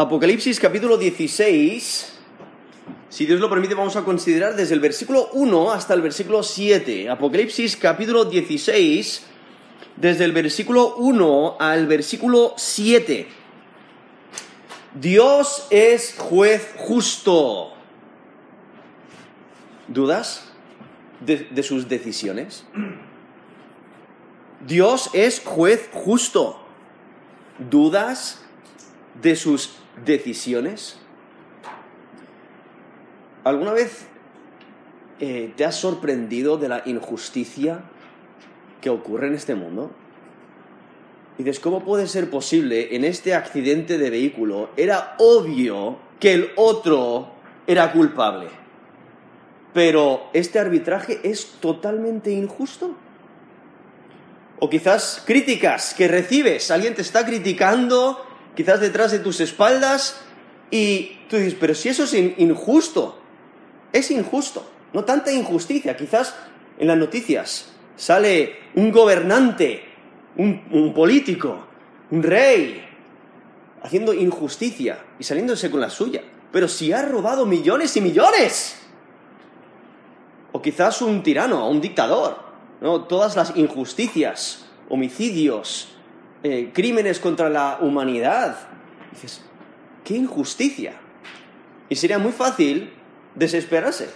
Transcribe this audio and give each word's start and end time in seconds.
Apocalipsis 0.00 0.58
capítulo 0.58 0.96
16, 0.96 2.12
si 3.10 3.26
Dios 3.26 3.38
lo 3.38 3.50
permite, 3.50 3.74
vamos 3.74 3.96
a 3.96 4.02
considerar 4.02 4.56
desde 4.56 4.72
el 4.72 4.80
versículo 4.80 5.28
1 5.34 5.72
hasta 5.72 5.92
el 5.92 6.00
versículo 6.00 6.42
7. 6.42 7.10
Apocalipsis 7.10 7.76
capítulo 7.76 8.24
16, 8.24 9.26
desde 9.96 10.24
el 10.24 10.32
versículo 10.32 10.96
1 10.96 11.56
al 11.60 11.86
versículo 11.86 12.54
7. 12.56 13.28
Dios 14.98 15.66
es 15.68 16.14
juez 16.16 16.72
justo. 16.78 17.74
¿Dudas 19.86 20.50
de, 21.20 21.62
sus 21.62 21.90
decisiones? 21.90 22.64
Dios 24.66 25.10
es 25.12 25.42
juez 25.44 25.90
justo. 25.92 26.58
¿Dudas 27.58 28.40
de 29.20 29.36
sus 29.36 29.79
decisiones? 30.04 30.98
¿Alguna 33.44 33.72
vez 33.72 34.06
eh, 35.18 35.52
te 35.56 35.64
has 35.64 35.76
sorprendido 35.76 36.56
de 36.56 36.68
la 36.68 36.82
injusticia 36.84 37.82
que 38.80 38.90
ocurre 38.90 39.28
en 39.28 39.34
este 39.34 39.54
mundo? 39.54 39.90
Y 41.38 41.42
dices, 41.42 41.60
¿cómo 41.60 41.84
puede 41.84 42.06
ser 42.06 42.28
posible 42.28 42.94
en 42.94 43.04
este 43.04 43.34
accidente 43.34 43.96
de 43.96 44.10
vehículo? 44.10 44.70
Era 44.76 45.14
obvio 45.18 45.98
que 46.18 46.34
el 46.34 46.50
otro 46.56 47.32
era 47.66 47.92
culpable. 47.92 48.48
Pero 49.72 50.28
este 50.32 50.58
arbitraje 50.58 51.20
es 51.22 51.46
totalmente 51.60 52.30
injusto. 52.30 52.94
O 54.58 54.68
quizás 54.68 55.22
críticas 55.24 55.94
que 55.94 56.08
recibes, 56.08 56.70
alguien 56.70 56.94
te 56.94 57.00
está 57.00 57.24
criticando, 57.24 58.22
quizás 58.54 58.80
detrás 58.80 59.12
de 59.12 59.18
tus 59.18 59.40
espaldas, 59.40 60.20
y 60.70 61.18
tú 61.28 61.36
dices, 61.36 61.56
pero 61.58 61.74
si 61.74 61.88
eso 61.88 62.04
es 62.04 62.14
injusto, 62.14 63.18
es 63.92 64.10
injusto, 64.10 64.70
no 64.92 65.04
tanta 65.04 65.32
injusticia. 65.32 65.96
Quizás 65.96 66.34
en 66.78 66.86
las 66.86 66.96
noticias 66.96 67.72
sale 67.96 68.56
un 68.74 68.92
gobernante, 68.92 69.84
un, 70.36 70.92
político, 70.94 71.66
un 72.10 72.22
rey, 72.22 72.86
haciendo 73.82 74.14
injusticia 74.14 75.04
y 75.18 75.24
saliéndose 75.24 75.70
con 75.70 75.80
la 75.80 75.90
suya. 75.90 76.22
Pero 76.52 76.68
si 76.68 76.92
ha 76.92 77.02
robado 77.02 77.46
millones 77.46 77.96
y 77.96 78.00
millones. 78.00 78.76
O 80.52 80.60
quizás 80.62 81.02
un 81.02 81.22
tirano, 81.22 81.68
un 81.68 81.80
dictador. 81.80 82.38
¿no? 82.80 83.04
Todas 83.04 83.36
las 83.36 83.56
injusticias, 83.56 84.66
homicidios, 84.88 85.89
eh, 86.42 86.70
crímenes 86.72 87.20
contra 87.20 87.48
la 87.50 87.78
humanidad. 87.80 88.56
dices, 89.12 89.42
qué 90.04 90.16
injusticia. 90.16 90.94
Y 91.88 91.96
sería 91.96 92.18
muy 92.18 92.32
fácil 92.32 92.92
desesperarse. 93.34 94.08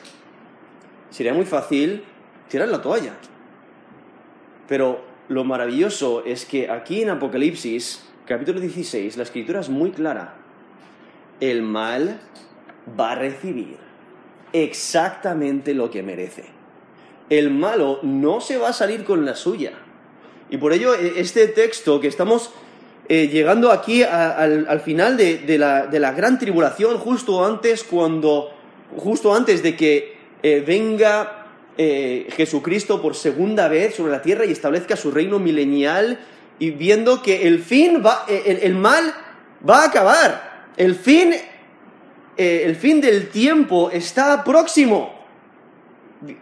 Sería 1.11 1.34
muy 1.34 1.45
fácil 1.45 2.05
tirar 2.48 2.69
la 2.69 2.80
toalla. 2.80 3.14
Pero 4.69 5.05
lo 5.28 5.45
maravilloso 5.45 6.25
es 6.25 6.45
que 6.45 6.70
aquí 6.70 7.02
en 7.02 7.11
Apocalipsis, 7.11 8.05
capítulo 8.27 8.61
16, 8.61 9.17
la 9.17 9.22
escritura 9.22 9.61
es 9.61 9.69
muy 9.69 9.91
clara. 9.91 10.36
El 11.41 11.62
mal 11.62 12.20
va 12.98 13.12
a 13.12 13.14
recibir 13.14 13.77
exactamente 14.52 15.75
lo 15.75 15.91
que 15.91 16.02
merece. 16.02 16.45
El 17.28 17.50
malo 17.50 18.00
no 18.02 18.41
se 18.41 18.58
va 18.58 18.69
a 18.69 18.72
salir 18.72 19.05
con 19.05 19.25
la 19.25 19.34
suya. 19.34 19.72
Y 20.50 20.56
por 20.59 20.73
ello 20.73 20.95
e, 20.95 21.20
este 21.20 21.48
texto 21.48 22.00
que 22.00 22.09
estamos 22.09 22.50
eh, 23.09 23.28
llegando 23.28 23.70
aquí 23.70 24.03
al, 24.03 24.81
final 24.81 25.17
de, 25.17 25.59
la, 25.59 25.86
de 25.86 26.01
la 26.01 26.12
gran 26.12 26.39
tribulación, 26.39 26.98
justo 26.98 27.45
antes 27.45 27.84
cuando 27.84 28.55
justo 28.97 29.34
antes 29.34 29.62
de 29.62 29.77
que 29.77 30.17
eh, 30.42 30.62
venga 30.67 31.47
eh, 31.77 32.28
Jesucristo 32.36 33.01
por 33.01 33.14
segunda 33.14 33.68
vez 33.68 33.95
sobre 33.95 34.13
la 34.13 34.23
tierra 34.23 34.45
y 34.45 34.52
establezca 34.52 34.96
su 34.96 35.11
reino 35.11 35.39
milenial 35.39 36.20
y 36.58 36.70
viendo 36.70 37.23
que 37.23 37.47
el 37.48 37.61
fin 37.61 38.02
va, 38.05 38.24
eh, 38.29 38.61
el, 38.63 38.74
mal 38.74 39.13
va 39.68 39.83
a 39.83 39.86
acabar, 39.86 40.70
el 40.77 40.95
fin, 40.95 41.35
el 42.36 42.77
fin 42.77 43.01
del 43.01 43.29
tiempo 43.29 43.91
está 43.91 44.45
próximo, 44.45 45.13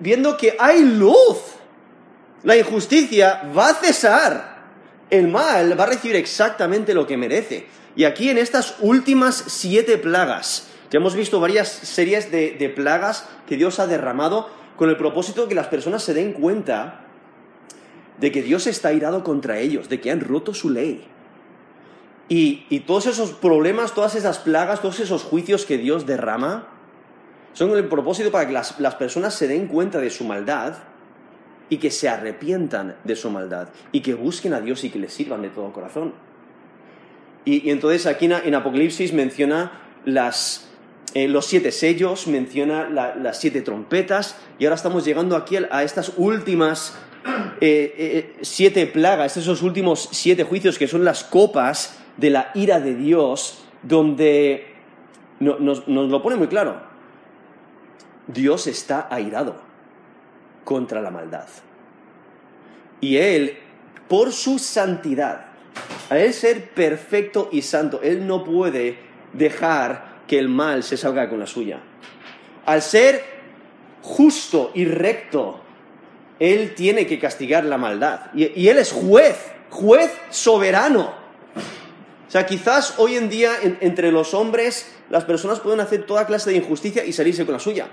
viendo 0.01 0.37
que 0.37 0.57
hay 0.59 0.83
luz, 0.83 1.39
la 2.45 2.57
injusticia 2.57 3.51
va 3.57 3.69
a 3.69 3.75
cesar, 3.75 4.63
el 5.11 5.29
mal 5.29 5.79
va 5.79 5.85
a 5.85 5.89
recibir 5.89 6.17
exactamente 6.17 6.95
lo 6.95 7.07
que 7.07 7.17
merece. 7.17 7.67
Y 7.95 8.05
aquí 8.05 8.31
en 8.31 8.39
estas 8.39 8.77
últimas 8.81 9.45
siete 9.47 9.99
plagas, 9.99 10.69
ya 10.91 10.99
hemos 10.99 11.15
visto 11.15 11.41
varias 11.41 11.69
series 11.69 12.31
de, 12.31 12.73
plagas 12.75 13.29
que 13.47 13.57
Dios 13.57 13.79
ha 13.79 13.87
derramado 13.87 14.49
con 14.77 14.89
el 14.89 14.97
propósito 14.97 15.43
de 15.43 15.49
que 15.49 15.55
las 15.55 15.69
personas 15.69 16.03
se 16.03 16.15
den 16.15 16.33
cuenta 16.33 17.07
de 18.19 18.33
que 18.33 18.43
Dios 18.43 18.67
está 18.67 18.89
airado 18.89 19.25
contra 19.25 19.59
ellos, 19.59 19.89
de 19.89 20.01
que 20.01 20.11
han 20.11 20.21
roto 20.21 20.55
su 20.55 20.71
ley. 20.71 21.07
Y, 22.29 22.81
todos 22.81 23.07
esos 23.07 23.33
problemas, 23.33 23.95
todas 23.95 24.15
esas 24.15 24.39
plagas, 24.39 24.81
todos 24.81 25.01
esos 25.01 25.23
juicios 25.23 25.67
que 25.67 25.77
Dios 25.77 26.07
derrama, 26.07 26.69
son 27.53 27.71
el 27.77 27.89
propósito 27.89 28.31
para 28.31 28.47
que 28.47 28.53
las, 28.53 28.95
personas 28.95 29.35
se 29.35 29.49
den 29.49 29.67
cuenta 29.67 29.99
de 29.99 30.11
su 30.11 30.25
maldad 30.25 30.75
y 31.69 31.79
que 31.79 31.91
se 31.91 32.09
arrepientan 32.09 32.97
de 33.05 33.17
su 33.17 33.31
maldad 33.31 33.69
y 33.93 34.01
que 34.01 34.15
busquen 34.15 34.55
a 34.55 34.61
Dios 34.61 34.85
y 34.85 34.91
que 34.91 34.99
le 34.99 35.09
sirvan 35.09 35.43
de 35.43 35.49
todo 35.49 35.73
corazón. 35.73 36.13
Y, 37.45 37.71
entonces 37.71 38.07
aquí 38.07 38.27
en 38.27 38.55
Apocalipsis 38.55 39.13
menciona 39.13 39.81
eh, 40.05 41.29
los 41.29 41.47
siete 41.47 41.73
sellos, 41.73 42.27
menciona 42.27 42.89
las 42.89 43.41
siete 43.41 43.63
trompetas, 43.63 44.37
y 44.59 44.65
ahora 44.65 44.77
estamos 44.77 45.05
llegando 45.05 45.37
aquí 45.37 45.57
a 45.71 45.83
estas 45.83 46.13
últimas 46.17 46.95
eh, 47.61 47.95
eh, 47.97 48.37
siete 48.43 48.87
plagas, 48.87 49.37
esos 49.37 49.63
últimos 49.63 50.09
siete 50.13 50.45
juicios 50.45 50.79
que 50.79 50.89
son 50.89 51.05
las 51.05 51.25
copas 51.25 51.99
de 52.17 52.31
la 52.31 52.51
ira 52.55 52.81
de 52.81 52.95
Dios, 52.95 53.65
donde 53.83 54.67
nos, 55.41 55.89
nos 55.89 56.11
lo 56.11 56.23
pone 56.23 56.37
muy 56.37 56.49
claro. 56.49 56.81
Dios 58.29 58.67
está 58.67 59.09
airado 59.11 59.72
contra 60.65 61.01
la 61.01 61.11
maldad. 61.11 61.47
Y 63.01 63.17
Él, 63.17 63.59
por 64.09 64.33
su 64.33 64.59
santidad, 64.59 65.47
a 66.09 66.19
Él 66.19 66.33
ser 66.33 66.71
perfecto 66.71 67.49
y 67.53 67.63
santo, 67.63 68.01
Él 68.03 68.27
no 68.27 68.45
puede 68.45 68.99
dejar 69.33 70.23
que 70.27 70.39
el 70.39 70.49
mal 70.49 70.83
se 70.83 70.97
salga 70.97 71.29
con 71.29 71.41
la 71.41 71.47
suya. 71.47 71.81
Al 72.67 72.81
ser 72.83 73.23
justo 74.03 74.71
y 74.75 74.85
recto, 74.85 75.61
Él 76.39 76.75
tiene 76.75 77.07
que 77.07 77.19
castigar 77.19 77.65
la 77.65 77.79
maldad. 77.79 78.31
Y, 78.35 78.69
Él 78.69 78.79
es 78.79 78.93
juez, 78.93 79.37
juez 79.71 80.13
soberano. 80.31 81.23
O 82.29 82.31
sea, 82.33 82.47
quizás 82.47 82.95
hoy 82.99 83.17
en 83.17 83.29
día 83.29 83.53
entre 83.81 84.11
los 84.11 84.33
hombres 84.33 84.91
las 85.11 85.25
personas 85.25 85.61
pueden 85.61 85.81
hacer 85.81 86.07
toda 86.07 86.27
clase 86.27 86.51
de 86.51 86.57
injusticia 86.57 87.05
y 87.05 87.13
salirse 87.13 87.45
con 87.45 87.53
la 87.53 87.59
suya. 87.59 87.89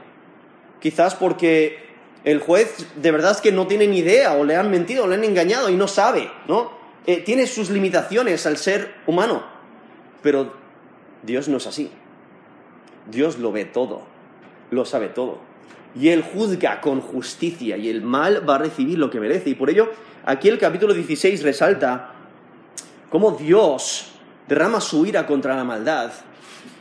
Quizás 0.80 1.16
porque 1.16 1.89
el 2.24 2.40
juez 2.40 2.88
de 2.96 3.12
verdad 3.12 3.32
es 3.32 3.42
que 3.42 3.52
no 3.52 3.68
tiene 3.68 3.88
ni 3.88 4.00
idea 4.00 4.34
o 4.34 4.44
le 4.44 4.56
han 4.56 4.70
mentido 4.70 5.06
o 5.06 5.08
le 5.08 5.16
han 5.16 5.24
engañado 5.24 5.70
y 5.70 5.76
no 5.76 5.88
sabe, 5.88 6.30
¿no? 6.48 6.72
Eh, 7.06 7.22
tiene 7.22 7.48
sus 7.48 7.70
limitaciones 7.70 8.46
al 8.46 8.58
ser 8.58 8.94
humano. 9.08 9.44
Pero 10.22 10.54
Dios 11.24 11.48
no 11.48 11.58
es 11.58 11.68
así. 11.68 11.90
Dios 13.10 13.40
lo 13.40 13.52
ve 13.52 13.66
todo, 13.66 14.02
lo 14.72 14.86
sabe 14.86 15.08
todo. 15.08 15.40
Y 15.96 16.10
Él 16.10 16.22
juzga 16.22 16.82
con 16.82 17.02
justicia 17.02 17.78
y 17.78 17.90
el 17.90 18.02
mal 18.02 18.48
va 18.48 18.56
a 18.56 18.60
recibir 18.60 19.00
lo 19.00 19.10
que 19.10 19.20
merece. 19.20 19.50
Y 19.50 19.56
por 19.56 19.70
ello, 19.70 19.90
aquí 20.26 20.50
el 20.50 20.60
capítulo 20.60 20.94
16 20.94 21.42
resalta 21.42 22.14
cómo 23.10 23.32
Dios 23.32 24.12
derrama 24.48 24.82
su 24.82 25.06
ira 25.06 25.26
contra 25.26 25.56
la 25.56 25.64
maldad 25.64 26.12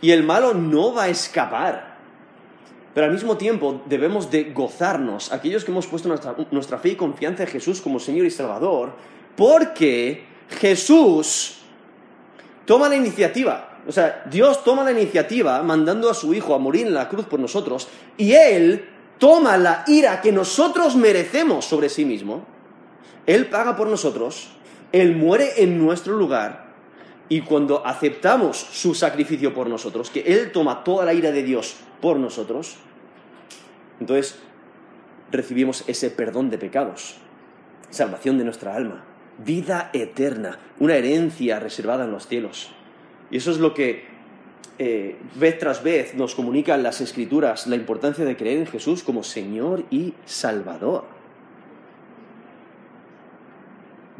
y 0.01 0.11
el 0.11 0.23
malo 0.25 0.55
no 0.55 0.93
va 0.93 1.05
a 1.05 1.09
escapar. 1.09 1.88
Pero 2.99 3.07
al 3.07 3.13
mismo 3.13 3.37
tiempo 3.37 3.83
debemos 3.87 4.29
de 4.29 4.51
gozarnos, 4.51 5.31
aquellos 5.31 5.65
que 5.65 5.71
hemos 5.71 5.87
puesto 5.87 6.09
nuestra, 6.09 6.35
nuestra 6.51 6.79
fe 6.79 6.89
y 6.89 6.97
confianza 6.97 7.45
en 7.45 7.49
Jesús 7.49 7.81
como 7.81 8.01
Señor 8.01 8.27
y 8.27 8.31
Salvador, 8.33 8.91
porque 9.37 10.25
Jesús 10.49 11.61
toma 12.65 12.89
la 12.89 12.97
iniciativa 12.97 13.79
o 13.87 13.93
sea, 13.93 14.25
Dios 14.29 14.65
toma 14.65 14.83
la 14.83 14.91
iniciativa 14.91 15.63
mandando 15.63 16.11
a 16.11 16.15
su 16.15 16.35
Hijo 16.35 16.57
a 16.57 16.59
morir 16.59 16.89
en 16.89 16.95
la 16.95 17.09
cruz 17.09 17.27
por 17.27 17.39
nosotros 17.39 17.87
y 18.17 18.33
Él 18.33 18.85
toma 19.19 19.57
la 19.59 19.85
ira 19.87 20.21
que 20.21 20.33
nosotros 20.33 20.97
merecemos 20.97 21.67
sobre 21.67 21.89
sí 21.89 22.05
mismo. 22.05 22.45
Él 23.27 23.47
paga 23.47 23.77
por 23.77 23.87
nosotros, 23.87 24.49
Él 24.91 25.15
muere 25.15 25.63
en 25.63 25.79
nuestro 25.79 26.17
lugar 26.17 26.75
y 27.29 27.43
cuando 27.43 27.87
aceptamos 27.87 28.57
su 28.57 28.93
sacrificio 28.93 29.55
por 29.55 29.69
nosotros, 29.69 30.11
que 30.11 30.21
Él 30.21 30.51
toma 30.51 30.83
toda 30.83 31.05
la 31.05 31.15
ira 31.15 31.31
de 31.31 31.45
Dios 31.45 31.77
por 32.01 32.17
nosotros, 32.17 32.77
entonces 34.01 34.39
recibimos 35.31 35.85
ese 35.87 36.11
perdón 36.11 36.51
de 36.51 36.59
pecados, 36.59 37.17
salvación 37.91 38.39
de 38.39 38.45
nuestra 38.45 38.75
alma, 38.75 39.05
vida 39.45 39.91
eterna, 39.93 40.59
una 40.79 40.97
herencia 40.97 41.59
reservada 41.61 42.05
en 42.05 42.13
los 42.13 42.27
cielos. 42.27 42.71
Y 43.31 43.37
eso 43.37 43.51
es 43.51 43.59
lo 43.59 43.75
que 43.75 44.07
eh, 44.79 45.19
vez 45.35 45.59
tras 45.59 45.83
vez 45.83 46.15
nos 46.15 46.35
comunican 46.35 46.83
las 46.83 47.01
escrituras 47.01 47.67
la 47.67 47.77
importancia 47.77 48.25
de 48.25 48.37
creer 48.37 48.59
en 48.59 48.67
Jesús 48.67 49.03
como 49.03 49.23
Señor 49.23 49.85
y 49.91 50.15
Salvador. 50.25 51.05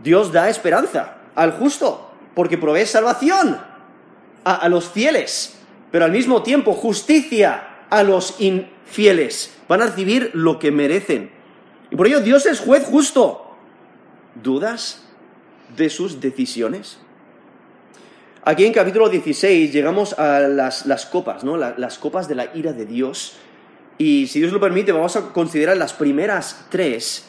Dios 0.03 0.33
da 0.33 0.49
esperanza 0.49 1.19
al 1.35 1.53
justo, 1.53 2.11
porque 2.35 2.59
provee 2.59 2.87
salvación 2.87 3.59
a, 4.45 4.69
los 4.69 4.89
fieles, 4.89 5.59
pero 5.91 6.05
al 6.05 6.13
mismo 6.13 6.43
tiempo 6.43 6.73
justicia 6.73 7.68
a 7.91 8.03
los 8.03 8.41
infieles. 8.41 9.55
Van 9.69 9.83
a 9.83 9.87
recibir 9.87 10.31
lo 10.35 10.59
que 10.59 10.71
merecen. 10.71 11.31
Y 11.91 11.97
por 11.97 12.07
ello 12.07 12.21
Dios 12.21 12.47
es 12.47 12.61
juez 12.61 12.85
justo. 12.85 13.57
¿Dudas 14.43 15.05
de 15.77 15.91
sus 15.91 16.21
decisiones? 16.21 16.99
Aquí 18.45 18.65
en 18.65 18.73
capítulo 18.73 19.09
16 19.09 19.73
llegamos 19.73 20.19
a 20.19 20.41
las, 20.41 21.07
copas, 21.07 21.45
¿no? 21.45 21.57
las 21.57 21.99
copas 21.99 22.29
de 22.29 22.35
la 22.35 22.55
ira 22.55 22.73
de 22.73 22.87
Dios. 22.87 23.37
Y 23.99 24.29
si 24.29 24.39
Dios 24.39 24.53
lo 24.53 24.61
permite, 24.61 24.93
vamos 24.93 25.17
a 25.17 25.33
considerar 25.33 25.77
las 25.77 25.93
primeras 25.93 26.67
tres. 26.71 27.27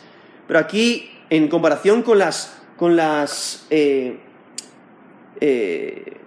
Pero 0.47 0.59
aquí, 0.59 1.11
en 1.29 1.47
comparación 1.47 2.03
con 2.03 2.19
las, 2.19 2.61
con 2.77 2.95
las, 2.95 3.65
eh, 3.69 4.19
eh, 5.41 6.17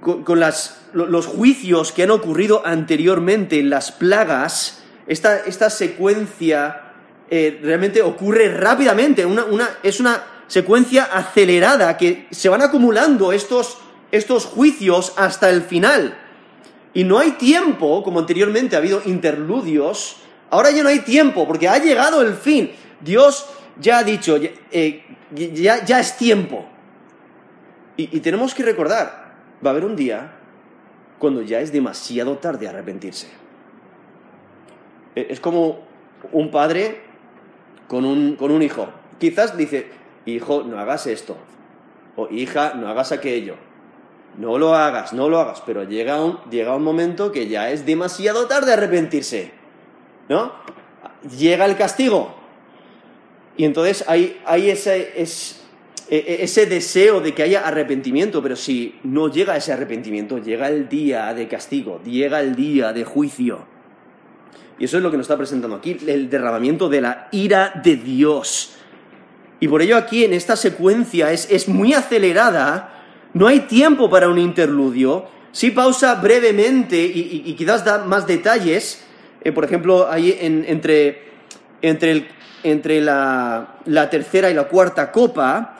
con, 0.00 0.40
los 0.40 1.26
juicios 1.26 1.92
que 1.92 2.02
han 2.04 2.10
ocurrido 2.10 2.62
anteriormente, 2.64 3.62
las 3.62 3.92
plagas, 3.92 4.82
esta, 5.06 5.70
secuencia 5.70 6.92
eh, 7.30 7.60
realmente 7.62 8.02
ocurre 8.02 8.48
rápidamente. 8.48 9.26
es 9.82 10.00
una 10.00 10.22
secuencia 10.46 11.04
acelerada 11.04 11.96
que 11.96 12.26
se 12.30 12.48
van 12.48 12.62
acumulando 12.62 13.32
estos, 13.32 13.76
juicios 14.46 15.12
hasta 15.16 15.48
el 15.50 15.62
final. 15.62 16.18
Y 16.92 17.04
no 17.04 17.18
hay 17.18 17.32
tiempo, 17.32 18.02
como 18.02 18.18
anteriormente 18.18 18.74
ha 18.74 18.80
habido 18.80 19.00
interludios, 19.04 20.16
ahora 20.50 20.72
ya 20.72 20.82
no 20.82 20.88
hay 20.88 21.00
tiempo, 21.00 21.46
porque 21.46 21.68
ha 21.68 21.78
llegado 21.78 22.20
el 22.22 22.34
fin. 22.34 22.72
Dios 23.00 23.46
ya 23.80 23.98
ha 23.98 24.04
dicho, 24.04 24.36
ya, 24.38 24.50
eh, 24.72 25.04
es 25.32 26.16
tiempo. 26.16 26.66
Y 27.96 28.20
tenemos 28.20 28.54
que 28.54 28.62
recordar, 28.62 29.19
va 29.64 29.70
a 29.70 29.72
haber 29.72 29.84
un 29.84 29.96
día 29.96 30.32
cuando 31.18 31.42
ya 31.42 31.60
es 31.60 31.72
demasiado 31.72 32.38
tarde 32.38 32.68
arrepentirse. 32.68 33.28
Eh, 35.14 35.28
es 35.30 35.40
como 35.40 35.80
un 36.32 36.50
padre 36.50 37.02
con 37.88 38.04
un, 38.04 38.36
con 38.36 38.50
un 38.50 38.62
hijo. 38.62 38.88
Quizás 39.18 39.56
dice, 39.56 39.88
hijo, 40.26 40.62
no 40.62 40.78
hagas 40.78 41.06
esto. 41.06 41.36
O 42.16 42.28
hija, 42.28 42.74
no 42.74 42.88
hagas 42.88 43.12
aquello. 43.12 43.56
No 44.38 44.58
lo 44.58 44.74
hagas, 44.74 45.12
no 45.12 45.28
lo 45.28 45.40
hagas. 45.40 45.62
Pero 45.66 45.84
llega 45.84 46.22
un, 46.22 46.38
llega 46.50 46.74
un 46.74 46.84
momento 46.84 47.32
que 47.32 47.48
ya 47.48 47.70
es 47.70 47.84
demasiado 47.84 48.46
tarde 48.46 48.72
arrepentirse. 48.72 49.52
¿No? 50.28 50.52
Llega 51.36 51.66
el 51.66 51.76
castigo. 51.76 52.34
Y 53.56 53.64
entonces 53.64 54.04
hay, 54.08 54.40
hay 54.46 54.70
ese, 54.70 55.20
es, 55.20 55.59
e, 55.59 55.59
e, 55.59 55.59
ese 56.10 56.66
deseo 56.66 57.20
de 57.20 57.32
que 57.34 57.44
haya 57.44 57.66
arrepentimiento, 57.66 58.42
pero 58.42 58.56
si 58.56 58.98
no 59.04 59.28
llega 59.28 59.56
ese 59.56 59.72
arrepentimiento, 59.72 60.38
llega 60.38 60.68
el 60.68 60.88
día 60.88 61.32
de 61.34 61.46
castigo, 61.46 62.00
llega 62.04 62.40
el 62.40 62.56
día 62.56 62.92
de 62.92 63.04
juicio. 63.04 63.64
Y 64.76 64.86
eso 64.86 64.96
es 64.96 65.04
lo 65.04 65.10
que 65.12 65.16
nos 65.16 65.24
está 65.24 65.36
presentando 65.36 65.76
aquí, 65.76 65.96
el 66.06 66.28
derramamiento 66.28 66.88
de 66.88 67.00
la 67.00 67.28
ira 67.30 67.80
de 67.84 67.94
Dios. 67.94 68.72
Y 69.60 69.68
por 69.68 69.82
ello 69.82 69.96
aquí 69.96 70.24
en 70.24 70.32
esta 70.32 70.56
secuencia 70.56 71.30
es, 71.30 71.68
muy 71.68 71.92
acelerada, 71.92 73.04
no 73.32 73.46
hay 73.46 73.60
tiempo 73.60 74.10
para 74.10 74.28
un 74.28 74.38
interludio, 74.38 75.26
sí 75.52 75.70
pausa 75.70 76.16
brevemente 76.16 76.96
y, 76.96 77.54
quizás 77.54 77.84
da 77.84 77.98
más 78.04 78.26
detalles, 78.26 79.04
eh, 79.42 79.52
por 79.52 79.64
ejemplo, 79.64 80.10
ahí 80.10 80.36
entre, 80.40 81.24
entre, 81.82 83.00
la, 83.00 83.76
la 83.84 84.10
tercera 84.10 84.50
y 84.50 84.54
la 84.54 84.64
cuarta 84.64 85.12
copa, 85.12 85.76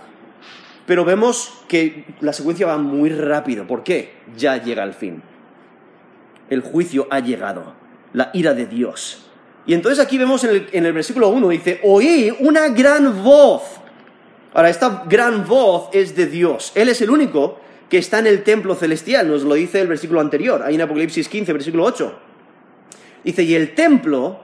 pero 0.90 1.04
vemos 1.04 1.52
que 1.68 2.04
la 2.18 2.32
secuencia 2.32 2.66
va 2.66 2.76
muy 2.76 3.10
rápido. 3.10 3.64
¿Por 3.64 3.84
qué? 3.84 4.10
Ya 4.36 4.60
llega 4.60 4.82
al 4.82 4.92
fin. 4.92 5.22
El 6.48 6.62
juicio 6.62 7.06
ha 7.10 7.20
llegado 7.20 7.74
la 8.12 8.30
ira 8.34 8.54
de 8.54 8.66
Dios. 8.66 9.24
Y 9.66 9.74
entonces 9.74 10.04
aquí 10.04 10.18
vemos 10.18 10.42
en 10.42 10.84
el, 10.84 10.92
versículo 10.92 11.28
1, 11.28 11.48
dice, 11.50 11.80
oí 11.84 12.34
una 12.40 12.70
gran 12.70 13.22
voz. 13.22 13.62
Ahora, 14.52 14.68
esta 14.68 15.04
gran 15.08 15.46
voz 15.46 15.90
es 15.92 16.16
de 16.16 16.26
Dios. 16.26 16.72
Él 16.74 16.88
es 16.88 17.00
el 17.00 17.10
único 17.10 17.60
que 17.88 17.98
está 17.98 18.18
en 18.18 18.26
el 18.26 18.42
templo 18.42 18.74
celestial, 18.74 19.28
nos 19.28 19.44
lo 19.44 19.54
dice 19.54 19.80
el 19.80 19.86
versículo 19.86 20.20
anterior, 20.20 20.60
ahí 20.60 20.74
en 20.74 20.80
Apocalipsis 20.80 21.28
15, 21.28 21.52
versículo 21.52 21.84
8. 21.84 22.18
Dice, 23.22 23.44
y 23.44 23.54
el 23.54 23.76
templo 23.76 24.40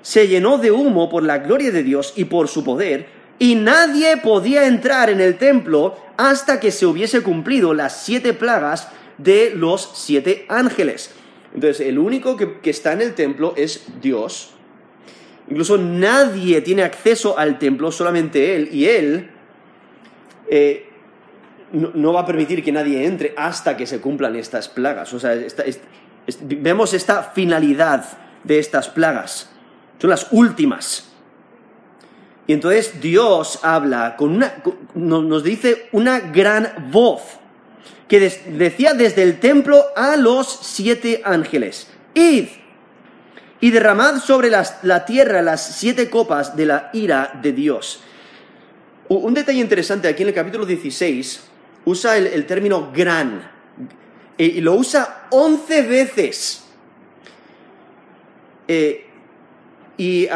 se 0.00 0.26
llenó 0.26 0.56
de 0.56 0.70
humo 0.70 1.10
por 1.10 1.22
la 1.22 1.36
gloria 1.36 1.70
de 1.70 1.82
Dios 1.82 2.14
y 2.16 2.24
por 2.24 2.48
su 2.48 2.64
poder, 2.64 3.20
y 3.38 3.54
nadie 3.54 4.16
podía 4.18 4.66
entrar 4.66 5.10
en 5.10 5.20
el 5.20 5.36
templo 5.36 5.96
hasta 6.16 6.60
que 6.60 6.70
se 6.70 6.86
hubiese 6.86 7.22
cumplido 7.22 7.74
las 7.74 8.04
siete 8.04 8.32
plagas 8.32 8.88
de 9.18 9.52
los 9.54 9.90
siete 9.94 10.46
ángeles. 10.48 11.10
Entonces, 11.54 11.86
el 11.86 11.98
único 11.98 12.36
que, 12.36 12.58
está 12.70 12.92
en 12.92 13.02
el 13.02 13.14
templo 13.14 13.54
es 13.56 13.84
Dios. 14.00 14.54
Incluso 15.48 15.76
nadie 15.76 16.60
tiene 16.62 16.82
acceso 16.82 17.38
al 17.38 17.58
templo, 17.58 17.92
solamente 17.92 18.56
Él. 18.56 18.68
Y 18.72 18.86
Él 18.86 19.30
eh, 20.48 20.88
no, 21.72 22.12
va 22.12 22.20
a 22.20 22.26
permitir 22.26 22.62
que 22.62 22.72
nadie 22.72 23.04
entre 23.04 23.34
hasta 23.36 23.76
que 23.76 23.86
se 23.86 24.00
cumplan 24.00 24.36
estas 24.36 24.68
plagas. 24.68 25.12
O 25.12 25.20
sea, 25.20 25.34
vemos 26.42 26.94
esta 26.94 27.22
finalidad 27.22 28.04
de 28.44 28.58
estas 28.58 28.88
plagas. 28.88 29.50
Son 29.98 30.10
las 30.10 30.28
últimas. 30.30 31.11
Y 32.46 32.54
entonces 32.54 33.00
Dios 33.00 33.60
habla 33.62 34.16
con 34.16 34.34
una, 34.34 34.62
nos 34.94 35.44
dice 35.44 35.88
una 35.92 36.20
gran 36.20 36.90
voz 36.90 37.22
que 38.08 38.20
decía 38.20 38.94
desde 38.94 39.22
el 39.22 39.40
templo 39.40 39.82
a 39.96 40.16
los 40.16 40.46
siete 40.48 41.22
ángeles, 41.24 41.88
id 42.14 42.48
y 43.60 43.70
derramad 43.70 44.20
sobre 44.20 44.50
la 44.50 45.04
tierra 45.04 45.40
las 45.40 45.76
siete 45.76 46.10
copas 46.10 46.56
de 46.56 46.66
la 46.66 46.90
ira 46.92 47.38
de 47.40 47.52
Dios. 47.52 48.02
Un 49.08 49.34
detalle 49.34 49.60
interesante 49.60 50.08
aquí 50.08 50.22
en 50.22 50.30
el 50.30 50.34
capítulo 50.34 50.64
16 50.64 51.42
usa 51.84 52.16
el, 52.16 52.46
término 52.46 52.90
gran 52.92 53.50
y 54.38 54.60
lo 54.60 54.74
usa 54.74 55.26
once 55.30 55.82
veces. 55.82 56.64
Eh, 58.66 59.06
y 59.98 60.26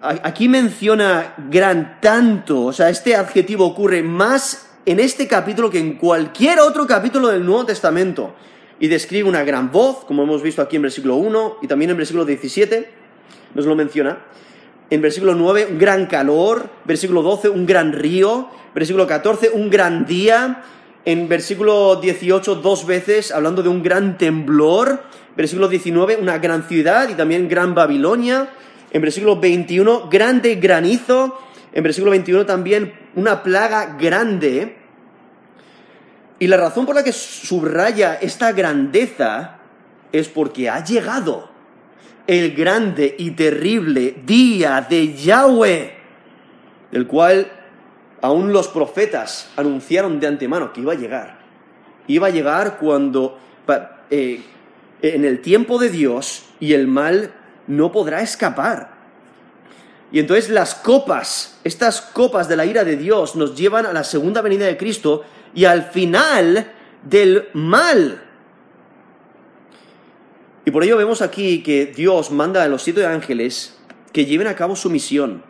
aquí 0.00 0.48
menciona 0.48 1.34
gran 1.50 2.00
tanto, 2.00 2.66
o 2.66 2.72
sea, 2.72 2.88
este 2.90 3.16
adjetivo 3.16 3.66
ocurre 3.66 4.02
más 4.02 4.70
en 4.86 5.00
este 5.00 5.26
capítulo 5.26 5.70
que 5.70 5.78
en 5.78 5.94
cualquier 5.94 6.60
otro 6.60 6.86
capítulo 6.86 7.28
del 7.28 7.44
Nuevo 7.44 7.66
Testamento. 7.66 8.34
Y 8.80 8.86
describe 8.86 9.28
una 9.28 9.42
gran 9.42 9.72
voz, 9.72 10.04
como 10.04 10.22
hemos 10.22 10.42
visto 10.42 10.62
aquí 10.62 10.76
en 10.76 10.82
versículo 10.82 11.16
1 11.16 11.58
y 11.62 11.66
también 11.66 11.90
en 11.90 11.96
versículo 11.96 12.24
17, 12.24 12.90
nos 13.54 13.66
lo 13.66 13.74
menciona. 13.74 14.18
En 14.90 15.02
versículo 15.02 15.34
9, 15.34 15.68
un 15.72 15.78
gran 15.78 16.06
calor. 16.06 16.70
Versículo 16.84 17.22
12, 17.22 17.50
un 17.50 17.66
gran 17.66 17.92
río. 17.92 18.48
Versículo 18.74 19.06
14, 19.06 19.50
un 19.50 19.68
gran 19.68 20.06
día. 20.06 20.62
En 21.04 21.28
versículo 21.28 21.96
18, 21.96 22.56
dos 22.56 22.86
veces, 22.86 23.32
hablando 23.32 23.62
de 23.62 23.68
un 23.68 23.82
gran 23.82 24.16
temblor. 24.16 25.02
Versículo 25.36 25.68
19, 25.68 26.16
una 26.16 26.38
gran 26.38 26.62
ciudad 26.62 27.08
y 27.08 27.14
también 27.14 27.48
gran 27.48 27.74
Babilonia. 27.74 28.48
En 28.90 29.02
versículo 29.02 29.36
21, 29.36 30.08
grande 30.08 30.54
granizo. 30.56 31.38
En 31.72 31.82
versículo 31.82 32.10
21 32.12 32.46
también 32.46 32.92
una 33.14 33.42
plaga 33.42 33.96
grande. 33.98 34.76
Y 36.38 36.46
la 36.46 36.56
razón 36.56 36.86
por 36.86 36.94
la 36.94 37.04
que 37.04 37.12
subraya 37.12 38.14
esta 38.14 38.52
grandeza 38.52 39.58
es 40.12 40.28
porque 40.28 40.70
ha 40.70 40.84
llegado 40.84 41.50
el 42.26 42.54
grande 42.54 43.14
y 43.18 43.32
terrible 43.32 44.16
día 44.24 44.86
de 44.88 45.14
Yahweh, 45.14 45.94
del 46.92 47.06
cual 47.06 47.50
aún 48.20 48.52
los 48.52 48.68
profetas 48.68 49.50
anunciaron 49.56 50.20
de 50.20 50.26
antemano 50.26 50.72
que 50.72 50.80
iba 50.80 50.92
a 50.92 50.96
llegar. 50.96 51.38
Iba 52.06 52.28
a 52.28 52.30
llegar 52.30 52.78
cuando, 52.78 53.38
eh, 54.10 54.42
en 55.02 55.24
el 55.24 55.40
tiempo 55.40 55.78
de 55.78 55.90
Dios, 55.90 56.44
y 56.60 56.72
el 56.72 56.86
mal 56.86 57.32
no 57.68 57.92
podrá 57.92 58.22
escapar. 58.22 58.98
Y 60.10 60.18
entonces 60.18 60.48
las 60.48 60.74
copas, 60.74 61.58
estas 61.64 62.00
copas 62.00 62.48
de 62.48 62.56
la 62.56 62.64
ira 62.64 62.82
de 62.82 62.96
Dios 62.96 63.36
nos 63.36 63.54
llevan 63.54 63.86
a 63.86 63.92
la 63.92 64.04
segunda 64.04 64.40
venida 64.40 64.66
de 64.66 64.78
Cristo 64.78 65.22
y 65.54 65.66
al 65.66 65.84
final 65.84 66.72
del 67.04 67.48
mal. 67.52 68.24
Y 70.64 70.70
por 70.70 70.82
ello 70.82 70.96
vemos 70.96 71.22
aquí 71.22 71.62
que 71.62 71.86
Dios 71.86 72.30
manda 72.30 72.62
a 72.62 72.68
los 72.68 72.82
siete 72.82 73.06
ángeles 73.06 73.78
que 74.12 74.24
lleven 74.24 74.46
a 74.46 74.54
cabo 74.54 74.76
su 74.76 74.90
misión. 74.90 75.42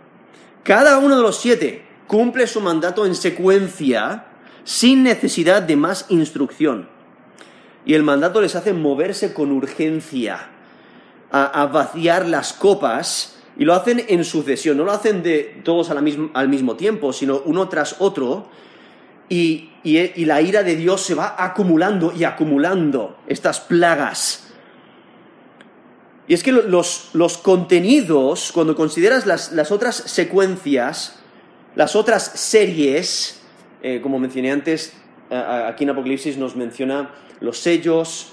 Cada 0.64 0.98
uno 0.98 1.16
de 1.16 1.22
los 1.22 1.38
siete 1.40 1.86
cumple 2.06 2.46
su 2.46 2.60
mandato 2.60 3.06
en 3.06 3.14
secuencia 3.14 4.26
sin 4.64 5.02
necesidad 5.02 5.62
de 5.62 5.76
más 5.76 6.06
instrucción. 6.08 6.88
y 7.86 7.94
el 7.94 8.02
mandato 8.02 8.42
les 8.42 8.54
hace 8.54 8.74
moverse 8.74 9.32
con 9.32 9.50
urgencia 9.50 10.50
a, 11.30 11.66
vaciar 11.66 12.26
las 12.26 12.52
copas 12.52 13.36
y 13.56 13.64
lo 13.64 13.74
hacen 13.74 14.04
en 14.08 14.24
sucesión, 14.24 14.76
no 14.76 14.84
lo 14.84 14.92
hacen 14.92 15.22
de 15.22 15.60
todos 15.64 15.90
al 15.90 16.48
mismo 16.48 16.76
tiempo, 16.76 17.12
sino 17.12 17.42
uno 17.44 17.68
tras 17.68 17.96
otro 17.98 18.48
y, 19.28 19.70
la 20.16 20.40
ira 20.42 20.62
de 20.62 20.76
Dios 20.76 21.02
se 21.02 21.14
va 21.14 21.36
acumulando 21.38 22.12
y 22.14 22.24
acumulando 22.24 23.16
estas 23.26 23.60
plagas. 23.60 24.44
Y 26.26 26.34
es 26.34 26.42
que 26.42 26.52
los, 26.52 27.38
contenidos, 27.42 28.52
cuando 28.52 28.74
consideras 28.74 29.26
las, 29.26 29.72
otras 29.72 29.96
secuencias, 29.96 31.20
las 31.74 31.96
otras 31.96 32.24
series, 32.24 33.40
eh, 33.82 34.00
como 34.02 34.18
mencioné 34.18 34.52
antes, 34.52 34.92
aquí 35.30 35.84
en 35.84 35.90
Apocalipsis 35.90 36.36
nos 36.36 36.56
menciona 36.56 37.14
los 37.40 37.58
sellos, 37.58 38.32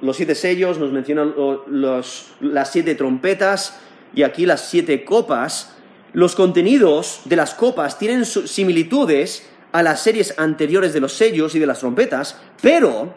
los 0.00 0.16
siete 0.16 0.34
sellos, 0.34 0.78
nos 0.78 0.92
menciona 0.92 1.32
las 1.68 2.72
siete 2.72 2.94
trompetas 2.94 3.78
y 4.14 4.22
aquí 4.22 4.46
las 4.46 4.68
siete 4.68 5.04
copas. 5.04 5.74
Los 6.12 6.34
contenidos 6.34 7.20
de 7.26 7.36
las 7.36 7.54
copas 7.54 7.98
tienen 7.98 8.24
similitudes 8.24 9.48
a 9.72 9.82
las 9.82 10.02
series 10.02 10.34
anteriores 10.38 10.92
de 10.92 11.00
los 11.00 11.12
sellos 11.12 11.54
y 11.54 11.58
de 11.58 11.66
las 11.66 11.80
trompetas, 11.80 12.40
pero 12.62 13.14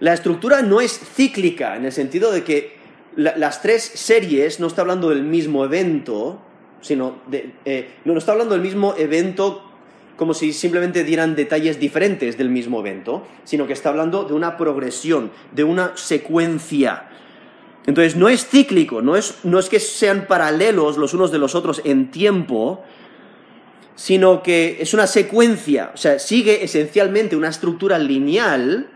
la 0.00 0.12
estructura 0.12 0.62
no 0.62 0.80
es 0.80 0.98
cíclica, 0.98 1.76
en 1.76 1.86
el 1.86 1.92
sentido 1.92 2.30
de 2.30 2.44
que 2.44 2.78
las 3.16 3.62
tres 3.62 3.82
series 3.82 4.60
no 4.60 4.68
está 4.68 4.82
hablando 4.82 5.08
del 5.08 5.24
mismo 5.24 5.64
evento, 5.64 6.40
sino 6.80 7.20
de, 7.26 7.52
eh, 7.64 7.96
no, 8.04 8.12
no 8.12 8.18
está 8.18 8.32
hablando 8.32 8.54
del 8.54 8.62
mismo 8.62 8.94
evento 8.96 9.67
como 10.18 10.34
si 10.34 10.52
simplemente 10.52 11.04
dieran 11.04 11.36
detalles 11.36 11.78
diferentes 11.78 12.36
del 12.36 12.50
mismo 12.50 12.80
evento, 12.80 13.26
sino 13.44 13.68
que 13.68 13.72
está 13.72 13.90
hablando 13.90 14.24
de 14.24 14.34
una 14.34 14.56
progresión, 14.56 15.30
de 15.52 15.62
una 15.62 15.96
secuencia. 15.96 17.08
Entonces 17.86 18.16
no 18.16 18.28
es 18.28 18.44
cíclico, 18.44 19.00
no 19.00 19.16
es, 19.16 19.38
no 19.44 19.60
es 19.60 19.68
que 19.68 19.78
sean 19.78 20.26
paralelos 20.26 20.98
los 20.98 21.14
unos 21.14 21.30
de 21.30 21.38
los 21.38 21.54
otros 21.54 21.80
en 21.84 22.10
tiempo, 22.10 22.82
sino 23.94 24.42
que 24.42 24.78
es 24.80 24.92
una 24.92 25.06
secuencia, 25.06 25.92
o 25.94 25.96
sea, 25.96 26.18
sigue 26.18 26.64
esencialmente 26.64 27.36
una 27.36 27.48
estructura 27.48 27.96
lineal. 27.98 28.90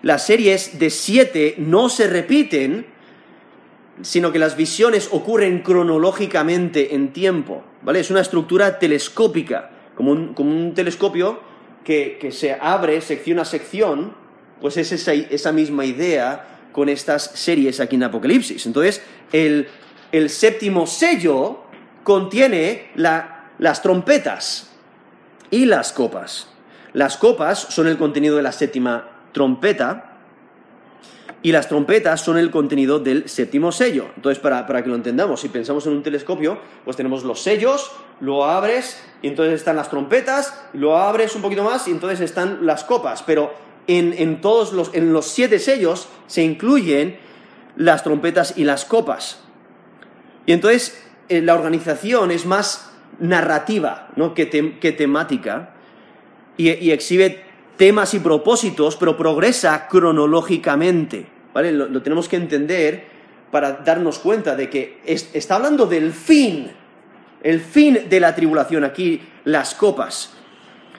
Las 0.00 0.24
series 0.24 0.78
de 0.78 0.88
siete 0.88 1.56
no 1.58 1.90
se 1.90 2.06
repiten, 2.08 2.86
sino 4.00 4.32
que 4.32 4.38
las 4.38 4.56
visiones 4.56 5.10
ocurren 5.12 5.60
cronológicamente 5.60 6.94
en 6.94 7.12
tiempo, 7.12 7.62
¿vale? 7.82 8.00
Es 8.00 8.10
una 8.10 8.22
estructura 8.22 8.78
telescópica, 8.78 9.70
como 10.00 10.12
un, 10.12 10.72
telescopio 10.74 11.40
que, 11.84 12.30
se 12.32 12.52
abre 12.52 13.00
sección 13.00 13.38
a 13.38 13.44
sección, 13.44 14.14
pues 14.60 14.76
es 14.76 14.92
esa, 14.92 15.52
misma 15.52 15.84
idea 15.84 16.58
con 16.72 16.88
estas 16.88 17.24
series 17.34 17.80
aquí 17.80 17.96
en 17.96 18.04
Apocalipsis. 18.04 18.66
Entonces, 18.66 19.02
el, 19.32 19.68
el 20.12 20.30
séptimo 20.30 20.86
sello 20.86 21.64
contiene 22.04 22.90
la 22.94 23.40
las 23.60 23.82
trompetas 23.82 24.70
y 25.50 25.66
las 25.66 25.92
copas. 25.92 26.48
Las 26.94 27.18
copas 27.18 27.58
son 27.58 27.86
el 27.86 27.98
contenido 27.98 28.36
de 28.36 28.42
la 28.42 28.52
séptima 28.52 29.08
trompeta 29.32 30.09
y 31.42 31.52
las 31.52 31.68
trompetas 31.68 32.20
son 32.20 32.36
el 32.36 32.50
contenido 32.50 32.98
del 32.98 33.28
séptimo 33.28 33.72
sello. 33.72 34.06
Entonces, 34.16 34.38
para, 34.38 34.66
que 34.66 34.88
lo 34.88 34.94
entendamos, 34.94 35.40
si 35.40 35.48
pensamos 35.48 35.86
en 35.86 35.94
un 35.94 36.02
telescopio, 36.02 36.58
pues 36.84 36.96
tenemos 36.96 37.24
los 37.24 37.40
sellos, 37.40 37.90
lo 38.20 38.44
abres 38.44 39.02
y 39.22 39.28
entonces 39.28 39.54
están 39.54 39.76
las 39.76 39.88
trompetas, 39.88 40.62
lo 40.74 40.98
abres 40.98 41.34
un 41.34 41.42
poquito 41.42 41.64
más 41.64 41.88
y 41.88 41.92
entonces 41.92 42.20
están 42.20 42.66
las 42.66 42.84
copas. 42.84 43.22
Pero 43.22 43.54
en, 43.86 44.40
todos 44.40 44.72
los, 44.72 44.94
en 44.94 45.12
los 45.12 45.26
siete 45.26 45.58
sellos 45.58 46.08
se 46.26 46.42
incluyen 46.42 47.18
las 47.76 48.04
trompetas 48.04 48.54
y 48.56 48.64
las 48.64 48.84
copas. 48.84 49.42
Y 50.44 50.52
entonces 50.52 51.02
eh, 51.28 51.40
la 51.40 51.54
organización 51.54 52.30
es 52.30 52.44
más 52.44 52.90
narrativa 53.18 54.08
¿no? 54.16 54.34
que, 54.34 54.46
temática 54.46 55.74
y, 56.56 56.90
exhibe 56.90 57.44
temas 57.80 58.12
y 58.12 58.18
propósitos, 58.18 58.96
pero 58.96 59.16
progresa 59.16 59.88
cronológicamente. 59.88 61.24
¿vale? 61.54 61.72
Lo, 61.72 62.02
tenemos 62.02 62.28
que 62.28 62.36
entender 62.36 63.06
para 63.50 63.72
darnos 63.72 64.18
cuenta 64.18 64.54
de 64.54 64.68
que 64.68 64.98
está 65.06 65.56
hablando 65.56 65.86
del 65.86 66.12
fin, 66.12 66.70
el 67.42 67.58
fin 67.58 68.00
de 68.10 68.20
la 68.20 68.34
tribulación 68.34 68.84
aquí, 68.84 69.22
las 69.44 69.74
copas. 69.74 70.34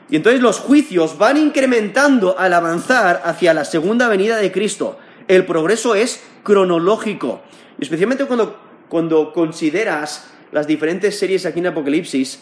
Y 0.10 0.16
entonces 0.16 0.42
los 0.42 0.58
juicios 0.58 1.20
van 1.20 1.38
incrementando 1.38 2.40
al 2.40 2.52
avanzar 2.52 3.22
hacia 3.26 3.54
la 3.54 3.64
segunda 3.64 4.08
venida 4.08 4.38
de 4.38 4.52
Cristo. 4.52 4.98
El 5.28 5.46
progreso 5.46 5.94
es 5.94 6.24
cronológico. 6.42 7.44
Especialmente 7.80 8.26
cuando, 8.26 8.60
cuando 8.90 9.34
consideras 9.34 10.32
las 10.52 10.66
diferentes 10.66 11.20
series 11.20 11.46
aquí 11.46 11.60
en 11.60 11.68
Apocalipsis, 11.68 12.42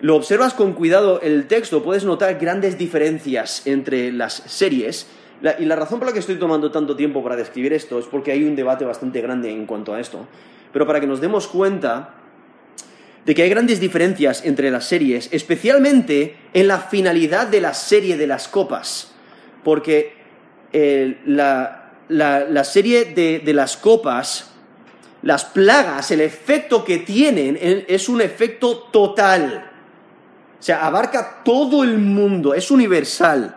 lo 0.00 0.16
observas 0.16 0.54
con 0.54 0.72
cuidado 0.72 1.20
el 1.20 1.46
texto, 1.46 1.82
puedes 1.82 2.04
notar 2.04 2.38
grandes 2.38 2.78
diferencias 2.78 3.66
entre 3.66 4.12
las 4.12 4.34
series. 4.46 5.06
y 5.58 5.64
la 5.64 5.76
razón 5.76 5.98
por 5.98 6.08
la 6.08 6.12
que 6.12 6.18
estoy 6.18 6.36
tomando 6.36 6.70
tanto 6.70 6.96
tiempo 6.96 7.22
para 7.22 7.36
describir 7.36 7.72
esto 7.72 7.98
es 7.98 8.06
porque 8.06 8.32
hay 8.32 8.44
un 8.44 8.56
debate 8.56 8.84
bastante 8.84 9.20
grande 9.20 9.50
en 9.50 9.66
cuanto 9.66 9.94
a 9.94 10.00
esto. 10.00 10.26
Pero 10.72 10.86
para 10.86 11.00
que 11.00 11.06
nos 11.06 11.20
demos 11.20 11.48
cuenta 11.48 12.14
de 13.24 13.34
que 13.34 13.42
hay 13.42 13.50
grandes 13.50 13.80
diferencias 13.80 14.44
entre 14.44 14.70
las 14.70 14.86
series, 14.86 15.28
especialmente 15.32 16.36
en 16.54 16.68
la 16.68 16.78
finalidad 16.78 17.46
de 17.46 17.60
la 17.60 17.74
serie 17.74 18.16
de 18.16 18.26
las 18.26 18.48
copas. 18.48 19.12
Porque 19.64 20.14
eh, 20.72 21.18
la, 21.26 21.92
serie 22.64 23.04
de 23.06 23.52
las 23.52 23.76
copas 23.76 24.50
las 25.22 25.44
plagas, 25.44 26.10
el 26.10 26.20
efecto 26.20 26.84
que 26.84 26.98
tienen 26.98 27.58
es 27.60 28.08
un 28.08 28.20
efecto 28.20 28.88
total. 28.90 29.69
O 30.60 30.62
sea, 30.62 30.86
abarca 30.86 31.42
todo 31.42 31.82
el 31.82 31.98
mundo, 31.98 32.54
es 32.54 32.70
universal. 32.70 33.56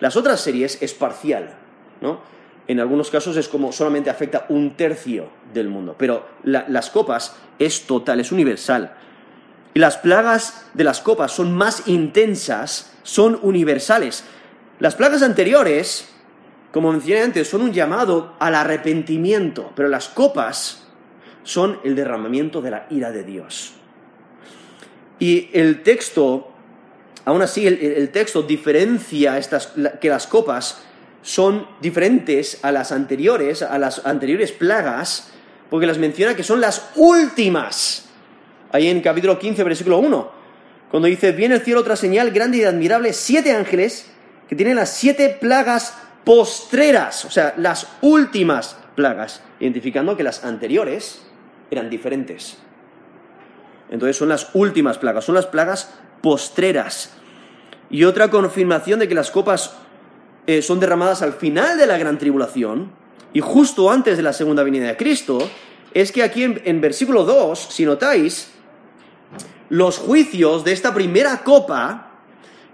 Las 0.00 0.16
otras 0.16 0.40
series 0.40 0.80
es 0.80 0.94
parcial, 0.94 1.54
¿no? 2.00 2.20
En 2.66 2.80
algunos 2.80 3.10
casos 3.10 3.36
es 3.36 3.48
como 3.48 3.72
solamente 3.72 4.08
afecta 4.08 4.46
un 4.48 4.74
tercio 4.76 5.28
del 5.52 5.68
mundo, 5.68 5.94
pero 5.98 6.26
las 6.44 6.88
copas 6.88 7.36
es 7.58 7.82
total, 7.82 8.20
es 8.20 8.32
universal. 8.32 8.94
Y 9.74 9.80
las 9.80 9.98
plagas 9.98 10.70
de 10.72 10.84
las 10.84 11.00
copas 11.00 11.32
son 11.32 11.52
más 11.52 11.88
intensas, 11.88 12.94
son 13.02 13.38
universales. 13.42 14.24
Las 14.78 14.94
plagas 14.94 15.22
anteriores 15.22 16.14
como 16.74 16.90
mencioné 16.90 17.22
antes, 17.22 17.48
son 17.48 17.62
un 17.62 17.72
llamado 17.72 18.34
al 18.40 18.56
arrepentimiento, 18.56 19.70
pero 19.76 19.88
las 19.88 20.08
copas 20.08 20.88
son 21.44 21.78
el 21.84 21.94
derramamiento 21.94 22.60
de 22.62 22.72
la 22.72 22.86
ira 22.90 23.12
de 23.12 23.22
Dios. 23.22 23.74
Y 25.18 25.50
el 25.52 25.82
texto, 25.82 26.52
aún 27.24 27.42
así, 27.42 27.66
el, 27.66 28.08
texto 28.10 28.42
diferencia 28.42 29.38
estas, 29.38 29.72
que 30.00 30.08
las 30.08 30.26
copas 30.26 30.82
son 31.22 31.66
diferentes 31.80 32.58
a 32.62 32.72
las 32.72 32.92
anteriores, 32.92 33.62
a 33.62 33.78
las 33.78 34.04
anteriores 34.04 34.52
plagas, 34.52 35.32
porque 35.70 35.86
las 35.86 35.98
menciona 35.98 36.36
que 36.36 36.42
son 36.42 36.60
las 36.60 36.90
últimas. 36.96 38.06
Ahí 38.72 38.88
en 38.88 39.00
capítulo 39.00 39.38
15, 39.38 39.62
versículo 39.62 39.98
1, 39.98 40.30
cuando 40.90 41.08
dice, 41.08 41.32
viene 41.32 41.56
el 41.56 41.62
cielo 41.62 41.80
otra 41.80 41.96
señal 41.96 42.30
grande 42.30 42.58
y 42.58 42.64
admirable, 42.64 43.12
siete 43.12 43.52
ángeles 43.52 44.06
que 44.48 44.56
tienen 44.56 44.76
las 44.76 44.90
siete 44.90 45.28
plagas 45.28 45.94
postreras, 46.24 47.24
o 47.24 47.30
sea, 47.30 47.54
las 47.56 47.88
últimas 48.02 48.76
plagas, 48.94 49.42
identificando 49.60 50.16
que 50.16 50.22
las 50.22 50.44
anteriores 50.44 51.22
eran 51.70 51.90
diferentes. 51.90 52.58
Entonces 53.94 54.16
son 54.16 54.28
las 54.28 54.48
últimas 54.54 54.98
plagas, 54.98 55.24
son 55.24 55.36
las 55.36 55.46
plagas 55.46 55.94
postreras. 56.20 57.12
Y 57.90 58.02
otra 58.02 58.28
confirmación 58.28 58.98
de 58.98 59.06
que 59.06 59.14
las 59.14 59.30
copas 59.30 59.76
eh, 60.48 60.62
son 60.62 60.80
derramadas 60.80 61.22
al 61.22 61.34
final 61.34 61.78
de 61.78 61.86
la 61.86 61.96
gran 61.96 62.18
tribulación 62.18 62.90
y 63.32 63.38
justo 63.38 63.92
antes 63.92 64.16
de 64.16 64.24
la 64.24 64.32
segunda 64.32 64.64
venida 64.64 64.88
de 64.88 64.96
Cristo, 64.96 65.48
es 65.92 66.10
que 66.10 66.24
aquí 66.24 66.42
en, 66.42 66.80
versículo 66.80 67.22
2, 67.22 67.68
si 67.70 67.84
notáis, 67.84 68.50
los 69.68 69.98
juicios 69.98 70.64
de 70.64 70.72
esta 70.72 70.92
primera 70.92 71.44
copa 71.44 72.10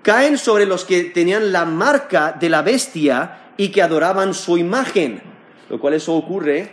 caen 0.00 0.38
sobre 0.38 0.64
los 0.64 0.86
que 0.86 1.04
tenían 1.04 1.52
la 1.52 1.66
marca 1.66 2.32
de 2.32 2.48
la 2.48 2.62
bestia 2.62 3.52
y 3.58 3.68
que 3.68 3.82
adoraban 3.82 4.32
su 4.32 4.56
imagen, 4.56 5.20
lo 5.68 5.78
cual 5.78 5.92
eso 5.92 6.14
ocurre 6.14 6.72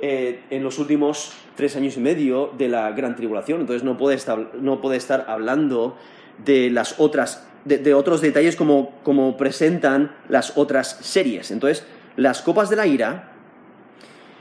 eh, 0.00 0.40
en 0.48 0.62
los 0.62 0.78
últimos 0.78 1.32
tres 1.56 1.76
años 1.76 1.96
y 1.96 2.00
medio 2.00 2.52
de 2.56 2.68
la 2.68 2.90
gran 2.92 3.16
tribulación, 3.16 3.60
entonces 3.60 3.84
no 3.84 3.96
puede 3.96 4.16
estar, 4.16 4.54
no 4.54 4.80
puede 4.80 4.96
estar 4.96 5.26
hablando 5.28 5.96
de 6.44 6.70
las 6.70 6.96
otras, 6.98 7.46
de, 7.64 7.94
otros 7.94 8.20
detalles 8.20 8.56
como, 8.56 9.00
como 9.02 9.36
presentan 9.36 10.14
las 10.28 10.56
otras 10.56 10.98
series. 11.00 11.50
Entonces, 11.50 11.84
las 12.16 12.42
copas 12.42 12.70
de 12.70 12.76
la 12.76 12.86
ira 12.86 13.32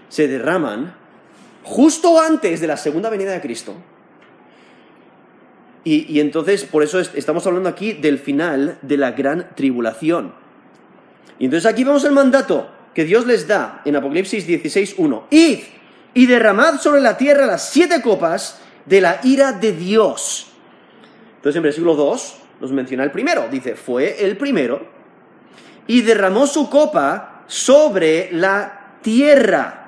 se 0.10 0.28
derraman 0.28 0.96
justo 1.64 2.20
antes 2.20 2.62
de 2.62 2.68
la 2.68 2.78
segunda 2.78 3.10
venida 3.10 3.32
de 3.32 3.42
Cristo. 3.42 3.76
Y, 5.84 6.12
y, 6.12 6.20
entonces, 6.20 6.64
por 6.64 6.82
eso 6.82 7.00
estamos 7.00 7.46
hablando 7.46 7.70
aquí 7.70 7.94
del 7.94 8.18
final 8.18 8.78
de 8.82 8.98
la 8.98 9.12
gran 9.12 9.54
tribulación. 9.56 10.34
Y 11.40 11.46
entonces 11.46 11.70
aquí 11.70 11.84
vemos 11.84 12.06
el 12.06 12.14
mandato 12.14 12.70
que 12.94 13.04
Dios 13.04 13.26
les 13.26 13.48
da 13.48 13.82
en 13.86 13.96
Apocalipsis 13.96 14.48
16.1. 14.48 15.24
Id 15.32 15.60
y 16.14 16.26
derramad 16.26 16.80
sobre 16.80 17.02
la 17.02 17.18
tierra 17.18 17.46
las 17.46 17.70
siete 17.70 18.02
copas 18.02 18.60
de 18.86 19.02
la 19.02 19.20
ira 19.24 19.54
de 19.54 19.72
Dios. 19.72 20.48
Entonces 21.38 21.58
en 21.58 21.64
versículo 21.64 21.96
2 21.96 22.36
nos 22.62 22.72
menciona 22.72 23.04
el 23.04 23.12
primero. 23.12 23.48
Dice, 23.50 23.76
fue 23.76 24.24
el 24.24 24.38
primero 24.38 24.86
y 25.88 26.02
derramó 26.02 26.48
su 26.48 26.70
copa 26.70 27.44
sobre 27.48 28.30
la 28.32 28.98
tierra. 29.02 29.80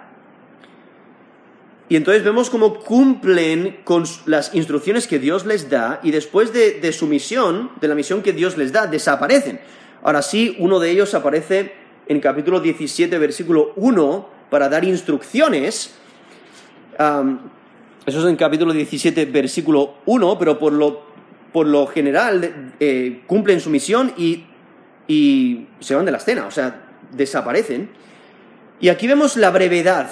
Y 1.88 1.96
entonces 1.96 2.24
vemos 2.24 2.50
cómo 2.50 2.79
cumplen 2.79 3.82
con 3.84 4.05
las 4.25 4.55
instrucciones 4.55 5.08
que 5.08 5.20
Dios 5.20 5.46
les 5.46 5.70
da 5.70 6.00
y 6.01 6.10
después 6.10 6.51
de, 6.51 6.79
de, 6.82 6.91
su 6.91 7.05
misión, 7.05 7.72
de 7.79 7.88
la 7.88 7.96
misión 7.96 8.24
que 8.24 8.34
Dios 8.34 8.58
les 8.58 8.72
da, 8.72 8.88
desaparecen. 8.88 9.60
Ahora 10.01 10.24
sí, 10.24 10.55
uno 10.60 10.79
de 10.79 10.89
ellos 10.89 11.13
aparece 11.13 11.74
en 12.08 12.20
capítulo 12.20 12.60
17, 12.60 13.17
versículo 13.20 13.74
1, 13.75 14.29
para 14.50 14.67
dar 14.67 14.84
instrucciones. 14.84 15.96
Eso 16.97 18.19
es 18.19 18.25
en 18.25 18.35
capítulo 18.35 18.71
17, 18.71 19.25
versículo 19.25 19.95
1, 20.05 20.39
pero 20.39 20.59
por 20.59 20.73
lo, 20.73 21.01
por 21.51 21.67
lo 21.67 21.87
general 21.87 22.73
eh, 22.79 23.23
cumplen 23.27 23.59
su 23.59 23.69
misión 23.69 24.13
y, 24.17 24.45
y 25.07 25.67
se 25.79 25.95
van 25.95 26.05
de 26.05 26.11
la 26.11 26.19
escena, 26.19 26.45
o 26.45 26.51
sea, 26.51 26.87
desaparecen. 27.11 27.89
Y 28.79 28.89
aquí 28.89 29.07
vemos 29.07 29.37
la 29.37 29.49
brevedad 29.49 30.09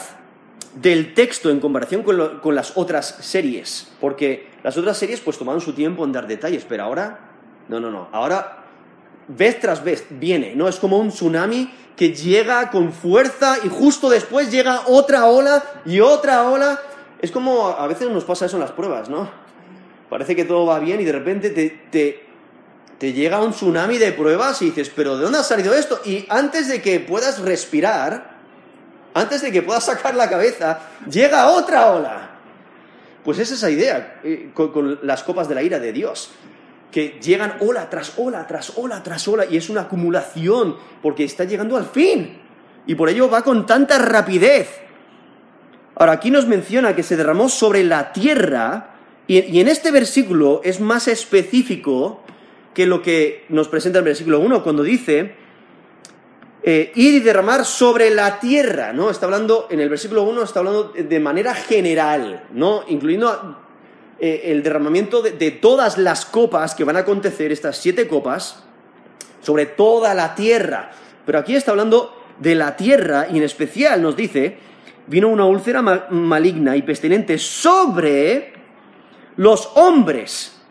del 0.75 1.13
texto 1.13 1.51
en 1.51 1.59
comparación 1.59 2.01
con, 2.01 2.39
con, 2.39 2.55
las 2.55 2.75
otras 2.75 3.17
series, 3.21 3.91
porque 4.01 4.47
las 4.63 4.75
otras 4.75 4.97
series 4.97 5.19
pues 5.19 5.37
tomaron 5.37 5.61
su 5.61 5.73
tiempo 5.73 6.03
en 6.03 6.11
dar 6.11 6.27
detalles, 6.27 6.65
pero 6.67 6.83
ahora, 6.83 7.19
no, 7.69 7.79
no, 7.79 7.91
no, 7.91 8.09
ahora 8.11 8.63
vez 9.27 9.59
tras 9.59 9.83
vez 9.83 10.05
viene, 10.09 10.55
¿no? 10.55 10.67
Es 10.67 10.77
como 10.77 10.97
un 10.97 11.09
tsunami 11.09 11.69
que 11.95 12.13
llega 12.13 12.71
con 12.71 12.91
fuerza 12.91 13.57
y 13.63 13.69
justo 13.69 14.09
después 14.09 14.51
llega 14.51 14.83
otra 14.87 15.25
ola 15.25 15.63
y 15.85 15.99
otra 15.99 16.49
ola. 16.49 16.79
Es 17.21 17.31
como 17.31 17.67
a 17.67 17.87
veces 17.87 18.09
nos 18.09 18.23
pasa 18.23 18.45
eso 18.45 18.57
en 18.57 18.61
las 18.61 18.71
pruebas, 18.71 19.09
¿no? 19.09 19.29
Parece 20.09 20.35
que 20.35 20.45
todo 20.45 20.65
va 20.65 20.79
bien 20.79 21.01
y 21.01 21.05
de 21.05 21.11
repente 21.11 21.49
te, 21.49 22.23
te, 22.99 23.13
llega 23.13 23.41
un 23.41 23.51
tsunami 23.51 23.97
de 23.97 24.11
pruebas 24.11 24.61
y 24.61 24.65
dices, 24.65 24.91
pero 24.95 25.17
¿de 25.17 25.23
dónde 25.23 25.39
ha 25.39 25.43
salido 25.43 25.73
esto? 25.73 25.99
Y 26.05 26.25
antes 26.29 26.67
de 26.67 26.81
que 26.81 26.99
puedas 26.99 27.39
respirar, 27.39 28.37
antes 29.13 29.41
de 29.41 29.51
que 29.51 29.61
puedas 29.61 29.85
sacar 29.85 30.15
la 30.15 30.29
cabeza, 30.29 30.79
llega 31.09 31.49
otra 31.49 31.91
ola. 31.91 32.29
Pues 33.23 33.39
es 33.39 33.51
esa 33.51 33.69
idea 33.69 34.19
eh, 34.23 34.51
con, 34.53 34.99
las 35.03 35.23
copas 35.23 35.47
de 35.47 35.55
la 35.55 35.63
ira 35.63 35.79
de 35.79 35.93
Dios, 35.93 36.31
que 36.93 37.19
llegan 37.21 37.55
ola 37.59 37.89
tras 37.89 38.13
ola, 38.17 38.45
tras 38.47 38.77
ola, 38.77 39.01
tras 39.03 39.27
ola, 39.27 39.45
y 39.49 39.57
es 39.57 39.69
una 39.69 39.81
acumulación, 39.81 40.77
porque 41.01 41.23
está 41.23 41.43
llegando 41.43 41.75
al 41.75 41.85
fin. 41.85 42.37
Y 42.85 42.95
por 42.95 43.09
ello 43.09 43.29
va 43.29 43.41
con 43.41 43.65
tanta 43.65 43.97
rapidez. 43.97 44.69
Ahora, 45.95 46.13
aquí 46.13 46.29
nos 46.29 46.47
menciona 46.47 46.95
que 46.95 47.03
se 47.03 47.17
derramó 47.17 47.49
sobre 47.49 47.83
la 47.83 48.13
tierra, 48.13 48.91
y, 49.27 49.59
en 49.59 49.67
este 49.67 49.91
versículo 49.91 50.61
es 50.63 50.79
más 50.79 51.07
específico 51.07 52.21
que 52.73 52.85
lo 52.85 53.01
que 53.01 53.45
nos 53.49 53.67
presenta 53.67 53.99
el 53.99 54.05
versículo 54.05 54.39
1, 54.39 54.63
cuando 54.63 54.83
dice, 54.83 55.35
eh, 56.61 56.91
ir 56.95 57.15
y 57.15 57.19
derramar 57.21 57.65
sobre 57.65 58.11
la 58.11 58.39
tierra, 58.39 58.93
¿no? 58.93 59.09
Está 59.09 59.25
hablando, 59.25 59.67
en 59.71 59.79
el 59.79 59.89
versículo 59.89 60.23
1 60.23 60.43
está 60.43 60.59
hablando 60.59 60.93
de 60.95 61.19
manera 61.19 61.55
general, 61.55 62.43
¿no? 62.53 62.83
Incluyendo 62.87 63.62
eh, 64.19 64.41
el 64.45 64.63
derramamiento 64.63 65.21
de, 65.21 65.51
todas 65.51 65.97
las 65.97 66.25
copas 66.25 66.75
que 66.75 66.83
van 66.83 66.97
a 66.97 66.99
acontecer, 66.99 67.51
estas 67.51 67.77
siete 67.77 68.07
copas, 68.07 68.63
sobre 69.41 69.65
toda 69.65 70.13
la 70.13 70.35
tierra. 70.35 70.91
Pero 71.25 71.39
aquí 71.39 71.55
está 71.55 71.71
hablando 71.71 72.15
de 72.39 72.55
la 72.55 72.75
tierra 72.75 73.27
y 73.31 73.37
en 73.37 73.43
especial 73.43 74.01
nos 74.01 74.15
dice, 74.15 74.57
vino 75.07 75.27
una 75.27 75.45
úlcera 75.45 75.81
ma 75.81 76.07
maligna 76.09 76.75
y 76.75 76.81
pestilente 76.81 77.37
sobre 77.37 78.53
los 79.35 79.71
hombres 79.75 80.61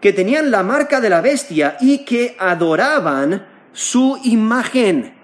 que 0.00 0.12
tenían 0.12 0.50
la 0.50 0.62
marca 0.62 1.00
de 1.00 1.10
la 1.10 1.20
bestia 1.20 1.76
y 1.80 2.04
que 2.04 2.36
adoraban 2.38 3.46
su 3.72 4.18
imagen. 4.24 5.19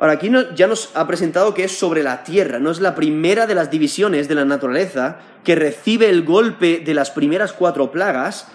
Ahora, 0.00 0.12
aquí 0.12 0.30
ya 0.54 0.68
nos 0.68 0.92
ha 0.94 1.08
presentado 1.08 1.54
que 1.54 1.64
es 1.64 1.76
sobre 1.76 2.04
la 2.04 2.22
tierra, 2.22 2.60
no 2.60 2.70
es 2.70 2.80
la 2.80 2.94
primera 2.94 3.48
de 3.48 3.56
las 3.56 3.68
divisiones 3.68 4.28
de 4.28 4.36
la 4.36 4.44
naturaleza 4.44 5.18
que 5.42 5.56
recibe 5.56 6.08
el 6.08 6.22
golpe 6.22 6.78
de 6.78 6.94
las 6.94 7.10
primeras 7.10 7.52
cuatro 7.52 7.90
plagas. 7.90 8.46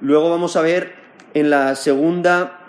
Luego 0.00 0.30
vamos 0.30 0.56
a 0.56 0.62
ver 0.62 0.94
en 1.34 1.50
la 1.50 1.76
segunda 1.76 2.60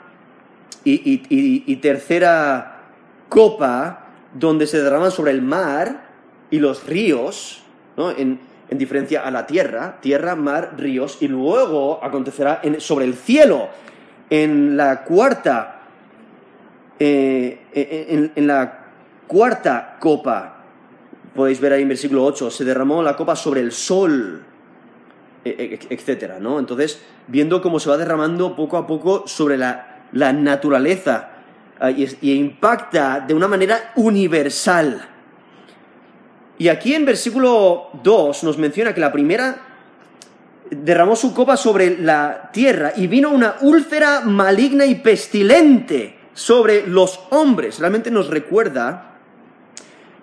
y, 0.84 1.76
tercera 1.78 2.82
copa, 3.30 4.08
donde 4.34 4.68
se 4.68 4.82
derraman 4.82 5.12
sobre 5.12 5.32
el 5.32 5.42
mar 5.42 6.10
y 6.52 6.60
los 6.60 6.86
ríos, 6.86 7.64
¿no? 7.96 8.12
en, 8.12 8.42
en, 8.70 8.78
diferencia 8.78 9.22
a 9.22 9.32
la 9.32 9.48
tierra, 9.48 10.00
tierra, 10.02 10.36
mar, 10.36 10.74
ríos, 10.78 11.20
y 11.22 11.30
luego 11.30 12.04
acontecerá 12.04 12.62
sobre 12.80 13.06
el 13.06 13.14
cielo, 13.14 13.70
en 14.30 14.76
la 14.76 15.06
cuarta 15.06 15.79
eh, 17.00 17.60
en, 17.74 18.32
en, 18.36 18.48
la 18.48 18.88
cuarta 19.26 19.98
copa, 20.00 20.64
podéis 21.34 21.60
ver 21.62 21.74
ahí 21.74 21.84
en 21.84 21.90
versículo 21.90 22.26
8, 22.26 22.52
se 22.52 22.66
derramó 22.66 23.02
la 23.02 23.16
copa 23.16 23.36
sobre 23.36 23.62
el 23.62 23.72
sol, 23.72 24.44
etcétera, 25.46 26.40
¿no? 26.40 26.60
Entonces, 26.60 27.02
viendo 27.28 27.62
cómo 27.62 27.80
se 27.80 27.90
va 27.90 27.98
derramando 27.98 28.56
poco 28.56 28.78
a 28.78 28.86
poco 28.86 29.24
sobre 29.28 29.58
la, 29.58 29.86
naturaleza 30.12 31.30
y, 31.96 32.08
y 32.22 32.34
impacta 32.34 33.24
de 33.26 33.34
una 33.34 33.48
manera 33.48 33.94
universal. 33.96 35.08
Y 36.58 36.68
aquí 36.68 36.94
en 36.94 37.06
versículo 37.06 37.90
2 38.04 38.44
nos 38.44 38.58
menciona 38.58 38.94
que 38.94 39.00
la 39.00 39.14
primera 39.14 39.70
derramó 40.72 41.16
su 41.16 41.34
copa 41.34 41.58
sobre 41.58 41.98
la 42.00 42.50
tierra 42.52 42.94
y 42.96 43.08
vino 43.08 43.30
una 43.30 43.56
úlcera 43.62 44.22
maligna 44.22 44.86
y 44.86 44.96
pestilente 44.96 46.19
sobre 46.40 46.88
los 46.88 47.20
hombres. 47.32 47.80
Realmente 47.80 48.10
nos 48.12 48.30
recuerda 48.30 49.18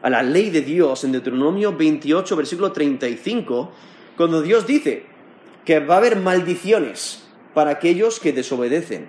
a 0.01 0.09
la 0.09 0.23
ley 0.23 0.49
de 0.49 0.63
Dios 0.63 1.05
en 1.05 1.13
Deuteronomio 1.13 1.77
28, 1.77 2.35
versículo 2.37 2.73
35, 2.73 3.71
cuando 4.17 4.41
Dios 4.41 4.67
dice 4.67 5.05
que 5.67 5.79
va 5.81 5.97
a 5.97 5.99
haber 5.99 6.17
maldiciones 6.17 7.29
para 7.53 7.73
aquellos 7.73 8.19
que 8.19 8.33
desobedecen, 8.33 9.09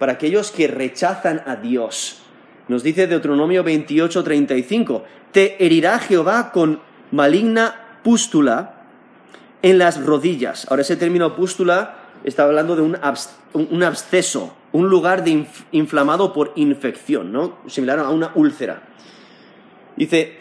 para 0.00 0.14
aquellos 0.14 0.50
que 0.50 0.66
rechazan 0.66 1.40
a 1.46 1.54
Dios. 1.54 2.22
Nos 2.66 2.82
dice 2.82 3.06
Deuteronomio 3.06 3.62
28, 3.62 4.24
35, 4.24 5.04
te 5.30 5.64
herirá 5.64 6.00
Jehová 6.00 6.50
con 6.50 6.80
maligna 7.12 8.00
pústula 8.02 8.86
en 9.62 9.78
las 9.78 10.04
rodillas. 10.04 10.66
Ahora 10.68 10.82
ese 10.82 10.96
término 10.96 11.36
pústula 11.36 11.94
está 12.24 12.42
hablando 12.42 12.74
de 12.74 12.82
un, 12.82 12.98
un 13.54 13.82
absceso, 13.84 14.56
un 14.74 14.90
lugar 14.90 15.22
de 15.22 15.30
inf 15.30 15.62
inflamado 15.70 16.32
por 16.32 16.52
infección, 16.56 17.32
¿no? 17.32 17.58
Similar 17.68 18.00
a 18.00 18.10
una 18.10 18.32
úlcera. 18.34 18.82
Dice, 19.96 20.36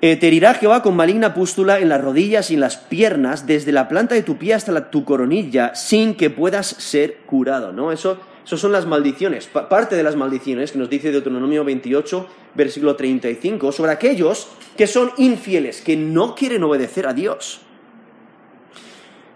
eh, 0.00 0.14
te 0.14 0.28
herirá 0.28 0.54
Jehová 0.54 0.80
con 0.80 0.94
maligna 0.94 1.34
pústula 1.34 1.80
en 1.80 1.88
las 1.88 2.00
rodillas 2.00 2.52
y 2.52 2.54
en 2.54 2.60
las 2.60 2.76
piernas, 2.76 3.48
desde 3.48 3.72
la 3.72 3.88
planta 3.88 4.14
de 4.14 4.22
tu 4.22 4.38
pie 4.38 4.54
hasta 4.54 4.70
la, 4.70 4.90
tu 4.90 5.04
coronilla, 5.04 5.74
sin 5.74 6.14
que 6.14 6.30
puedas 6.30 6.68
ser 6.68 7.16
curado, 7.26 7.72
¿no? 7.72 7.90
Eso, 7.90 8.18
eso 8.46 8.56
son 8.56 8.70
las 8.70 8.86
maldiciones, 8.86 9.48
pa 9.48 9.68
parte 9.68 9.96
de 9.96 10.04
las 10.04 10.14
maldiciones 10.14 10.70
que 10.70 10.78
nos 10.78 10.88
dice 10.88 11.10
Deuteronomio 11.10 11.64
28, 11.64 12.28
versículo 12.54 12.94
35, 12.94 13.72
sobre 13.72 13.90
aquellos 13.90 14.46
que 14.76 14.86
son 14.86 15.10
infieles, 15.16 15.82
que 15.82 15.96
no 15.96 16.36
quieren 16.36 16.62
obedecer 16.62 17.08
a 17.08 17.12
Dios. 17.12 17.62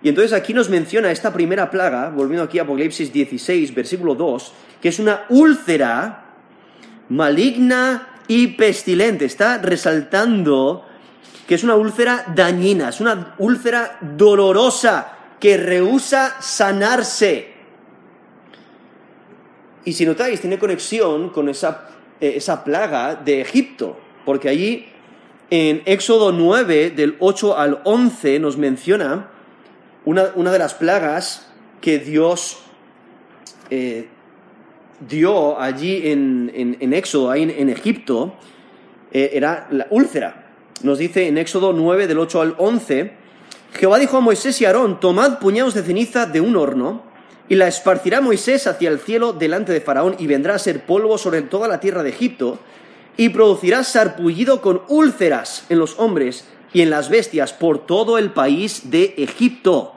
Y 0.03 0.09
entonces 0.09 0.33
aquí 0.33 0.53
nos 0.53 0.69
menciona 0.69 1.11
esta 1.11 1.33
primera 1.33 1.71
plaga, 1.71 2.11
volviendo 2.11 2.43
aquí 2.43 2.59
a 2.59 2.63
Apocalipsis 2.63 3.13
16, 3.13 3.75
versículo 3.75 4.15
2, 4.15 4.53
que 4.81 4.89
es 4.89 4.99
una 4.99 5.27
úlcera 5.29 6.25
maligna 7.09 8.21
y 8.27 8.49
pestilente. 8.49 9.25
Está 9.25 9.59
resaltando 9.59 10.87
que 11.47 11.55
es 11.55 11.63
una 11.63 11.77
úlcera 11.77 12.25
dañina, 12.35 12.89
es 12.89 13.01
una 13.01 13.35
úlcera 13.39 13.99
dolorosa 14.01 15.19
que 15.39 15.57
rehúsa 15.57 16.37
sanarse. 16.41 17.53
Y 19.85 19.93
si 19.93 20.07
notáis, 20.07 20.41
tiene 20.41 20.59
conexión 20.59 21.31
con 21.31 21.49
esa, 21.49 21.89
eh, 22.21 22.35
esa 22.37 22.65
plaga 22.65 23.17
de 23.17 23.41
Egipto, 23.41 23.99
porque 24.25 24.49
allí 24.49 24.87
en 25.51 25.83
Éxodo 25.85 26.33
9, 26.33 26.91
del 26.91 27.17
8 27.19 27.59
al 27.59 27.81
11, 27.85 28.39
nos 28.39 28.57
menciona 28.57 29.29
una, 30.05 30.33
una 30.35 30.51
de 30.53 30.59
las 30.59 30.75
plagas 30.75 31.47
que 31.81 31.99
Dios 31.99 32.59
eh, 33.71 34.09
dio 35.09 35.61
allí 35.61 36.09
en, 36.11 36.51
en, 36.55 36.77
en, 36.81 36.93
Éxodo, 36.93 37.31
ahí 37.31 37.43
en, 37.43 37.69
Egipto, 37.69 38.35
eh, 39.13 39.31
era 39.35 39.69
la 39.71 39.87
úlcera. 39.91 40.47
Nos 40.83 40.99
dice 40.99 41.29
en 41.29 41.39
Éxodo 41.39 41.73
9, 41.73 42.07
del 42.07 42.19
8 42.19 42.41
al 42.41 42.55
11, 42.59 43.13
Jehová 43.75 43.99
dijo 43.99 44.17
a 44.17 44.21
Moisés 44.21 44.61
y 44.61 44.65
a 44.65 44.69
Aarón, 44.69 45.01
tomad 45.01 45.39
puñados 45.39 45.75
de 45.75 45.83
ceniza 45.83 46.27
de 46.27 46.41
un 46.41 46.57
horno, 46.57 47.03
y 47.49 47.57
la 47.57 47.69
esparcirá 47.69 48.21
Moisés 48.21 48.67
hacia 48.67 48.89
el 48.89 48.99
cielo 48.99 49.33
delante 49.33 49.73
de 49.73 49.81
Faraón 49.81 50.17
y 50.19 50.27
vendrá 50.27 50.55
a 50.55 50.59
ser 50.59 50.87
polvo 50.87 51.19
sobre 51.19 51.43
toda 51.43 51.69
la 51.69 51.81
tierra 51.81 52.03
de 52.03 52.11
Egipto 52.11 52.59
y 53.17 53.29
producirá 53.29 53.85
sarpullido 53.85 54.63
con 54.63 54.83
úlceras 54.89 55.67
en 55.69 55.79
los 55.79 55.99
hombres 55.99 56.47
y 56.73 56.83
en 56.83 56.91
las 56.91 57.11
bestias 57.11 57.53
por 57.53 57.87
todo 57.87 58.19
el 58.19 58.31
país 58.31 58.91
de 58.91 59.15
Egipto. 59.19 59.95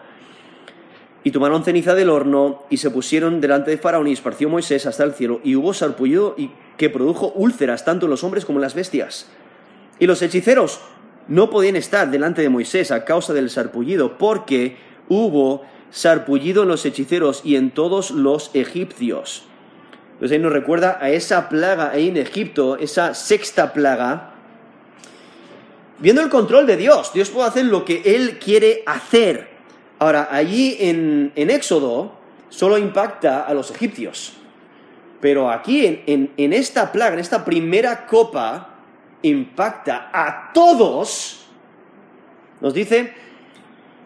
Y 1.23 1.31
tomaron 1.31 1.63
ceniza 1.63 1.95
del 1.95 2.09
horno 2.09 2.63
y 2.69 2.77
se 2.77 2.91
pusieron 2.91 3.41
delante 3.41 3.71
de 3.71 3.77
Faraón 3.77 4.07
y 4.07 4.13
esparció 4.13 4.49
Moisés 4.49 4.85
hasta 4.85 5.03
el 5.03 5.13
cielo 5.13 5.41
y 5.43 5.55
hubo 5.55 5.73
sarpullido 5.73 6.35
y 6.37 6.51
que 6.77 6.89
produjo 6.89 7.31
úlceras 7.33 7.83
tanto 7.83 8.05
en 8.05 8.11
los 8.11 8.23
hombres 8.23 8.45
como 8.45 8.59
en 8.59 8.63
las 8.63 8.75
bestias. 8.75 9.27
Y 9.97 10.05
los 10.05 10.21
hechiceros 10.21 10.81
no 11.27 11.49
podían 11.49 11.75
estar 11.75 12.11
delante 12.11 12.41
de 12.41 12.49
Moisés 12.49 12.91
a 12.91 13.05
causa 13.05 13.33
del 13.33 13.49
sarpullido 13.49 14.17
porque 14.17 14.77
hubo 15.09 15.63
sarpullido 15.89 16.63
en 16.63 16.69
los 16.69 16.85
hechiceros 16.85 17.41
y 17.43 17.55
en 17.55 17.71
todos 17.71 18.11
los 18.11 18.51
egipcios. 18.53 19.45
Entonces 20.13 20.35
ahí 20.35 20.41
nos 20.41 20.53
recuerda 20.53 20.99
a 21.01 21.09
esa 21.09 21.49
plaga 21.49 21.89
ahí 21.91 22.09
en 22.09 22.17
Egipto, 22.17 22.77
esa 22.77 23.13
sexta 23.13 23.73
plaga, 23.73 24.34
viendo 25.99 26.21
el 26.21 26.29
control 26.29 26.65
de 26.67 26.77
Dios. 26.77 27.11
Dios 27.13 27.29
puede 27.29 27.47
hacer 27.47 27.65
lo 27.65 27.85
que 27.85 28.01
Él 28.05 28.39
quiere 28.39 28.83
hacer. 28.85 29.49
Ahora, 29.99 30.29
allí 30.31 30.77
en, 30.79 31.31
Éxodo 31.35 32.13
solo 32.49 32.77
impacta 32.77 33.41
a 33.41 33.53
los 33.53 33.71
egipcios. 33.71 34.33
Pero 35.21 35.49
aquí, 35.49 36.03
en, 36.05 36.31
en 36.37 36.53
esta 36.53 36.91
plaga, 36.91 37.13
en 37.13 37.19
esta 37.19 37.43
primera 37.45 38.05
copa, 38.05 38.75
impacta 39.21 40.09
a 40.13 40.51
todos. 40.53 41.47
Nos 42.61 42.73
dice, 42.73 43.13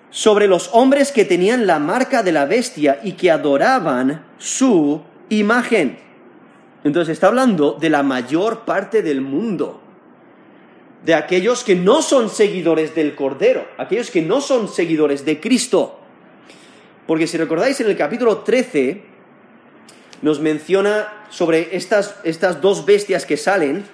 sobre 0.10 0.47
los 0.47 0.69
hombres 0.73 1.12
que 1.12 1.25
tenían 1.25 1.67
la 1.67 1.80
marca 1.80 2.23
de 2.23 2.32
la 2.32 2.45
bestia 2.45 2.99
y 3.04 3.13
que 3.13 3.32
adoraban 3.32 4.25
su 4.38 5.02
imagen. 5.30 5.99
Entonces 6.84 7.13
está 7.13 7.28
hablando 7.28 7.78
de 7.80 7.89
la 7.89 8.04
mayor 8.04 8.62
parte 8.65 9.02
del 9.02 9.21
mundo, 9.21 9.82
de 11.06 11.14
aquellos 11.14 11.64
que 11.64 11.76
no 11.76 12.02
son 12.02 12.30
seguidores 12.30 12.94
del 12.96 13.16
Cordero, 13.16 13.68
aquellos 13.78 14.12
que 14.12 14.22
no 14.22 14.42
son 14.42 14.68
seguidores 14.68 15.26
de 15.26 15.40
Cristo. 15.40 16.00
Porque 17.08 17.28
si 17.28 17.38
recordáis 17.38 17.80
en 17.82 17.88
el 17.88 17.98
capítulo 17.98 18.40
13 18.40 19.04
nos 20.22 20.40
menciona 20.40 21.26
sobre 21.30 21.76
estas, 21.76 22.16
estas 22.24 22.62
dos 22.62 22.86
bestias 22.86 23.26
que 23.26 23.38
salen. 23.38 23.86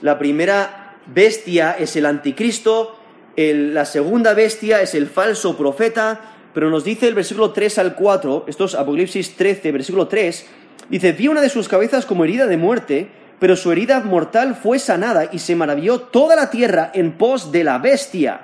La 0.00 0.18
primera 0.18 0.96
bestia 1.06 1.76
es 1.78 1.96
el 1.96 2.06
anticristo, 2.06 2.98
la 3.36 3.84
segunda 3.84 4.32
bestia 4.32 4.80
es 4.80 4.94
el 4.94 5.06
falso 5.06 5.56
profeta, 5.56 6.20
pero 6.54 6.70
nos 6.70 6.84
dice 6.84 7.08
el 7.08 7.14
versículo 7.14 7.52
3 7.52 7.78
al 7.78 7.94
4, 7.94 8.44
esto 8.46 8.64
es 8.64 8.74
Apocalipsis 8.74 9.36
13, 9.36 9.72
versículo 9.72 10.08
3, 10.08 10.46
Dice, 10.88 11.12
vi 11.12 11.28
una 11.28 11.40
de 11.40 11.48
sus 11.48 11.68
cabezas 11.68 12.04
como 12.04 12.24
herida 12.24 12.46
de 12.46 12.56
muerte, 12.56 13.08
pero 13.38 13.56
su 13.56 13.72
herida 13.72 14.00
mortal 14.00 14.54
fue 14.54 14.78
sanada 14.78 15.28
y 15.30 15.38
se 15.38 15.56
maravilló 15.56 16.00
toda 16.00 16.36
la 16.36 16.50
tierra 16.50 16.90
en 16.94 17.12
pos 17.12 17.52
de 17.52 17.64
la 17.64 17.78
bestia. 17.78 18.40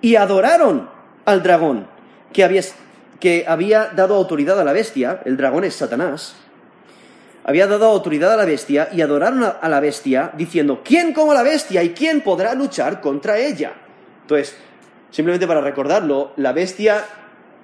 Y 0.00 0.16
adoraron 0.16 0.88
al 1.24 1.42
dragón, 1.42 1.86
que 2.32 2.44
había, 2.44 2.62
que 3.20 3.44
había 3.46 3.86
dado 3.86 4.14
autoridad 4.14 4.60
a 4.60 4.64
la 4.64 4.72
bestia, 4.72 5.20
el 5.24 5.36
dragón 5.36 5.64
es 5.64 5.74
Satanás, 5.74 6.36
había 7.44 7.66
dado 7.66 7.86
autoridad 7.86 8.32
a 8.32 8.36
la 8.36 8.46
bestia 8.46 8.88
y 8.92 9.02
adoraron 9.02 9.44
a 9.44 9.68
la 9.68 9.80
bestia 9.80 10.32
diciendo, 10.34 10.80
¿quién 10.82 11.12
como 11.12 11.34
la 11.34 11.42
bestia 11.42 11.82
y 11.82 11.90
quién 11.90 12.22
podrá 12.22 12.54
luchar 12.54 13.02
contra 13.02 13.36
ella? 13.38 13.74
Entonces, 14.22 14.56
simplemente 15.10 15.46
para 15.46 15.60
recordarlo, 15.60 16.32
la 16.36 16.52
bestia 16.52 17.04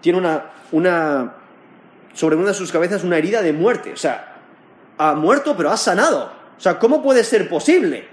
tiene 0.03 0.19
una, 0.19 0.51
una 0.73 1.35
sobre 2.13 2.37
una 2.37 2.49
de 2.49 2.55
sus 2.55 2.73
cabezas 2.73 3.05
una 3.05 3.17
herida 3.17 3.41
de 3.41 3.55
muerte. 3.55 3.93
O 3.93 3.97
sea, 3.97 4.37
ha 4.99 5.15
muerto 5.15 5.57
pero 5.57 5.71
ha 5.71 5.79
sanado. 5.79 6.40
O 6.61 6.63
sea, 6.63 6.79
¿cómo 6.79 7.03
puede 7.03 7.25
ser 7.25 7.49
posible? 7.49 8.05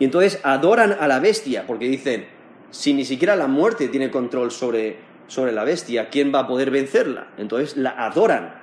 Y 0.00 0.04
entonces 0.04 0.40
adoran 0.42 0.96
a 0.98 1.06
la 1.06 1.20
bestia 1.20 1.68
porque 1.68 1.84
dicen, 1.84 2.26
si 2.72 2.92
ni 2.92 3.04
siquiera 3.04 3.36
la 3.36 3.46
muerte 3.46 3.86
tiene 3.86 4.10
control 4.10 4.50
sobre, 4.50 4.96
sobre 5.28 5.52
la 5.52 5.62
bestia, 5.62 6.08
¿quién 6.10 6.34
va 6.34 6.40
a 6.40 6.46
poder 6.48 6.72
vencerla? 6.72 7.28
Entonces 7.38 7.76
la 7.76 7.90
adoran. 7.90 8.54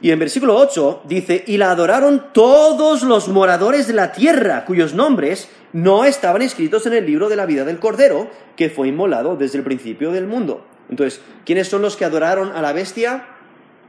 Y 0.00 0.10
en 0.10 0.18
versículo 0.18 0.56
8 0.56 1.02
dice, 1.04 1.44
y 1.46 1.56
la 1.56 1.70
adoraron 1.70 2.32
todos 2.32 3.04
los 3.04 3.28
moradores 3.28 3.86
de 3.86 3.94
la 3.94 4.10
tierra, 4.10 4.64
cuyos 4.64 4.94
nombres 4.94 5.48
no 5.72 6.04
estaban 6.04 6.42
escritos 6.42 6.84
en 6.86 6.94
el 6.94 7.06
libro 7.06 7.28
de 7.28 7.36
la 7.36 7.46
vida 7.46 7.64
del 7.64 7.78
Cordero, 7.78 8.28
que 8.56 8.70
fue 8.70 8.88
inmolado 8.88 9.36
desde 9.36 9.58
el 9.58 9.62
principio 9.62 10.10
del 10.10 10.26
mundo. 10.26 10.66
Entonces, 10.88 11.20
¿quiénes 11.46 11.68
son 11.68 11.80
los 11.80 11.96
que 11.96 12.04
adoraron 12.04 12.50
a 12.50 12.60
la 12.60 12.72
bestia? 12.72 13.24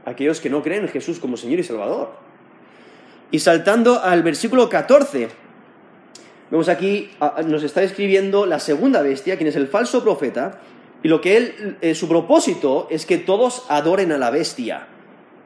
Aquellos 0.04 0.40
que 0.40 0.48
no 0.48 0.62
creen 0.62 0.82
en 0.82 0.90
Jesús 0.90 1.18
como 1.18 1.36
Señor 1.36 1.58
y 1.58 1.64
Salvador. 1.64 2.31
Y 3.32 3.38
saltando 3.38 4.00
al 4.00 4.22
versículo 4.22 4.68
14, 4.68 5.28
vemos 6.50 6.68
aquí, 6.68 7.10
nos 7.46 7.62
está 7.62 7.82
escribiendo 7.82 8.44
la 8.44 8.60
segunda 8.60 9.00
bestia, 9.00 9.36
quien 9.36 9.48
es 9.48 9.56
el 9.56 9.68
falso 9.68 10.04
profeta, 10.04 10.60
y 11.02 11.08
lo 11.08 11.22
que 11.22 11.38
él, 11.38 11.78
eh, 11.80 11.94
su 11.94 12.08
propósito 12.08 12.86
es 12.90 13.06
que 13.06 13.16
todos 13.16 13.64
adoren 13.70 14.12
a 14.12 14.18
la 14.18 14.30
bestia. 14.30 14.86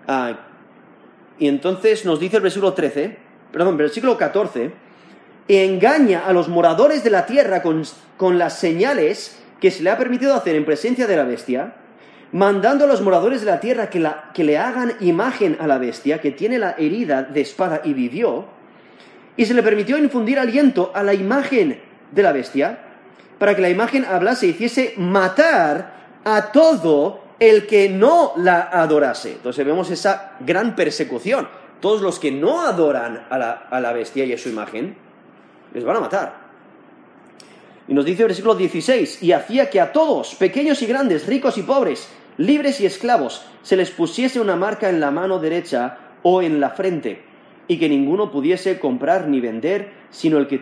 Ah, 0.08 0.36
y 1.38 1.46
entonces 1.46 2.04
nos 2.04 2.18
dice 2.18 2.38
el 2.38 2.42
versículo 2.42 2.74
13, 2.74 3.18
perdón, 3.52 3.76
versículo 3.76 4.18
14, 4.18 4.72
engaña 5.46 6.26
a 6.26 6.32
los 6.32 6.48
moradores 6.48 7.04
de 7.04 7.10
la 7.10 7.24
tierra 7.24 7.62
con, 7.62 7.84
con 8.16 8.36
las 8.36 8.58
señales 8.58 9.38
que 9.60 9.70
se 9.70 9.84
le 9.84 9.90
ha 9.90 9.96
permitido 9.96 10.34
hacer 10.34 10.56
en 10.56 10.64
presencia 10.64 11.06
de 11.06 11.16
la 11.16 11.22
bestia, 11.22 11.76
mandando 12.36 12.84
a 12.84 12.86
los 12.86 13.00
moradores 13.00 13.40
de 13.40 13.46
la 13.46 13.60
tierra 13.60 13.88
que, 13.88 14.06
que 14.34 14.44
le 14.44 14.58
hagan 14.58 14.92
imagen 15.00 15.56
a 15.58 15.66
la 15.66 15.78
bestia, 15.78 16.20
que 16.20 16.32
tiene 16.32 16.58
la 16.58 16.72
herida 16.76 17.22
de 17.22 17.40
espada 17.40 17.80
y 17.82 17.94
vivió, 17.94 18.44
y 19.38 19.46
se 19.46 19.54
le 19.54 19.62
permitió 19.62 19.96
infundir 19.96 20.38
aliento 20.38 20.92
a 20.94 21.02
la 21.02 21.14
imagen 21.14 21.80
de 22.12 22.22
la 22.22 22.32
bestia, 22.32 22.78
para 23.38 23.56
que 23.56 23.62
la 23.62 23.70
imagen 23.70 24.04
hablase 24.04 24.46
y 24.46 24.50
hiciese 24.50 24.92
matar 24.98 25.94
a 26.24 26.52
todo 26.52 27.22
el 27.38 27.66
que 27.66 27.88
no 27.88 28.34
la 28.36 28.68
adorase. 28.70 29.32
Entonces 29.32 29.64
vemos 29.64 29.90
esa 29.90 30.32
gran 30.40 30.76
persecución. 30.76 31.48
Todos 31.80 32.02
los 32.02 32.18
que 32.18 32.30
no 32.30 32.60
adoran 32.60 33.28
a 33.30 33.38
la, 33.38 33.50
a 33.70 33.80
la 33.80 33.94
bestia 33.94 34.26
y 34.26 34.34
a 34.34 34.38
su 34.38 34.50
imagen, 34.50 34.94
les 35.72 35.84
van 35.84 35.96
a 35.96 36.00
matar. 36.00 36.34
Y 37.88 37.94
nos 37.94 38.04
dice 38.04 38.22
el 38.22 38.28
versículo 38.28 38.54
16, 38.54 39.22
y 39.22 39.32
hacía 39.32 39.70
que 39.70 39.80
a 39.80 39.90
todos, 39.90 40.34
pequeños 40.34 40.82
y 40.82 40.86
grandes, 40.86 41.26
ricos 41.26 41.56
y 41.56 41.62
pobres, 41.62 42.10
libres 42.38 42.80
y 42.80 42.86
esclavos, 42.86 43.46
se 43.62 43.76
les 43.76 43.90
pusiese 43.90 44.40
una 44.40 44.56
marca 44.56 44.88
en 44.88 45.00
la 45.00 45.10
mano 45.10 45.38
derecha 45.38 45.98
o 46.22 46.42
en 46.42 46.60
la 46.60 46.70
frente, 46.70 47.22
y 47.68 47.78
que 47.78 47.88
ninguno 47.88 48.30
pudiese 48.30 48.78
comprar 48.78 49.28
ni 49.28 49.40
vender, 49.40 49.90
sino 50.10 50.38
el 50.38 50.46
que, 50.46 50.60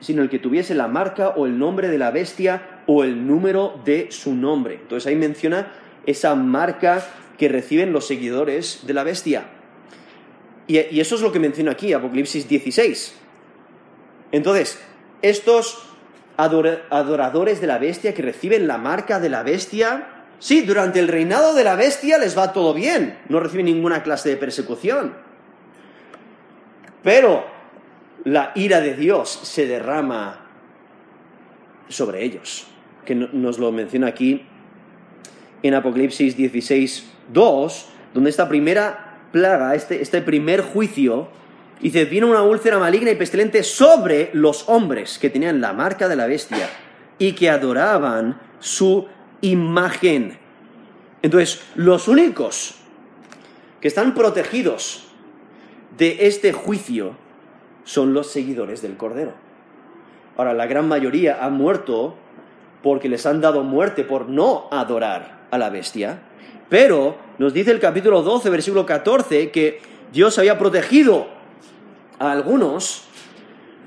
sino 0.00 0.22
el 0.22 0.28
que 0.28 0.38
tuviese 0.38 0.74
la 0.74 0.88
marca 0.88 1.30
o 1.30 1.46
el 1.46 1.58
nombre 1.58 1.88
de 1.88 1.98
la 1.98 2.10
bestia 2.10 2.82
o 2.86 3.04
el 3.04 3.26
número 3.26 3.80
de 3.84 4.08
su 4.10 4.34
nombre. 4.34 4.74
Entonces 4.74 5.06
ahí 5.06 5.16
menciona 5.16 5.72
esa 6.06 6.34
marca 6.34 7.04
que 7.36 7.48
reciben 7.48 7.92
los 7.92 8.06
seguidores 8.06 8.82
de 8.86 8.94
la 8.94 9.04
bestia. 9.04 9.48
Y, 10.66 10.78
y 10.78 11.00
eso 11.00 11.16
es 11.16 11.22
lo 11.22 11.32
que 11.32 11.40
menciona 11.40 11.72
aquí, 11.72 11.92
Apocalipsis 11.92 12.48
16. 12.48 13.14
Entonces, 14.32 14.80
estos 15.22 15.88
adoradores 16.38 17.60
de 17.60 17.66
la 17.66 17.78
bestia 17.78 18.14
que 18.14 18.22
reciben 18.22 18.68
la 18.68 18.78
marca 18.78 19.18
de 19.18 19.28
la 19.28 19.42
bestia. 19.42 20.17
Sí, 20.38 20.62
durante 20.62 21.00
el 21.00 21.08
reinado 21.08 21.54
de 21.54 21.64
la 21.64 21.74
bestia 21.74 22.18
les 22.18 22.36
va 22.36 22.52
todo 22.52 22.74
bien, 22.74 23.18
no 23.28 23.40
reciben 23.40 23.66
ninguna 23.66 24.02
clase 24.02 24.28
de 24.28 24.36
persecución. 24.36 25.14
Pero 27.02 27.44
la 28.24 28.52
ira 28.54 28.80
de 28.80 28.94
Dios 28.94 29.28
se 29.42 29.66
derrama 29.66 30.46
sobre 31.88 32.24
ellos, 32.24 32.66
que 33.04 33.14
nos 33.14 33.58
lo 33.58 33.72
menciona 33.72 34.08
aquí 34.08 34.46
en 35.62 35.74
Apocalipsis 35.74 36.36
16, 36.36 37.10
2, 37.32 37.88
donde 38.14 38.30
esta 38.30 38.48
primera 38.48 39.20
plaga, 39.32 39.74
este, 39.74 40.02
este 40.02 40.22
primer 40.22 40.60
juicio, 40.60 41.28
Dice, 41.80 42.06
vino 42.06 42.26
una 42.26 42.42
úlcera 42.42 42.78
maligna 42.78 43.12
y 43.12 43.14
pestilente 43.14 43.62
sobre 43.62 44.30
los 44.32 44.68
hombres 44.68 45.18
que 45.18 45.30
tenían 45.30 45.60
la 45.60 45.72
marca 45.72 46.08
de 46.08 46.16
la 46.16 46.26
bestia 46.26 46.68
y 47.18 47.32
que 47.32 47.50
adoraban 47.50 48.40
su 48.58 49.06
imagen. 49.40 50.38
Entonces, 51.22 51.62
los 51.74 52.08
únicos 52.08 52.74
que 53.80 53.88
están 53.88 54.14
protegidos 54.14 55.08
de 55.96 56.26
este 56.26 56.52
juicio 56.52 57.12
son 57.84 58.14
los 58.14 58.30
seguidores 58.30 58.82
del 58.82 58.96
Cordero. 58.96 59.32
Ahora, 60.36 60.54
la 60.54 60.66
gran 60.66 60.86
mayoría 60.86 61.44
han 61.44 61.54
muerto 61.54 62.16
porque 62.82 63.08
les 63.08 63.26
han 63.26 63.40
dado 63.40 63.64
muerte 63.64 64.04
por 64.04 64.28
no 64.28 64.68
adorar 64.70 65.46
a 65.50 65.58
la 65.58 65.70
bestia, 65.70 66.20
pero 66.68 67.16
nos 67.38 67.52
dice 67.52 67.70
el 67.70 67.80
capítulo 67.80 68.22
12, 68.22 68.50
versículo 68.50 68.86
14, 68.86 69.50
que 69.50 69.80
Dios 70.12 70.38
había 70.38 70.58
protegido 70.58 71.26
a 72.18 72.30
algunos 72.30 73.04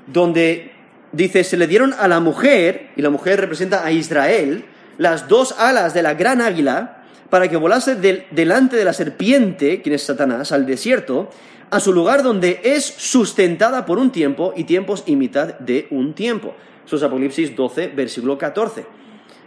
donde 0.06 0.72
dice, 1.12 1.44
se 1.44 1.56
le 1.56 1.66
dieron 1.66 1.94
a 1.94 2.08
la 2.08 2.20
mujer, 2.20 2.90
y 2.96 3.02
la 3.02 3.10
mujer 3.10 3.40
representa 3.40 3.84
a 3.84 3.92
Israel, 3.92 4.64
las 4.98 5.28
dos 5.28 5.54
alas 5.58 5.94
de 5.94 6.02
la 6.02 6.14
gran 6.14 6.40
águila 6.40 7.04
para 7.30 7.48
que 7.48 7.56
volase 7.56 7.96
delante 7.96 8.76
de 8.76 8.84
la 8.84 8.92
serpiente, 8.92 9.80
quien 9.80 9.94
es 9.94 10.02
Satanás, 10.02 10.52
al 10.52 10.66
desierto, 10.66 11.30
a 11.70 11.80
su 11.80 11.94
lugar 11.94 12.22
donde 12.22 12.60
es 12.62 12.84
sustentada 12.84 13.86
por 13.86 13.98
un 13.98 14.12
tiempo 14.12 14.52
y 14.54 14.64
tiempos 14.64 15.04
y 15.06 15.16
mitad 15.16 15.58
de 15.58 15.86
un 15.90 16.12
tiempo. 16.12 16.54
Eso 16.84 16.96
es 16.96 17.02
Apocalipsis 17.02 17.56
12, 17.56 17.88
versículo 17.88 18.36
14. 18.36 18.84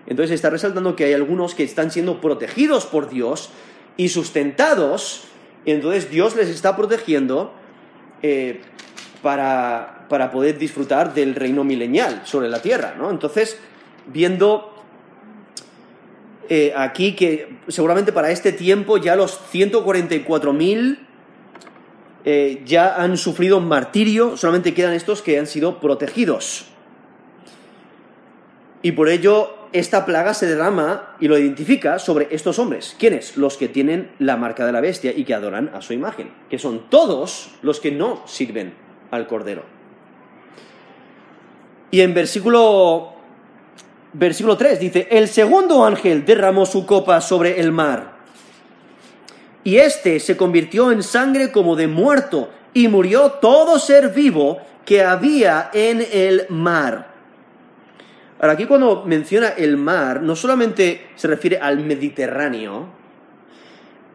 Entonces 0.07 0.33
está 0.33 0.49
resaltando 0.49 0.95
que 0.95 1.05
hay 1.05 1.13
algunos 1.13 1.53
que 1.53 1.63
están 1.63 1.91
siendo 1.91 2.19
protegidos 2.21 2.87
por 2.87 3.09
Dios 3.09 3.51
y 3.97 4.09
sustentados, 4.09 5.25
y 5.65 5.71
entonces 5.71 6.09
Dios 6.09 6.35
les 6.35 6.49
está 6.49 6.75
protegiendo 6.75 7.53
eh, 8.23 8.61
para, 9.21 10.07
para 10.09 10.31
poder 10.31 10.57
disfrutar 10.57 11.13
del 11.13 11.35
reino 11.35 11.63
milenial 11.63 12.23
sobre 12.25 12.49
la 12.49 12.61
tierra. 12.63 12.95
¿no? 12.97 13.11
Entonces, 13.11 13.59
viendo 14.07 14.74
eh, 16.49 16.73
aquí 16.75 17.13
que 17.13 17.57
seguramente 17.67 18.11
para 18.11 18.31
este 18.31 18.51
tiempo 18.51 18.97
ya 18.97 19.15
los 19.15 19.39
144.000 19.51 20.99
eh, 22.25 22.61
ya 22.65 22.95
han 22.95 23.17
sufrido 23.17 23.57
un 23.57 23.67
martirio, 23.67 24.35
solamente 24.35 24.73
quedan 24.73 24.93
estos 24.93 25.21
que 25.21 25.37
han 25.37 25.45
sido 25.47 25.79
protegidos. 25.79 26.65
Y 28.81 28.93
por 28.93 29.09
ello 29.09 29.55
esta 29.73 30.05
plaga 30.05 30.33
se 30.33 30.45
derrama 30.45 31.15
y 31.19 31.27
lo 31.27 31.37
identifica 31.37 31.99
sobre 31.99 32.27
estos 32.31 32.59
hombres. 32.59 32.95
¿Quiénes? 32.97 33.35
Los 33.35 33.57
que 33.57 33.67
tienen 33.67 34.11
la 34.19 34.37
marca 34.37 34.65
de 34.65 34.71
la 34.71 34.81
bestia 34.81 35.11
y 35.15 35.25
que 35.25 35.33
adoran 35.33 35.69
a 35.73 35.81
su 35.81 35.93
imagen, 35.93 36.31
que 36.49 36.57
son 36.57 36.89
todos 36.89 37.51
los 37.61 37.79
que 37.79 37.91
no 37.91 38.23
sirven 38.25 38.73
al 39.11 39.27
Cordero. 39.27 39.63
Y 41.91 42.01
en 42.01 42.13
versículo 42.13 43.14
versículo 44.17 44.57
3 44.57 44.79
dice, 44.79 45.07
el 45.11 45.27
segundo 45.27 45.85
ángel 45.85 46.25
derramó 46.25 46.65
su 46.65 46.85
copa 46.85 47.21
sobre 47.21 47.59
el 47.59 47.71
mar. 47.71 48.15
Y 49.63 49.77
éste 49.77 50.19
se 50.19 50.37
convirtió 50.37 50.91
en 50.91 51.03
sangre 51.03 51.51
como 51.51 51.75
de 51.75 51.87
muerto, 51.87 52.49
y 52.75 52.89
murió 52.89 53.31
todo 53.31 53.79
ser 53.79 54.09
vivo 54.09 54.59
que 54.85 55.01
había 55.01 55.71
en 55.73 56.05
el 56.11 56.45
mar. 56.49 57.15
Ahora, 58.37 58.53
aquí 58.53 58.65
cuando 58.65 59.05
menciona 59.05 59.47
el 59.47 59.77
mar, 59.77 60.21
no 60.21 60.35
solamente 60.35 61.07
se 61.15 61.27
refiere 61.27 61.57
al 61.57 61.79
Mediterráneo, 61.79 62.87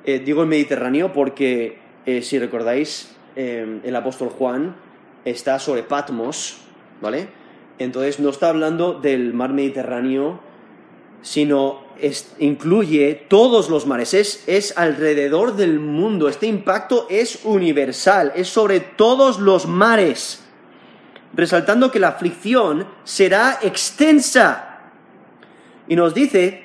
eh, 0.04 0.18
digo 0.18 0.42
el 0.42 0.48
Mediterráneo 0.48 1.12
porque, 1.12 1.78
eh, 2.04 2.20
si 2.20 2.38
recordáis, 2.38 3.16
eh, 3.34 3.80
el 3.82 3.96
apóstol 3.96 4.28
Juan 4.28 4.76
está 5.24 5.58
sobre 5.58 5.82
Patmos, 5.82 6.58
¿vale? 7.00 7.28
Entonces 7.80 8.20
no 8.20 8.28
está 8.28 8.50
hablando 8.50 8.92
del 8.92 9.32
mar 9.32 9.54
Mediterráneo, 9.54 10.38
sino 11.22 11.80
incluye 12.38 13.26
todos 13.26 13.70
los 13.70 13.86
mares, 13.86 14.12
es, 14.12 14.44
es 14.46 14.76
alrededor 14.76 15.56
del 15.56 15.80
mundo, 15.80 16.28
este 16.28 16.46
impacto 16.46 17.06
es 17.08 17.40
universal, 17.42 18.32
es 18.36 18.48
sobre 18.48 18.80
todos 18.80 19.40
los 19.40 19.66
mares, 19.66 20.44
resaltando 21.32 21.90
que 21.90 22.00
la 22.00 22.08
aflicción 22.08 22.86
será 23.04 23.58
extensa. 23.62 24.90
Y 25.88 25.96
nos 25.96 26.12
dice 26.12 26.62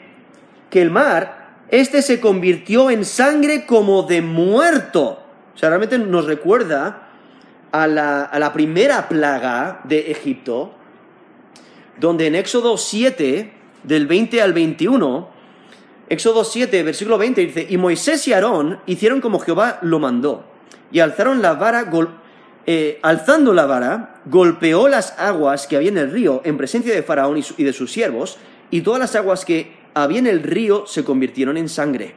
que 0.70 0.82
el 0.82 0.92
mar, 0.92 1.62
este 1.70 2.02
se 2.02 2.20
convirtió 2.20 2.92
en 2.92 3.06
sangre 3.06 3.66
como 3.66 4.04
de 4.04 4.22
muerto. 4.22 5.24
O 5.54 5.58
sea, 5.58 5.70
realmente 5.70 5.98
nos 5.98 6.26
recuerda 6.26 7.08
a 7.72 7.88
la, 7.88 8.24
a 8.24 8.38
la 8.38 8.52
primera 8.52 9.08
plaga 9.08 9.80
de 9.86 10.12
Egipto, 10.12 10.74
donde 12.00 12.28
en 12.28 12.36
Éxodo 12.36 12.78
7, 12.78 13.52
del 13.84 14.08
20 14.08 14.42
al 14.42 14.54
21, 14.54 15.30
Éxodo 16.10 16.44
7, 16.44 16.84
versículo 16.84 17.18
20 17.18 17.46
dice, 17.46 17.68
y 17.70 17.78
Moisés 17.78 18.28
y 18.28 18.34
Aarón 18.34 18.80
hicieron 18.86 19.22
como 19.22 19.40
Jehová 19.40 19.80
lo 19.82 20.00
mandó, 20.00 20.46
y 20.92 21.00
alzaron 21.00 21.42
la 21.42 21.54
vara, 21.54 21.92
eh, 22.66 23.00
alzando 23.02 23.54
la 23.54 23.66
vara, 23.66 24.22
golpeó 24.26 24.88
las 24.88 25.18
aguas 25.20 25.68
que 25.68 25.78
había 25.78 25.90
en 25.90 25.98
el 25.98 26.12
río 26.12 26.42
en 26.44 26.58
presencia 26.58 26.94
de 26.94 27.04
Faraón 27.04 27.42
y 27.58 27.64
de 27.64 27.74
sus 27.74 27.92
siervos, 27.92 28.38
y 28.72 28.82
todas 28.82 29.00
las 29.00 29.16
aguas 29.16 29.46
que 29.46 29.76
había 29.94 30.20
en 30.20 30.28
el 30.28 30.44
río 30.44 30.86
se 30.88 31.04
convirtieron 31.04 31.58
en 31.58 31.70
sangre. 31.70 32.16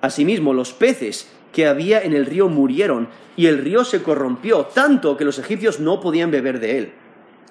Asimismo, 0.00 0.54
los 0.54 0.72
peces 0.72 1.28
que 1.52 1.66
había 1.66 2.02
en 2.02 2.14
el 2.14 2.26
río 2.26 2.48
murieron, 2.48 3.08
y 3.36 3.46
el 3.46 3.58
río 3.58 3.84
se 3.84 4.02
corrompió 4.02 4.66
tanto 4.66 5.16
que 5.16 5.24
los 5.24 5.38
egipcios 5.38 5.80
no 5.80 6.00
podían 6.00 6.30
beber 6.30 6.60
de 6.60 6.78
él 6.78 6.92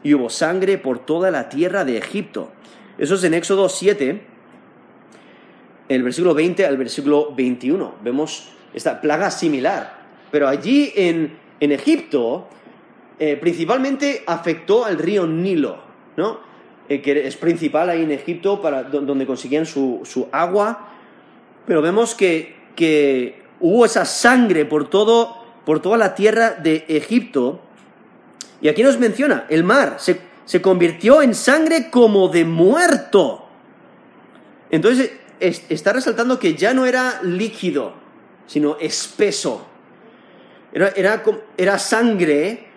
y 0.03 0.13
hubo 0.13 0.29
sangre 0.29 0.77
por 0.77 0.99
toda 0.99 1.31
la 1.31 1.49
tierra 1.49 1.85
de 1.85 1.97
Egipto. 1.97 2.51
Eso 2.97 3.15
es 3.15 3.23
en 3.23 3.33
Éxodo 3.33 3.69
7, 3.69 4.21
el 5.89 6.03
versículo 6.03 6.33
20 6.33 6.65
al 6.65 6.77
versículo 6.77 7.33
21. 7.35 7.95
Vemos 8.03 8.49
esta 8.73 9.01
plaga 9.01 9.31
similar. 9.31 9.99
Pero 10.31 10.47
allí 10.47 10.91
en, 10.95 11.37
Egipto, 11.59 12.47
eh, 13.17 13.37
principalmente 13.37 14.23
afectó 14.25 14.85
al 14.85 14.97
río 14.97 15.25
Nilo, 15.25 15.79
¿no? 16.15 16.39
Eh, 16.87 17.01
que 17.01 17.27
es 17.27 17.37
principal 17.37 17.89
ahí 17.89 18.03
en 18.03 18.11
Egipto 18.11 18.61
para 18.61 18.83
donde 18.83 19.25
conseguían 19.25 19.65
su, 19.65 20.01
su 20.05 20.27
agua. 20.31 20.89
Pero 21.65 21.81
vemos 21.81 22.15
que, 22.15 22.55
que, 22.75 23.43
hubo 23.59 23.85
esa 23.85 24.05
sangre 24.05 24.65
por, 24.65 24.89
todo, 24.89 25.35
por 25.65 25.81
toda 25.81 25.97
la 25.97 26.15
tierra 26.15 26.51
de 26.51 26.85
Egipto 26.87 27.61
y 28.61 28.67
aquí 28.67 28.83
nos 28.83 28.99
menciona, 28.99 29.45
el 29.49 29.63
mar 29.63 29.97
se, 29.99 30.61
convirtió 30.61 31.21
en 31.21 31.33
sangre 31.33 31.89
como 31.89 32.27
de 32.27 32.43
muerto. 32.43 33.45
Entonces 34.69 35.11
está 35.39 35.93
resaltando 35.93 36.39
que 36.39 36.55
ya 36.55 36.73
no 36.73 36.85
era 36.85 37.21
líquido, 37.23 37.93
sino 38.47 38.77
espeso. 38.77 39.65
Era, 40.73 40.89
era, 40.95 41.23
era, 41.57 41.79
sangre 41.79 42.67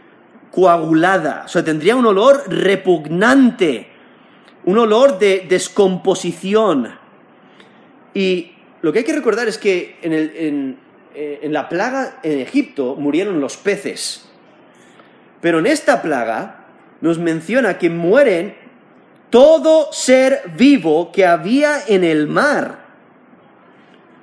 coagulada, 0.51 1.43
o 1.47 1.49
sea, 1.49 1.65
tendría 1.65 1.97
un 1.97 2.07
olor 2.07 2.45
repugnante, 2.47 3.89
un 4.65 4.79
olor 4.79 5.19
de 5.19 5.47
descomposición. 5.49 6.95
Y 8.15 8.53
lo 8.83 8.93
que 8.93 9.01
hay 9.01 9.05
que 9.05 9.15
recordar 9.15 9.49
es 9.49 9.59
que 9.59 9.99
en, 10.03 10.13
el, 10.13 10.79
en 11.15 11.53
la 11.53 11.69
plaga 11.69 12.21
en 12.23 12.39
Egipto 12.39 12.97
murieron 12.97 13.41
los 13.41 13.57
peces. 13.57 14.32
Pero 15.43 15.59
en 15.59 15.67
esta 15.67 16.01
plaga 16.01 16.65
nos 17.03 17.19
menciona 17.19 17.77
que 17.77 17.91
mueren 17.91 18.55
todo 19.29 19.93
ser 19.93 20.53
vivo 20.57 21.11
que 21.11 21.27
había 21.27 21.83
en 21.87 22.05
el 22.05 22.29
mar. 22.29 22.79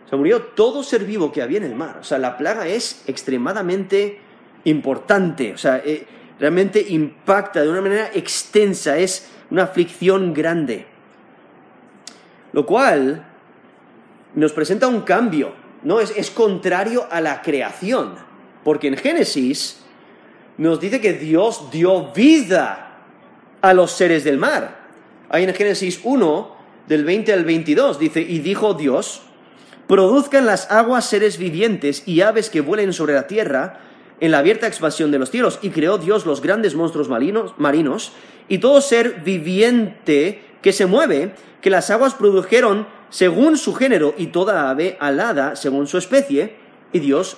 O 0.06 0.10
sea, 0.10 0.18
murió 0.18 0.42
todo 0.42 0.82
ser 0.82 1.04
vivo 1.04 1.32
que 1.32 1.42
había 1.42 1.58
en 1.58 1.66
el 1.66 1.76
mar. 1.76 1.98
O 2.00 2.04
sea, 2.06 2.18
la 2.20 2.38
plaga 2.38 2.68
es 2.68 3.04
extremadamente 3.06 4.22
importante. 4.64 5.54
O 5.54 5.58
sea, 5.58 5.82
eh, 5.84 6.08
realmente 6.40 6.84
impacta 6.88 7.62
de 7.62 7.70
una 7.70 7.82
manera 7.82 8.10
extensa. 8.14 8.98
Es 8.98 9.30
una 9.52 9.64
aflicción 9.64 10.34
grande. 10.34 10.88
Lo 12.54 12.66
cual 12.66 13.26
nos 14.36 14.54
presenta 14.54 14.88
un 14.88 15.02
cambio. 15.02 15.54
¿no? 15.84 16.00
Es, 16.00 16.14
es 16.16 16.32
contrario 16.32 17.08
a 17.12 17.20
la 17.20 17.42
creación. 17.42 18.16
Porque 18.64 18.88
en 18.88 18.96
Génesis 18.96 19.84
nos 20.60 20.82
dice 20.82 21.00
que 21.00 21.14
Dios 21.14 21.72
dio 21.72 22.12
vida 22.12 22.98
a 23.62 23.74
los 23.74 23.92
seres 23.92 24.26
del 24.26 24.38
mar. 24.38 24.90
Ahí 25.30 25.46
en 25.46 25.54
Génesis 25.54 26.02
1, 26.04 26.56
del 26.86 27.06
20 27.06 27.32
al 27.32 27.46
22, 27.46 27.98
dice, 27.98 28.20
y 28.20 28.40
dijo 28.40 28.74
Dios, 28.74 29.22
produzcan 29.88 30.46
las 30.46 30.70
aguas 30.70 31.06
seres 31.06 31.38
vivientes 31.38 32.04
y 32.06 32.20
aves 32.22 32.50
que 32.50 32.60
vuelen 32.60 32.92
sobre 32.92 33.14
la 33.14 33.26
tierra 33.26 33.80
en 34.20 34.32
la 34.32 34.40
abierta 34.40 34.68
expansión 34.68 35.12
de 35.12 35.20
los 35.20 35.32
cielos. 35.32 35.60
Y 35.62 35.70
creó 35.70 35.98
Dios 35.98 36.26
los 36.26 36.42
grandes 36.42 36.76
monstruos 36.76 37.08
marinos, 37.08 37.54
marinos 37.58 38.12
y 38.50 38.58
todo 38.58 38.82
ser 38.82 39.22
viviente 39.22 40.42
que 40.62 40.74
se 40.74 40.88
mueve, 40.88 41.36
que 41.62 41.70
las 41.70 41.90
aguas 41.90 42.16
produjeron 42.16 42.86
según 43.10 43.58
su 43.58 43.74
género 43.74 44.14
y 44.18 44.28
toda 44.28 44.70
ave 44.70 44.98
alada 45.00 45.56
según 45.56 45.88
su 45.88 45.98
especie. 45.98 46.58
Y 46.92 47.00
Dios 47.00 47.38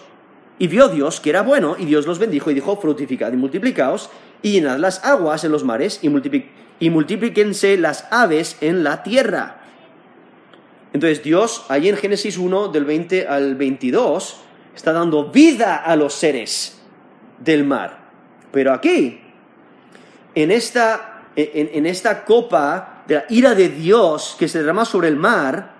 y 0.61 0.67
vio 0.67 0.89
Dios 0.89 1.19
que 1.19 1.31
era 1.31 1.41
bueno, 1.41 1.75
y 1.79 1.85
Dios 1.85 2.05
los 2.05 2.19
bendijo 2.19 2.51
y 2.51 2.53
dijo, 2.53 2.77
fructificad 2.77 3.33
y 3.33 3.35
multiplicaos, 3.35 4.11
y 4.43 4.51
llenad 4.51 4.77
las 4.77 5.03
aguas 5.03 5.43
en 5.43 5.51
los 5.51 5.63
mares, 5.63 5.99
y, 6.03 6.45
y 6.79 6.89
multiplíquense 6.91 7.79
las 7.79 8.07
aves 8.11 8.57
en 8.61 8.83
la 8.83 9.01
tierra. 9.01 9.63
Entonces 10.93 11.23
Dios, 11.23 11.65
ahí 11.67 11.89
en 11.89 11.97
Génesis 11.97 12.37
1, 12.37 12.67
del 12.67 12.85
20 12.85 13.27
al 13.27 13.55
22, 13.55 14.39
está 14.75 14.93
dando 14.93 15.31
vida 15.31 15.77
a 15.77 15.95
los 15.95 16.13
seres 16.13 16.79
del 17.39 17.63
mar. 17.63 17.97
Pero 18.51 18.71
aquí, 18.71 19.19
en 20.35 20.51
esta, 20.51 21.23
en 21.35 21.87
esta 21.87 22.23
copa 22.23 23.01
de 23.07 23.15
la 23.15 23.25
ira 23.29 23.55
de 23.55 23.69
Dios 23.69 24.35
que 24.37 24.47
se 24.47 24.59
derrama 24.59 24.85
sobre 24.85 25.07
el 25.07 25.15
mar, 25.15 25.73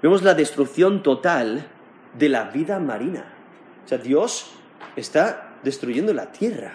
vemos 0.00 0.22
la 0.22 0.32
destrucción 0.32 1.02
total 1.02 1.68
de 2.18 2.28
la 2.30 2.44
vida 2.44 2.78
marina. 2.78 3.39
O 3.84 3.88
sea, 3.88 3.98
Dios 3.98 4.50
está 4.96 5.54
destruyendo 5.62 6.12
la 6.12 6.30
tierra. 6.32 6.72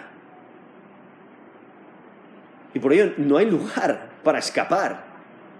Y 2.74 2.78
por 2.78 2.92
ello 2.92 3.14
no 3.16 3.38
hay 3.38 3.46
lugar 3.46 4.10
para 4.22 4.38
escapar 4.38 5.04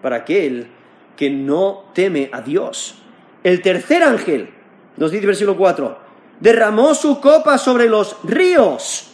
para 0.03 0.17
aquel 0.17 0.69
que 1.17 1.31
no 1.31 1.91
teme 1.95 2.29
a 2.33 2.41
Dios. 2.41 3.03
el 3.43 3.63
tercer 3.63 4.03
ángel, 4.03 4.51
nos 4.97 5.13
dice 5.13 5.27
versículo 5.27 5.57
4, 5.57 5.99
derramó 6.41 6.95
su 6.95 7.21
copa 7.21 7.59
sobre 7.59 7.89
los 7.89 8.17
ríos 8.25 9.13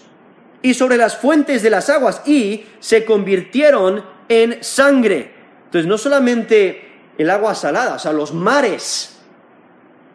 y 0.62 0.74
sobre 0.74 0.96
las 0.96 1.16
fuentes 1.16 1.62
de 1.62 1.70
las 1.70 1.90
aguas 1.90 2.22
y 2.26 2.64
se 2.80 3.04
convirtieron 3.04 4.04
en 4.28 4.62
sangre. 4.64 5.32
Entonces, 5.66 5.86
no 5.86 5.98
solamente 5.98 6.92
el 7.18 7.30
agua 7.30 7.54
salada, 7.54 7.94
o 7.94 7.98
sea, 7.98 8.12
los 8.12 8.32
mares 8.32 9.21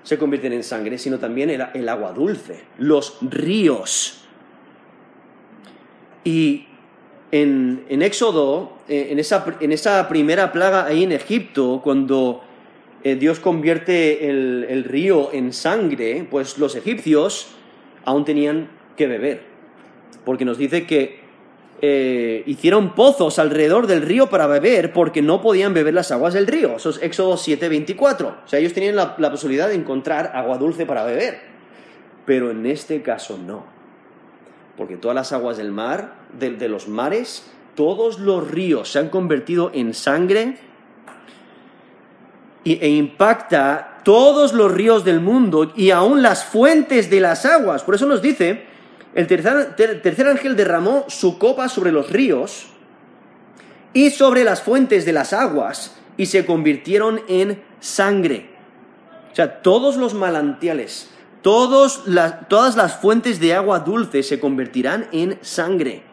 se 0.07 0.17
convierten 0.17 0.53
en 0.53 0.63
sangre, 0.63 0.97
sino 0.97 1.19
también 1.19 1.49
el, 1.49 1.89
agua 1.89 2.13
dulce, 2.13 2.61
los 2.77 3.17
ríos. 3.19 4.23
Y 6.23 6.65
en, 7.33 7.83
Éxodo, 7.89 8.77
eh, 8.87 9.09
en 9.11 9.19
esa, 9.19 9.43
en 9.59 9.73
esa, 9.73 10.07
primera 10.07 10.53
plaga 10.53 10.85
ahí 10.85 11.03
en 11.03 11.11
Egipto, 11.11 11.81
cuando 11.83 12.41
eh, 13.03 13.15
Dios 13.15 13.41
convierte 13.41 14.29
el, 14.29 14.65
el 14.69 14.85
río 14.85 15.33
en 15.33 15.51
sangre, 15.51 16.25
pues 16.31 16.57
los 16.57 16.77
egipcios 16.77 17.49
aún 18.05 18.23
tenían 18.23 18.69
que 18.95 19.07
beber. 19.07 19.41
Porque 20.23 20.45
nos 20.45 20.57
dice 20.57 20.87
que 20.87 21.19
eh, 21.79 22.41
hicieron 22.47 22.95
pozos 22.95 23.37
alrededor 23.37 23.85
del 23.85 24.01
río 24.01 24.31
para 24.31 24.47
beber 24.47 24.93
porque 24.93 25.21
no 25.21 25.41
podían 25.41 25.75
beber 25.75 25.93
las 25.93 26.11
aguas 26.11 26.33
del 26.33 26.47
río. 26.47 26.77
Eso 26.77 26.89
es 26.89 27.01
Éxodo 27.03 27.35
7:24. 27.37 28.27
O 28.45 28.47
sea, 28.47 28.57
ellos 28.59 28.73
tenían 28.73 28.95
la, 28.95 29.15
posibilidad 29.31 29.67
de 29.67 29.75
encontrar 29.75 30.31
agua 30.33 30.57
dulce 30.57 30.87
para 30.87 31.03
beber. 31.03 31.39
Pero 32.25 32.49
en 32.49 32.65
este 32.65 33.03
caso 33.03 33.37
no. 33.37 33.63
Porque 34.75 34.97
todas 34.97 35.13
las 35.13 35.31
aguas 35.33 35.57
del 35.57 35.71
mar, 35.71 36.15
de, 36.37 36.67
los 36.67 36.87
mares, 36.87 37.45
todos 37.75 38.19
los 38.19 38.49
ríos 38.49 38.91
se 38.91 38.99
han 38.99 39.09
convertido 39.09 39.71
en 39.73 39.93
sangre 39.93 40.57
e 42.65 42.89
impacta 42.89 44.01
todos 44.03 44.53
los 44.53 44.71
ríos 44.71 45.05
del 45.05 45.19
mundo 45.19 45.71
y 45.75 45.91
aún 45.91 46.21
las 46.21 46.43
fuentes 46.43 47.09
de 47.09 47.19
las 47.19 47.45
aguas. 47.45 47.83
Por 47.83 47.95
eso 47.95 48.05
nos 48.07 48.21
dice 48.21 48.65
el 49.13 49.27
tercer, 49.27 50.27
ángel 50.27 50.55
derramó 50.55 51.05
su 51.07 51.37
copa 51.37 51.69
sobre 51.69 51.91
los 51.91 52.11
ríos 52.11 52.67
y 53.93 54.11
sobre 54.11 54.43
las 54.43 54.61
fuentes 54.61 55.05
de 55.05 55.13
las 55.13 55.33
aguas 55.33 55.95
y 56.17 56.27
se 56.27 56.45
convirtieron 56.45 57.21
en 57.27 57.63
sangre. 57.79 58.49
O 59.31 59.35
sea, 59.35 59.61
todos 59.61 59.97
los 59.97 60.13
manantiales, 60.13 61.09
todas 61.41 62.75
las 62.75 62.95
fuentes 62.95 63.39
de 63.39 63.53
agua 63.53 63.79
dulce 63.79 64.23
se 64.23 64.39
convertirán 64.39 65.07
en 65.11 65.37
sangre. 65.41 66.03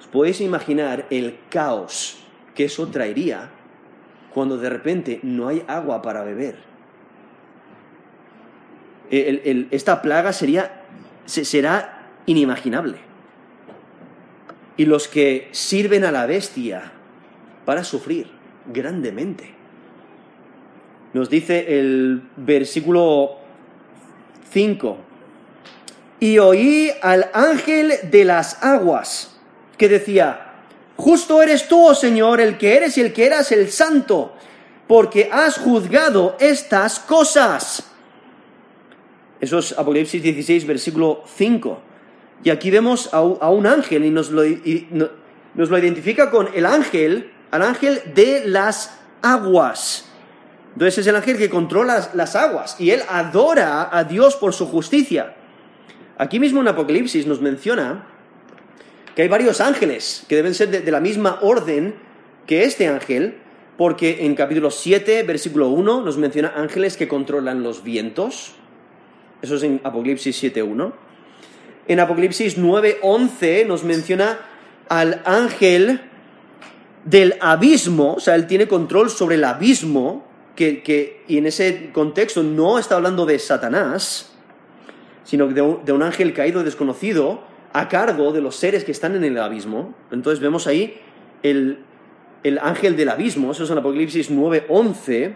¿Os 0.00 0.06
podéis 0.06 0.40
imaginar 0.40 1.06
el 1.10 1.38
caos 1.48 2.18
que 2.54 2.64
eso 2.64 2.88
traería 2.88 3.50
cuando 4.32 4.56
de 4.56 4.70
repente 4.70 5.20
no 5.22 5.48
hay 5.48 5.64
agua 5.68 6.02
para 6.02 6.22
beber? 6.22 6.72
esta 9.12 10.00
plaga 10.00 10.32
sería, 10.32 10.84
será 11.26 12.01
inimaginable. 12.26 12.98
Y 14.76 14.86
los 14.86 15.08
que 15.08 15.48
sirven 15.52 16.04
a 16.04 16.12
la 16.12 16.26
bestia 16.26 16.92
para 17.64 17.84
sufrir 17.84 18.28
grandemente. 18.72 19.50
Nos 21.12 21.28
dice 21.28 21.78
el 21.78 22.22
versículo 22.36 23.36
5. 24.50 24.96
Y 26.20 26.38
oí 26.38 26.90
al 27.02 27.30
ángel 27.34 27.92
de 28.10 28.24
las 28.24 28.62
aguas 28.62 29.36
que 29.76 29.88
decía, 29.88 30.52
justo 30.96 31.42
eres 31.42 31.68
tú, 31.68 31.86
oh 31.88 31.94
Señor, 31.94 32.40
el 32.40 32.56
que 32.56 32.76
eres 32.76 32.96
y 32.96 33.00
el 33.00 33.12
que 33.12 33.26
eras 33.26 33.52
el 33.52 33.70
santo, 33.70 34.32
porque 34.86 35.28
has 35.30 35.58
juzgado 35.58 36.36
estas 36.38 37.00
cosas. 37.00 37.84
Eso 39.40 39.58
es 39.58 39.72
Apocalipsis 39.76 40.22
16, 40.22 40.66
versículo 40.66 41.24
5. 41.26 41.91
Y 42.44 42.50
aquí 42.50 42.70
vemos 42.70 43.10
a, 43.12 43.20
un 43.20 43.66
ángel 43.66 44.04
y 44.04 44.10
nos 44.10 44.30
lo, 44.30 44.42
nos 45.54 45.70
lo 45.70 45.78
identifica 45.78 46.30
con 46.30 46.48
el 46.54 46.66
ángel, 46.66 47.30
al 47.50 47.62
ángel 47.62 48.00
de 48.14 48.42
las 48.46 48.98
aguas. 49.22 50.08
Entonces 50.72 50.98
es 50.98 51.06
el 51.06 51.16
ángel 51.16 51.36
que 51.36 51.50
controla 51.50 52.10
las 52.14 52.34
aguas 52.34 52.76
y 52.78 52.90
él 52.90 53.02
adora 53.08 53.88
a 53.96 54.04
Dios 54.04 54.36
por 54.36 54.54
su 54.54 54.66
justicia. 54.66 55.34
Aquí 56.18 56.40
mismo 56.40 56.60
en 56.60 56.68
Apocalipsis 56.68 57.26
nos 57.26 57.40
menciona 57.40 58.06
que 59.14 59.22
hay 59.22 59.28
varios 59.28 59.60
ángeles 59.60 60.24
que 60.28 60.36
deben 60.36 60.54
ser 60.54 60.70
de, 60.70 60.90
la 60.90 61.00
misma 61.00 61.38
orden 61.42 61.94
que 62.46 62.64
este 62.64 62.88
ángel, 62.88 63.38
porque 63.76 64.24
en 64.24 64.34
capítulo 64.34 64.70
7, 64.70 65.22
versículo 65.24 65.68
1, 65.68 66.02
nos 66.02 66.16
menciona 66.16 66.52
ángeles 66.56 66.96
que 66.96 67.08
controlan 67.08 67.62
los 67.62 67.82
vientos. 67.84 68.54
Eso 69.42 69.56
es 69.56 69.62
en 69.62 69.80
Apocalipsis 69.84 70.42
7.1. 70.42 70.92
En 71.88 72.00
Apocalipsis 72.00 72.58
9:11 72.58 73.66
nos 73.66 73.84
menciona 73.84 74.38
al 74.88 75.22
ángel 75.24 76.00
del 77.04 77.36
abismo, 77.40 78.14
o 78.14 78.20
sea, 78.20 78.36
él 78.36 78.46
tiene 78.46 78.68
control 78.68 79.10
sobre 79.10 79.34
el 79.34 79.44
abismo, 79.44 80.24
que, 80.54 81.22
y 81.26 81.38
en 81.38 81.46
ese 81.46 81.90
contexto 81.92 82.42
no 82.42 82.78
está 82.78 82.96
hablando 82.96 83.26
de 83.26 83.38
Satanás, 83.38 84.32
sino 85.24 85.48
de 85.48 85.62
un, 85.62 85.84
de 85.84 85.92
un 85.92 86.02
ángel 86.02 86.32
caído 86.32 86.62
desconocido 86.62 87.42
a 87.72 87.88
cargo 87.88 88.32
de 88.32 88.40
los 88.40 88.56
seres 88.56 88.84
que 88.84 88.92
están 88.92 89.16
en 89.16 89.24
el 89.24 89.38
abismo. 89.38 89.94
Entonces 90.10 90.40
vemos 90.40 90.66
ahí 90.66 91.00
el, 91.42 91.78
el 92.44 92.58
ángel 92.58 92.96
del 92.96 93.08
abismo, 93.08 93.52
eso 93.52 93.64
es 93.64 93.70
en 93.70 93.78
Apocalipsis 93.78 94.30
9:11. 94.30 95.34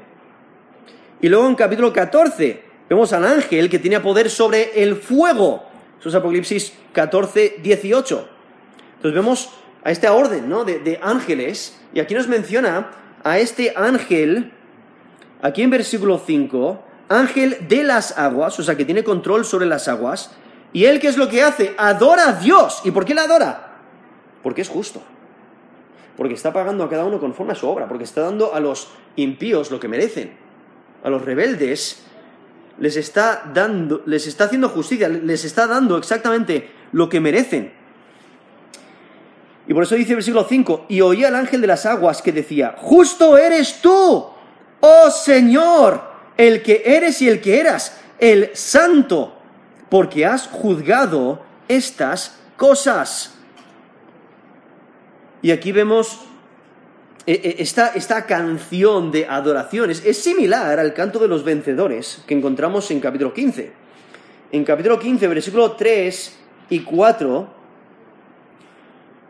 Y 1.22 1.28
luego 1.28 1.48
en 1.48 1.54
capítulo 1.54 1.92
14 1.92 2.62
vemos 2.88 3.12
al 3.12 3.24
ángel 3.24 3.68
que 3.70 3.78
tiene 3.78 3.98
poder 4.00 4.30
sobre 4.30 4.82
el 4.82 4.96
fuego. 4.96 5.64
Apocalipsis 6.14 6.72
14, 6.92 7.56
18. 7.62 8.28
Entonces 8.96 9.14
vemos 9.14 9.50
a 9.84 9.90
esta 9.90 10.12
orden 10.12 10.48
¿no? 10.48 10.64
de, 10.64 10.98
ángeles, 11.02 11.78
y 11.94 12.00
aquí 12.00 12.14
nos 12.14 12.28
menciona 12.28 12.90
a 13.22 13.38
este 13.38 13.72
ángel, 13.76 14.52
aquí 15.42 15.62
en 15.62 15.70
versículo 15.70 16.20
5, 16.24 16.82
ángel 17.08 17.68
de 17.68 17.84
las 17.84 18.18
aguas, 18.18 18.58
o 18.58 18.62
sea, 18.62 18.76
que 18.76 18.84
tiene 18.84 19.04
control 19.04 19.44
sobre 19.44 19.66
las 19.66 19.88
aguas, 19.88 20.32
y 20.72 20.84
él, 20.84 21.00
¿qué 21.00 21.08
es 21.08 21.16
lo 21.16 21.28
que 21.28 21.42
hace? 21.42 21.74
Adora 21.78 22.28
a 22.28 22.32
Dios. 22.32 22.82
¿Y 22.84 22.90
por 22.90 23.04
qué 23.04 23.14
le 23.14 23.20
adora? 23.20 23.78
Porque 24.42 24.62
es 24.62 24.68
justo. 24.68 25.02
Porque 26.16 26.34
está 26.34 26.52
pagando 26.52 26.84
a 26.84 26.90
cada 26.90 27.04
uno 27.04 27.20
conforme 27.20 27.52
a 27.52 27.56
su 27.56 27.68
obra, 27.68 27.88
porque 27.88 28.04
está 28.04 28.22
dando 28.22 28.54
a 28.54 28.60
los 28.60 28.88
impíos 29.16 29.70
lo 29.70 29.80
que 29.80 29.88
merecen, 29.88 30.36
a 31.02 31.10
los 31.10 31.24
rebeldes 31.24 32.04
les 32.78 32.96
está 32.96 33.50
dando, 33.52 34.02
les 34.06 34.26
está 34.26 34.44
haciendo 34.44 34.68
justicia, 34.68 35.08
les 35.08 35.44
está 35.44 35.66
dando 35.66 35.96
exactamente 35.96 36.70
lo 36.92 37.08
que 37.08 37.20
merecen. 37.20 37.72
Y 39.68 39.74
por 39.74 39.82
eso 39.82 39.94
dice 39.96 40.10
el 40.10 40.16
versículo 40.16 40.46
5, 40.48 40.86
y 40.88 41.00
oí 41.00 41.24
al 41.24 41.34
ángel 41.34 41.60
de 41.60 41.66
las 41.66 41.86
aguas 41.86 42.22
que 42.22 42.32
decía, 42.32 42.76
justo 42.78 43.36
eres 43.36 43.80
tú, 43.80 44.26
oh 44.80 45.10
Señor, 45.10 46.02
el 46.36 46.62
que 46.62 46.82
eres 46.84 47.20
y 47.22 47.28
el 47.28 47.40
que 47.40 47.58
eras, 47.58 47.98
el 48.18 48.50
santo, 48.54 49.36
porque 49.88 50.24
has 50.24 50.46
juzgado 50.46 51.42
estas 51.68 52.38
cosas. 52.56 53.34
Y 55.42 55.50
aquí 55.50 55.72
vemos 55.72 56.20
esta, 57.26 57.88
esta, 57.88 58.24
canción 58.24 59.10
de 59.10 59.26
adoraciones 59.26 60.04
es 60.06 60.16
similar 60.22 60.78
al 60.78 60.94
canto 60.94 61.18
de 61.18 61.26
los 61.26 61.42
vencedores 61.42 62.22
que 62.24 62.34
encontramos 62.34 62.88
en 62.92 63.00
capítulo 63.00 63.34
15. 63.34 63.72
En 64.52 64.64
capítulo 64.64 64.96
15, 64.96 65.26
versículo 65.26 65.72
3 65.72 66.38
y 66.70 66.80
4, 66.80 67.48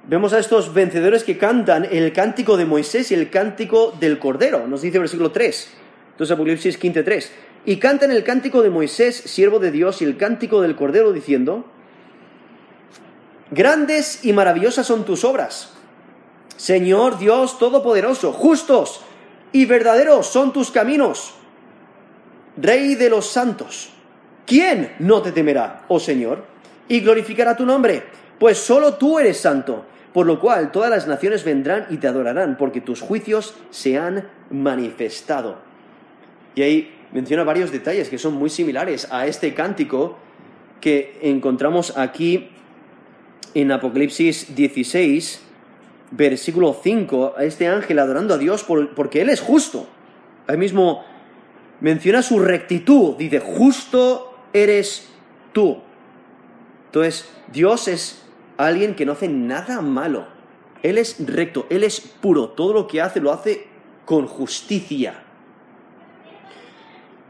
vemos 0.09 0.35
a 0.35 0.39
estos 0.39 0.75
vencedores 0.75 1.25
que 1.25 1.39
cantan 1.39 1.87
el 1.91 2.13
cántico 2.13 2.59
de 2.59 2.67
Moisés 2.67 3.11
y 3.13 3.15
el 3.15 3.31
cántico 3.31 3.97
del 3.99 4.19
Cordero. 4.19 4.67
Nos 4.69 4.83
dice 4.83 4.99
versículo 4.99 5.33
3. 5.33 5.71
Entonces 6.13 6.35
Apocalipsis 6.35 6.77
15, 6.77 7.03
3. 7.03 7.33
Y 7.65 7.77
cantan 7.79 8.11
el 8.11 8.23
cántico 8.25 8.63
de 8.63 8.69
Moisés, 8.69 9.17
siervo 9.17 9.59
de 9.59 9.71
Dios, 9.71 10.03
y 10.03 10.05
el 10.05 10.19
cántico 10.19 10.61
del 10.61 10.77
Cordero, 10.77 11.15
diciendo, 11.15 11.65
Grandes 13.51 14.25
y 14.25 14.35
maravillosas 14.35 14.87
son 14.87 15.07
tus 15.07 15.25
obras 15.25 15.76
Señor 16.57 17.19
Dios 17.19 17.59
Todopoderoso, 17.59 18.33
justos 18.33 19.03
y 19.53 19.67
verdaderos 19.67 20.27
son 20.27 20.53
tus 20.53 20.71
caminos. 20.71 21.35
Rey 22.57 22.95
de 22.95 23.11
los 23.11 23.27
santos, 23.27 23.91
¿quién 24.47 24.95
no 24.99 25.21
te 25.23 25.33
temerá, 25.33 25.85
oh 25.89 26.01
Señor, 26.01 26.45
y 26.89 27.01
glorificará 27.01 27.57
tu 27.57 27.67
nombre? 27.67 28.05
Pues 28.39 28.59
solo 28.59 28.95
tú 28.95 29.19
eres 29.19 29.39
santo, 29.39 29.85
por 30.13 30.27
lo 30.27 30.41
cual 30.41 30.73
todas 30.73 30.91
las 30.91 31.07
naciones 31.07 31.45
vendrán 31.45 31.87
y 31.91 31.99
te 31.99 32.09
adorarán, 32.09 32.57
porque 32.57 32.81
tus 32.81 33.03
juicios 33.03 33.55
se 33.71 33.99
han 33.99 34.29
manifestado. 34.51 35.59
Y 36.55 36.63
ahí 36.63 36.95
menciona 37.13 37.45
varios 37.45 37.71
detalles 37.71 38.09
que 38.09 38.19
son 38.19 38.35
muy 38.35 38.49
similares 38.49 39.09
a 39.11 39.27
este 39.27 39.53
cántico 39.53 40.17
que 40.81 41.19
encontramos 41.23 41.97
aquí 41.97 42.51
en 43.55 43.73
Apocalipsis 43.73 44.55
16, 44.55 45.43
versículo 46.11 46.77
5, 46.81 47.35
a 47.37 47.45
este 47.45 47.67
ángel 47.69 47.99
adorando 47.99 48.35
a 48.35 48.39
Dios 48.39 48.65
porque 48.65 49.21
Él 49.21 49.29
es 49.29 49.41
justo. 49.41 49.87
Ahí 50.47 50.57
mismo 50.57 51.05
menciona 51.81 52.23
su 52.23 52.39
rectitud, 52.39 53.17
dice, 53.17 53.41
justo 53.41 54.39
eres 54.53 55.09
tú. 55.53 55.79
Entonces, 56.87 57.29
Dios 57.53 57.89
es 57.89 58.23
alguien 58.57 58.95
que 58.95 59.05
no 59.05 59.13
hace 59.13 59.29
nada 59.29 59.81
malo. 59.81 60.27
Él 60.83 60.99
es 60.99 61.17
recto, 61.27 61.67
Él 61.69 61.85
es 61.85 62.01
puro. 62.01 62.51
Todo 62.51 62.73
lo 62.73 62.87
que 62.87 63.01
hace 63.01 63.21
lo 63.21 63.33
hace 63.33 63.67
con 64.05 64.27
justicia. 64.27 65.23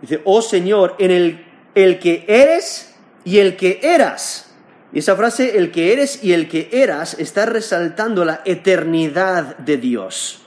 Dice, 0.00 0.20
oh 0.24 0.42
Señor, 0.42 0.94
en 0.98 1.10
el, 1.10 1.46
el 1.74 1.98
que 1.98 2.24
eres 2.28 2.94
y 3.24 3.38
el 3.38 3.56
que 3.56 3.80
eras. 3.82 4.45
Y 4.92 5.00
esa 5.00 5.16
frase, 5.16 5.58
el 5.58 5.70
que 5.72 5.92
eres 5.92 6.22
y 6.22 6.32
el 6.32 6.48
que 6.48 6.68
eras, 6.72 7.18
está 7.18 7.46
resaltando 7.46 8.24
la 8.24 8.42
eternidad 8.44 9.58
de 9.58 9.76
Dios. 9.76 10.42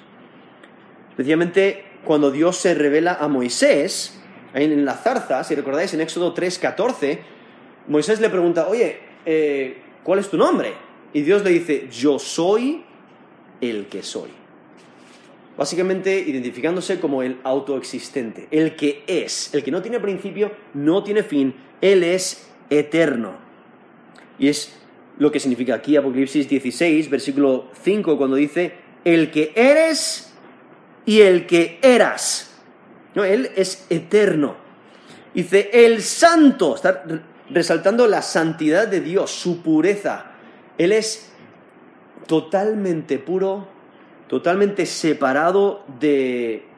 Especialmente 1.12 1.84
cuando 2.06 2.32
Dios 2.32 2.58
se 2.58 2.74
revela 2.74 3.16
a 3.20 3.28
Moisés, 3.28 4.20
en 4.54 4.86
la 4.86 4.94
zarza, 4.94 5.44
si 5.44 5.56
recordáis 5.56 5.94
en 5.94 6.02
Éxodo 6.02 6.34
3:14, 6.34 7.20
Moisés 7.88 8.20
le 8.20 8.30
pregunta, 8.30 8.68
oye, 8.68 9.00
eh, 9.26 9.78
¿cuál 10.04 10.20
es 10.20 10.30
tu 10.30 10.38
nombre? 10.38 10.74
Y 11.14 11.22
Dios 11.22 11.44
le 11.44 11.50
dice, 11.50 11.88
yo 11.92 12.20
soy 12.20 12.84
el 13.62 13.88
que 13.88 14.04
soy. 14.04 14.30
Básicamente 15.58 16.18
identificándose 16.20 17.00
como 17.00 17.22
el 17.22 17.40
autoexistente, 17.44 18.48
el 18.52 18.76
que 18.76 19.04
es, 19.08 19.54
el 19.54 19.64
que 19.64 19.72
no 19.72 19.82
tiene 19.82 20.00
principio, 20.00 20.52
no 20.74 21.04
tiene 21.04 21.24
fin, 21.24 21.54
Él 21.82 22.04
es 22.04 22.50
eterno. 22.70 23.49
Y 24.40 24.48
es 24.48 24.74
lo 25.18 25.32
que 25.32 25.40
significa 25.40 25.76
aquí 25.76 25.98
Apocalipsis 25.98 26.48
16, 26.48 27.10
versículo 27.10 27.68
5, 27.84 28.18
cuando 28.18 28.38
dice, 28.38 28.74
el 29.04 29.32
que 29.32 29.52
eres 29.56 30.34
y 31.06 31.22
el 31.22 31.46
que 31.46 31.80
eras. 31.82 32.56
No, 33.16 33.24
Él 33.24 33.52
es 33.56 33.86
eterno. 33.90 34.56
Dice, 35.34 35.70
el 35.74 36.02
santo, 36.02 36.76
está 36.76 37.04
resaltando 37.50 38.08
la 38.08 38.22
santidad 38.22 38.88
de 38.88 39.02
Dios, 39.02 39.32
su 39.32 39.62
pureza. 39.62 40.32
Él 40.78 40.94
es 40.94 41.32
totalmente 42.28 43.20
puro, 43.20 43.68
totalmente 44.28 44.86
separado 44.86 45.84
de, 46.00 46.69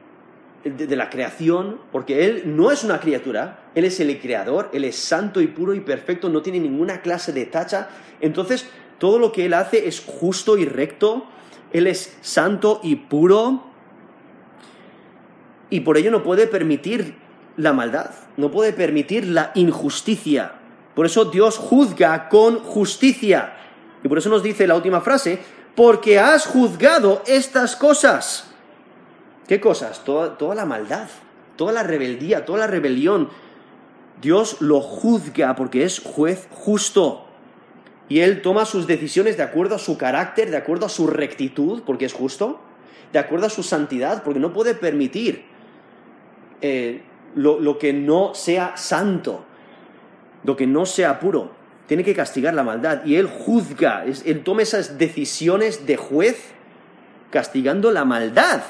de, 0.64 0.96
la 0.96 1.10
creación, 1.10 1.80
porque 1.90 2.26
Él 2.26 2.42
no 2.56 2.70
es 2.70 2.84
una 2.84 3.00
criatura, 3.00 3.70
Él 3.74 3.84
es 3.84 3.98
el 4.00 4.18
creador, 4.20 4.70
Él 4.72 4.84
es 4.84 4.96
santo 4.96 5.40
y 5.40 5.48
puro 5.48 5.74
y 5.74 5.80
perfecto, 5.80 6.28
no 6.28 6.42
tiene 6.42 6.60
ninguna 6.60 7.02
clase 7.02 7.32
de 7.32 7.46
tacha. 7.46 7.88
Entonces, 8.20 8.68
todo 8.98 9.18
lo 9.18 9.32
que 9.32 9.46
Él 9.46 9.54
hace 9.54 9.88
es 9.88 10.00
justo 10.00 10.56
y 10.56 10.64
recto, 10.64 11.26
Él 11.72 11.86
es 11.86 12.16
santo 12.20 12.80
y 12.82 12.96
puro, 12.96 13.64
y 15.70 15.80
por 15.80 15.96
ello 15.96 16.10
no 16.10 16.22
puede 16.22 16.46
permitir 16.46 17.14
la 17.56 17.72
maldad, 17.72 18.10
no 18.36 18.50
puede 18.50 18.72
permitir 18.72 19.26
la 19.26 19.52
injusticia. 19.54 20.52
Por 20.94 21.06
eso 21.06 21.24
Dios 21.24 21.56
juzga 21.56 22.28
con 22.28 22.58
justicia. 22.58 23.54
Y 24.04 24.08
por 24.08 24.18
eso 24.18 24.28
nos 24.28 24.42
dice 24.42 24.66
la 24.66 24.74
última 24.74 25.00
frase, 25.00 25.38
porque 25.74 26.18
has 26.18 26.46
juzgado 26.46 27.22
estas 27.26 27.74
cosas. 27.76 28.51
¿Qué 29.52 29.60
cosas? 29.60 30.02
Toda, 30.02 30.54
la 30.54 30.64
maldad, 30.64 31.08
toda 31.56 31.74
la 31.74 31.82
rebeldía, 31.82 32.46
toda 32.46 32.60
la 32.60 32.66
rebelión. 32.66 33.28
Dios 34.22 34.62
lo 34.62 34.80
juzga 34.80 35.54
porque 35.56 35.84
es 35.84 36.00
juez 36.00 36.48
justo. 36.52 37.26
Y 38.08 38.20
Él 38.20 38.40
toma 38.40 38.64
sus 38.64 38.86
decisiones 38.86 39.36
de 39.36 39.42
acuerdo 39.42 39.74
a 39.74 39.78
su 39.78 39.98
carácter, 39.98 40.50
de 40.50 40.56
acuerdo 40.56 40.86
a 40.86 40.88
su 40.88 41.06
rectitud, 41.06 41.82
porque 41.84 42.06
es 42.06 42.14
justo, 42.14 42.62
de 43.12 43.18
acuerdo 43.18 43.44
a 43.44 43.50
su 43.50 43.62
santidad, 43.62 44.22
porque 44.22 44.40
no 44.40 44.54
puede 44.54 44.74
permitir 44.74 45.44
eh, 46.62 47.02
lo 47.34 47.76
que 47.76 47.92
no 47.92 48.34
sea 48.34 48.78
santo, 48.78 49.44
lo 50.44 50.56
que 50.56 50.66
no 50.66 50.86
sea 50.86 51.20
puro 51.20 51.50
tiene 51.86 52.04
que 52.04 52.14
castigar 52.14 52.54
la 52.54 52.62
maldad 52.62 53.04
y 53.04 53.16
Él 53.16 53.26
juzga, 53.26 54.06
Él 54.06 54.44
toma 54.44 54.62
esas 54.62 54.96
decisiones 54.96 55.84
de 55.84 55.98
juez 55.98 56.54
castigando 57.30 57.90
la 57.90 58.06
maldad. 58.06 58.62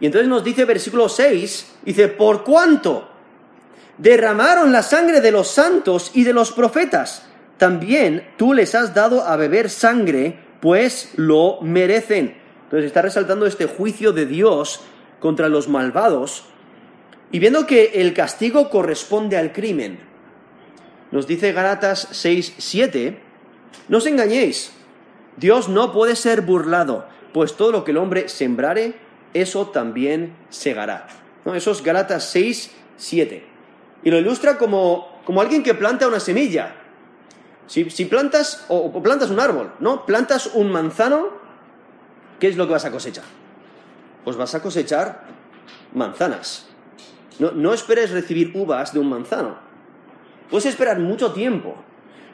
Y 0.00 0.06
entonces 0.06 0.28
nos 0.28 0.42
dice 0.42 0.64
versículo 0.64 1.08
6, 1.08 1.76
dice, 1.84 2.08
por 2.08 2.42
cuánto 2.42 3.08
derramaron 3.98 4.72
la 4.72 4.82
sangre 4.82 5.20
de 5.20 5.30
los 5.30 5.48
santos 5.48 6.10
y 6.14 6.24
de 6.24 6.32
los 6.32 6.52
profetas, 6.52 7.26
también 7.58 8.26
tú 8.38 8.54
les 8.54 8.74
has 8.74 8.94
dado 8.94 9.22
a 9.22 9.36
beber 9.36 9.68
sangre, 9.68 10.38
pues 10.60 11.12
lo 11.16 11.60
merecen. 11.60 12.34
Entonces 12.64 12.86
está 12.86 13.02
resaltando 13.02 13.44
este 13.44 13.66
juicio 13.66 14.12
de 14.12 14.24
Dios 14.24 14.80
contra 15.18 15.50
los 15.50 15.68
malvados 15.68 16.44
y 17.30 17.38
viendo 17.38 17.66
que 17.66 17.92
el 17.96 18.14
castigo 18.14 18.70
corresponde 18.70 19.36
al 19.36 19.52
crimen. 19.52 19.98
Nos 21.10 21.26
dice 21.26 21.52
Galatas 21.52 22.08
6, 22.12 22.54
7, 22.56 23.20
no 23.88 23.98
os 23.98 24.06
engañéis, 24.06 24.72
Dios 25.36 25.68
no 25.68 25.92
puede 25.92 26.16
ser 26.16 26.42
burlado, 26.42 27.06
pues 27.32 27.54
todo 27.54 27.72
lo 27.72 27.84
que 27.84 27.90
el 27.90 27.98
hombre 27.98 28.28
sembrare, 28.28 28.94
eso 29.34 29.68
también 29.68 30.36
segará. 30.48 31.06
Eso 31.54 31.70
es 31.70 31.82
Galatas 31.82 32.30
6, 32.30 32.70
7. 32.96 33.44
Y 34.02 34.10
lo 34.10 34.18
ilustra 34.18 34.58
como, 34.58 35.20
como 35.24 35.40
alguien 35.40 35.62
que 35.62 35.74
planta 35.74 36.08
una 36.08 36.20
semilla. 36.20 36.76
Si, 37.66 37.84
plantas, 38.06 38.64
o, 38.68 39.00
plantas 39.02 39.30
un 39.30 39.38
árbol, 39.38 39.72
¿no? 39.78 40.04
Plantas 40.04 40.50
un 40.54 40.72
manzano, 40.72 41.28
¿qué 42.40 42.48
es 42.48 42.56
lo 42.56 42.66
que 42.66 42.72
vas 42.72 42.84
a 42.84 42.90
cosechar? 42.90 43.24
Pues 44.24 44.36
vas 44.36 44.54
a 44.56 44.60
cosechar 44.60 45.22
manzanas. 45.94 46.66
No, 47.38 47.52
no 47.52 47.72
esperes 47.72 48.10
recibir 48.10 48.50
uvas 48.54 48.92
de 48.92 48.98
un 48.98 49.08
manzano. 49.08 49.56
Puedes 50.50 50.66
esperar 50.66 50.98
mucho 50.98 51.32
tiempo. 51.32 51.76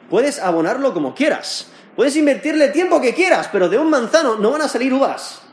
Puedes 0.09 0.39
abonarlo 0.39 0.93
como 0.93 1.13
quieras. 1.13 1.71
Puedes 1.95 2.15
invertirle 2.15 2.69
tiempo 2.69 2.99
que 2.99 3.13
quieras, 3.13 3.47
pero 3.51 3.69
de 3.69 3.77
un 3.77 3.89
manzano 3.89 4.37
no 4.37 4.51
van 4.51 4.61
a 4.63 4.67
salir 4.67 4.91
uvas. 4.93 5.46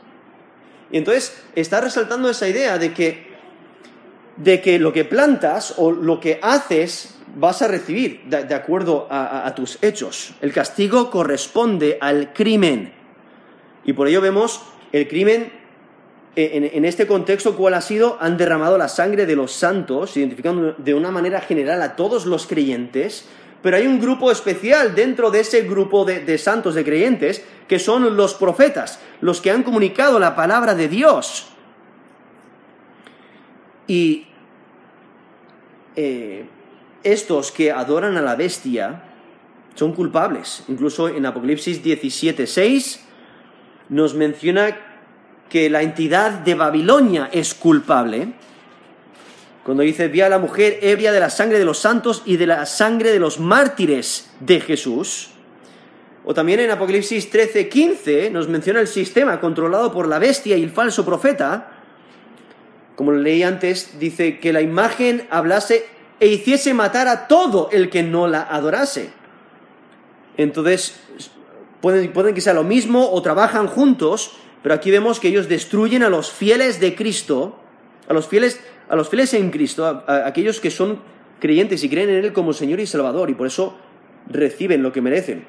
Y 0.91 0.97
entonces 0.97 1.41
está 1.55 1.81
resaltando 1.81 2.29
esa 2.29 2.47
idea 2.47 2.77
de 2.77 2.93
que, 2.93 3.27
de 4.37 4.61
que 4.61 4.79
lo 4.79 4.93
que 4.93 5.05
plantas 5.05 5.75
o 5.77 5.91
lo 5.91 6.19
que 6.19 6.39
haces 6.41 7.15
vas 7.35 7.61
a 7.61 7.67
recibir 7.67 8.23
de, 8.25 8.55
acuerdo 8.55 9.07
a, 9.09 9.53
tus 9.55 9.77
hechos. 9.81 10.33
El 10.41 10.53
castigo 10.53 11.09
corresponde 11.09 11.97
al 11.99 12.33
crimen. 12.33 12.93
Y 13.83 13.93
por 13.93 14.07
ello 14.07 14.21
vemos 14.21 14.61
el 14.91 15.07
crimen 15.07 15.51
en, 16.37 16.85
este 16.85 17.07
contexto, 17.07 17.55
¿cuál 17.55 17.75
ha 17.75 17.81
sido? 17.81 18.17
Han 18.19 18.37
derramado 18.37 18.77
la 18.77 18.89
sangre 18.89 19.25
de 19.25 19.35
los 19.35 19.53
santos, 19.53 20.17
identificando 20.17 20.75
de 20.77 20.93
una 20.93 21.11
manera 21.11 21.39
general 21.39 21.81
a 21.81 21.95
todos 21.95 22.25
los 22.25 22.45
creyentes, 22.45 23.25
pero 23.61 23.77
hay 23.77 23.87
un 23.87 23.99
grupo 23.99 24.31
especial 24.31 24.93
dentro 24.93 25.31
de 25.31 25.39
ese 25.39 25.61
grupo 25.61 26.05
de, 26.05 26.37
santos, 26.37 26.75
de 26.75 26.83
creyentes, 26.83 27.43
que 27.67 27.79
son 27.79 28.15
los 28.15 28.35
profetas, 28.35 28.99
los 29.21 29.41
que 29.41 29.51
han 29.51 29.63
comunicado 29.63 30.19
la 30.19 30.35
palabra 30.35 30.75
de 30.75 30.87
Dios. 30.87 31.47
Y 33.87 34.27
eh, 35.95 36.45
estos 37.03 37.51
que 37.51 37.71
adoran 37.71 38.17
a 38.17 38.21
la 38.21 38.35
bestia 38.35 39.03
son 39.75 39.93
culpables. 39.93 40.63
Incluso 40.67 41.07
en 41.07 41.25
Apocalipsis 41.25 41.83
17.6 41.83 42.99
nos 43.89 44.15
menciona 44.15 44.77
que 45.49 45.69
la 45.69 45.81
entidad 45.81 46.31
de 46.31 46.55
Babilonia 46.55 47.29
es 47.31 47.53
culpable, 47.53 48.33
cuando 49.65 49.81
dice, 49.81 50.09
vi 50.09 50.21
a 50.21 50.29
la 50.29 50.37
mujer 50.37 50.77
ebria 50.83 51.11
de 51.11 51.19
la 51.19 51.31
sangre 51.31 51.57
de 51.57 51.65
los 51.65 51.79
santos 51.79 52.21
y 52.23 52.37
de 52.37 52.45
la 52.45 52.67
sangre 52.67 53.11
de 53.11 53.17
los 53.17 53.39
mártires 53.39 54.29
de 54.39 54.59
Jesús, 54.59 55.31
o 56.23 56.35
también 56.35 56.59
en 56.59 56.69
Apocalipsis 56.69 57.31
13, 57.31 57.67
15 57.67 58.29
nos 58.29 58.47
menciona 58.47 58.79
el 58.79 58.87
sistema 58.87 59.39
controlado 59.39 59.91
por 59.91 60.07
la 60.07 60.19
bestia 60.19 60.55
y 60.55 60.61
el 60.61 60.69
falso 60.69 61.03
profeta, 61.03 61.71
como 62.95 63.11
leí 63.11 63.41
antes, 63.41 63.97
dice 63.99 64.39
que 64.39 64.53
la 64.53 64.61
imagen 64.61 65.25
hablase 65.31 65.87
e 66.19 66.27
hiciese 66.27 66.75
matar 66.75 67.07
a 67.07 67.27
todo 67.27 67.69
el 67.71 67.89
que 67.89 68.03
no 68.03 68.27
la 68.27 68.43
adorase. 68.43 69.09
Entonces, 70.37 70.99
pueden, 71.81 72.13
pueden 72.13 72.35
que 72.35 72.41
sea 72.41 72.53
lo 72.53 72.63
mismo 72.63 73.09
o 73.11 73.19
trabajan 73.23 73.65
juntos, 73.65 74.37
pero 74.61 74.75
aquí 74.75 74.91
vemos 74.91 75.19
que 75.19 75.29
ellos 75.29 75.49
destruyen 75.49 76.03
a 76.03 76.09
los 76.09 76.31
fieles 76.31 76.79
de 76.79 76.93
Cristo, 76.93 77.57
a 78.07 78.13
los 78.13 78.27
fieles, 78.27 78.61
a 78.87 78.95
los 78.95 79.09
fieles 79.09 79.33
en 79.33 79.51
Cristo, 79.51 79.85
a, 79.85 80.27
aquellos 80.27 80.59
que 80.59 80.71
son 80.71 80.99
creyentes 81.39 81.83
y 81.83 81.89
creen 81.89 82.09
en 82.09 82.25
Él 82.25 82.33
como 82.33 82.53
Señor 82.53 82.79
y 82.79 82.87
Salvador, 82.87 83.29
y 83.29 83.33
por 83.33 83.47
eso 83.47 83.77
reciben 84.29 84.83
lo 84.83 84.91
que 84.91 85.01
merecen. 85.01 85.45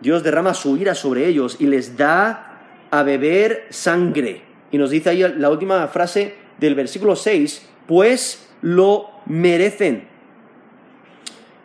Dios 0.00 0.22
derrama 0.22 0.54
su 0.54 0.76
ira 0.76 0.94
sobre 0.94 1.26
ellos 1.26 1.56
y 1.58 1.66
les 1.66 1.96
da 1.96 2.60
a 2.90 3.02
beber 3.02 3.66
sangre. 3.70 4.42
Y 4.70 4.78
nos 4.78 4.90
dice 4.90 5.10
ahí 5.10 5.24
la 5.36 5.50
última 5.50 5.86
frase 5.88 6.34
del 6.58 6.74
versículo 6.74 7.16
6, 7.16 7.66
pues 7.86 8.48
lo 8.60 9.10
merecen. 9.26 10.08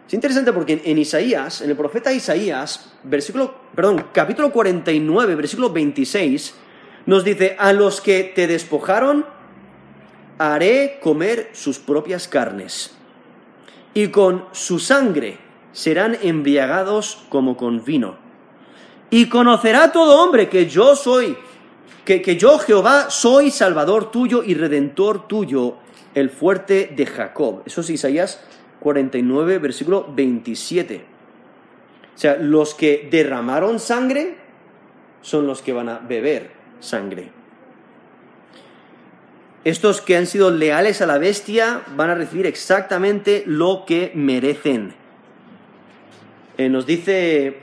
Es 0.08 0.14
interesante 0.14 0.52
porque 0.54 0.82
en 0.86 0.98
Isaías, 0.98 1.62
en 1.62 1.70
el 1.70 1.76
profeta 1.76 2.12
Isaías, 2.12 2.94
versículo, 3.04 3.54
perdón, 3.76 4.06
capítulo 4.12 4.52
49, 4.52 5.36
versículo 5.36 5.70
26, 5.70 6.56
nos 7.06 7.24
dice, 7.24 7.56
a 7.60 7.74
los 7.74 8.02
que 8.02 8.24
te 8.24 8.48
despojaron, 8.48 9.26
haré 10.40 11.00
comer 11.02 11.52
sus 11.54 11.78
propias 11.78 12.28
carnes, 12.28 12.96
y 13.94 14.08
con 14.08 14.46
su 14.52 14.80
sangre 14.80 15.38
serán 15.74 16.18
embriagados 16.24 17.26
como 17.30 17.56
con 17.56 17.84
vino. 17.84 18.18
Y 19.12 19.28
conocerá 19.28 19.92
todo 19.92 20.24
hombre 20.24 20.50
que 20.50 20.68
yo 20.68 20.96
soy, 20.96 21.38
que, 22.06 22.22
que 22.22 22.38
yo 22.38 22.58
Jehová 22.58 23.10
soy 23.10 23.52
Salvador 23.52 24.10
tuyo 24.12 24.44
y 24.44 24.54
Redentor 24.54 25.28
tuyo, 25.28 25.76
el 26.16 26.30
fuerte 26.30 26.92
de 26.96 27.06
Jacob. 27.06 27.62
Eso 27.66 27.82
es 27.82 27.90
Isaías 27.90 28.42
49, 28.80 29.60
versículo 29.60 30.08
27. 30.10 31.06
O 32.16 32.18
sea, 32.18 32.38
los 32.38 32.74
que 32.74 33.08
derramaron 33.12 33.80
sangre 33.80 34.38
son 35.22 35.48
los 35.48 35.62
que 35.62 35.74
van 35.74 35.90
a 35.90 36.00
beber 36.00 36.52
sangre. 36.80 37.39
Estos 39.66 40.00
que 40.00 40.16
han 40.16 40.26
sido 40.26 40.52
leales 40.52 41.02
a 41.02 41.06
la 41.06 41.18
bestia 41.18 41.82
van 41.96 42.10
a 42.10 42.16
recibir 42.16 42.46
exactamente 42.46 43.44
lo 43.46 43.84
que 43.86 44.12
merecen. 44.16 44.94
Eh, 46.58 46.70
nos 46.70 46.86
dice 46.86 47.58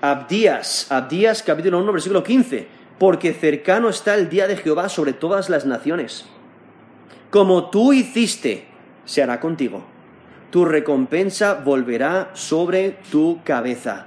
Abdías, 0.00 0.90
Abdías 0.90 1.42
capítulo 1.42 1.80
1, 1.80 1.92
versículo 1.92 2.22
15, 2.22 2.66
porque 2.98 3.32
cercano 3.32 3.88
está 3.88 4.14
el 4.14 4.28
día 4.28 4.46
de 4.46 4.56
Jehová 4.56 4.88
sobre 4.88 5.12
todas 5.12 5.50
las 5.50 5.66
naciones. 5.66 6.26
Como 7.30 7.70
tú 7.70 7.92
hiciste, 7.92 8.66
se 9.04 9.22
hará 9.22 9.40
contigo. 9.40 9.84
Tu 10.50 10.64
recompensa 10.64 11.54
volverá 11.54 12.30
sobre 12.34 12.98
tu 13.10 13.40
cabeza. 13.42 14.06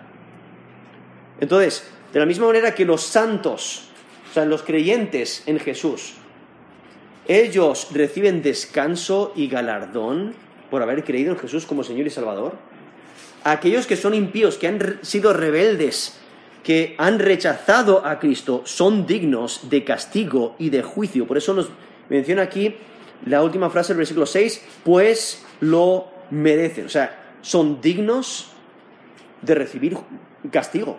Entonces, 1.42 1.86
de 2.14 2.20
la 2.20 2.26
misma 2.26 2.48
manera 2.48 2.74
que 2.74 2.86
los 2.86 3.02
santos, 3.02 3.90
o 4.30 4.34
sea, 4.34 4.46
los 4.46 4.64
creyentes 4.64 5.44
en 5.48 5.60
Jesús, 5.60 6.14
ellos 7.28 7.90
reciben 7.92 8.42
descanso 8.42 9.34
y 9.36 9.48
galardón 9.48 10.34
por 10.70 10.82
haber 10.82 11.04
creído 11.04 11.32
en 11.32 11.40
Jesús 11.40 11.66
como 11.66 11.84
Señor 11.84 12.08
y 12.08 12.10
Salvador. 12.10 12.54
Aquellos 13.44 13.88
que 13.88 13.96
son 13.96 14.14
impíos, 14.14 14.58
que 14.58 14.68
han 14.68 15.00
sido 15.04 15.34
rebeldes, 15.34 16.20
que 16.64 16.96
han 16.98 17.20
rechazado 17.20 18.06
a 18.06 18.20
Cristo, 18.20 18.64
son 18.66 19.06
dignos 19.06 19.70
de 19.70 19.84
castigo 19.84 20.56
y 20.58 20.70
de 20.70 20.82
juicio. 20.82 21.28
Por 21.28 21.38
eso 21.38 21.54
nos 21.54 21.70
menciona 22.10 22.42
aquí 22.42 22.76
la 23.26 23.44
última 23.44 23.70
frase 23.70 23.90
del 23.94 24.00
versículo 24.00 24.26
6, 24.26 24.66
pues 24.84 25.46
lo 25.62 26.08
merecen. 26.32 26.86
O 26.86 26.90
sea, 26.90 27.38
son 27.42 27.82
dignos 27.82 28.52
de 29.42 29.56
recibir 29.56 29.98
castigo. 30.52 30.98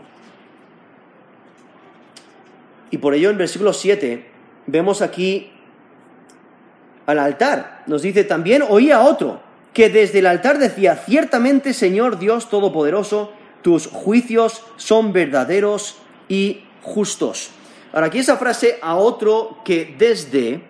Y 2.90 2.98
por 2.98 3.14
ello 3.14 3.30
en 3.30 3.38
versículo 3.38 3.72
7 3.72 4.24
vemos 4.66 5.02
aquí 5.02 5.52
al 7.06 7.18
altar. 7.18 7.84
Nos 7.86 8.02
dice 8.02 8.24
también, 8.24 8.62
oía 8.68 9.00
otro, 9.00 9.40
que 9.72 9.88
desde 9.88 10.18
el 10.18 10.26
altar 10.26 10.58
decía, 10.58 10.96
ciertamente 10.96 11.72
Señor 11.72 12.18
Dios 12.18 12.50
Todopoderoso, 12.50 13.32
tus 13.62 13.86
juicios 13.86 14.62
son 14.76 15.12
verdaderos 15.12 15.96
y 16.28 16.64
justos. 16.82 17.50
Ahora 17.92 18.06
aquí 18.08 18.18
esa 18.18 18.36
frase 18.36 18.78
a 18.82 18.96
otro 18.96 19.58
que 19.64 19.94
desde 19.98 20.60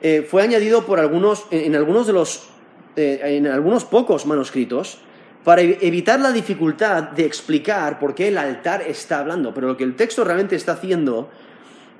eh, 0.00 0.26
fue 0.28 0.42
añadido 0.42 0.86
por 0.86 1.00
algunos, 1.00 1.46
en, 1.50 1.74
algunos 1.74 2.06
de 2.06 2.12
los, 2.12 2.48
eh, 2.96 3.20
en 3.24 3.46
algunos 3.46 3.84
pocos 3.84 4.26
manuscritos, 4.26 4.98
para 5.44 5.62
evitar 5.62 6.20
la 6.20 6.30
dificultad 6.30 7.02
de 7.04 7.24
explicar 7.24 7.98
por 7.98 8.14
qué 8.14 8.28
el 8.28 8.38
altar 8.38 8.82
está 8.82 9.20
hablando. 9.20 9.54
Pero 9.54 9.68
lo 9.68 9.76
que 9.76 9.84
el 9.84 9.96
texto 9.96 10.22
realmente 10.24 10.56
está 10.56 10.72
haciendo 10.72 11.30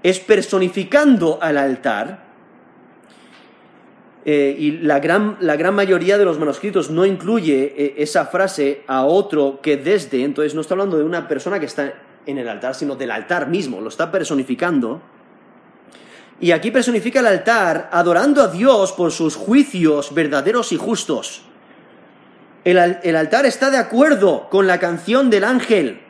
es 0.03 0.20
personificando 0.20 1.39
al 1.41 1.57
altar 1.57 2.28
eh, 4.31 4.55
y 4.59 4.72
la 4.72 5.01
gran, 5.01 5.39
la 5.41 5.57
gran, 5.57 5.74
mayoría 5.74 6.18
de 6.18 6.26
los 6.26 6.39
manuscritos 6.39 6.91
no 6.91 7.07
incluye 7.07 7.72
eh, 7.74 7.95
esa 7.97 8.26
frase 8.26 8.83
a 8.87 9.07
otro 9.07 9.61
que 9.62 9.79
desde, 9.79 10.22
entonces 10.22 10.55
no 10.55 10.61
está 10.61 10.74
hablando 10.74 10.99
de 10.99 11.05
una 11.05 11.26
persona 11.26 11.59
que 11.59 11.64
está 11.64 11.95
en 12.26 12.37
el 12.37 12.47
altar, 12.47 12.74
sino 12.74 12.95
del 12.95 13.11
altar 13.11 13.49
mismo, 13.49 13.81
lo 13.81 13.89
está 13.89 14.12
personificando. 14.12 15.01
Y 16.41 16.51
aquí 16.51 16.70
personifica 16.70 17.20
el 17.20 17.26
altar 17.26 17.89
adorando 17.91 18.43
a 18.43 18.49
Dios 18.49 18.93
por 18.93 19.12
sus 19.12 19.35
juicios 19.35 20.12
verdaderos 20.12 20.72
y 20.72 20.76
justos. 20.76 21.41
El, 22.64 22.99
el 23.03 23.16
altar 23.16 23.47
está 23.47 23.70
de 23.70 23.79
acuerdo 23.79 24.51
con 24.51 24.66
la 24.66 24.79
canción 24.79 25.31
del 25.31 25.45
ángel. 25.45 26.03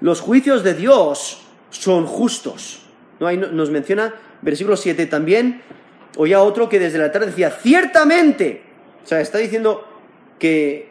Los 0.00 0.20
juicios 0.20 0.64
de 0.64 0.74
Dios 0.74 1.42
son 1.70 2.06
justos. 2.06 2.82
¿No? 3.20 3.28
Ahí 3.28 3.36
nos 3.36 3.70
menciona, 3.70 4.14
versículo 4.40 4.76
7 4.76 5.06
también, 5.06 5.62
oía 6.16 6.42
otro 6.42 6.68
que 6.68 6.78
desde 6.78 6.98
el 6.98 7.04
altar 7.04 7.26
decía, 7.26 7.50
ciertamente, 7.50 8.62
o 9.04 9.06
sea, 9.06 9.20
está 9.20 9.38
diciendo 9.38 9.86
que, 10.38 10.88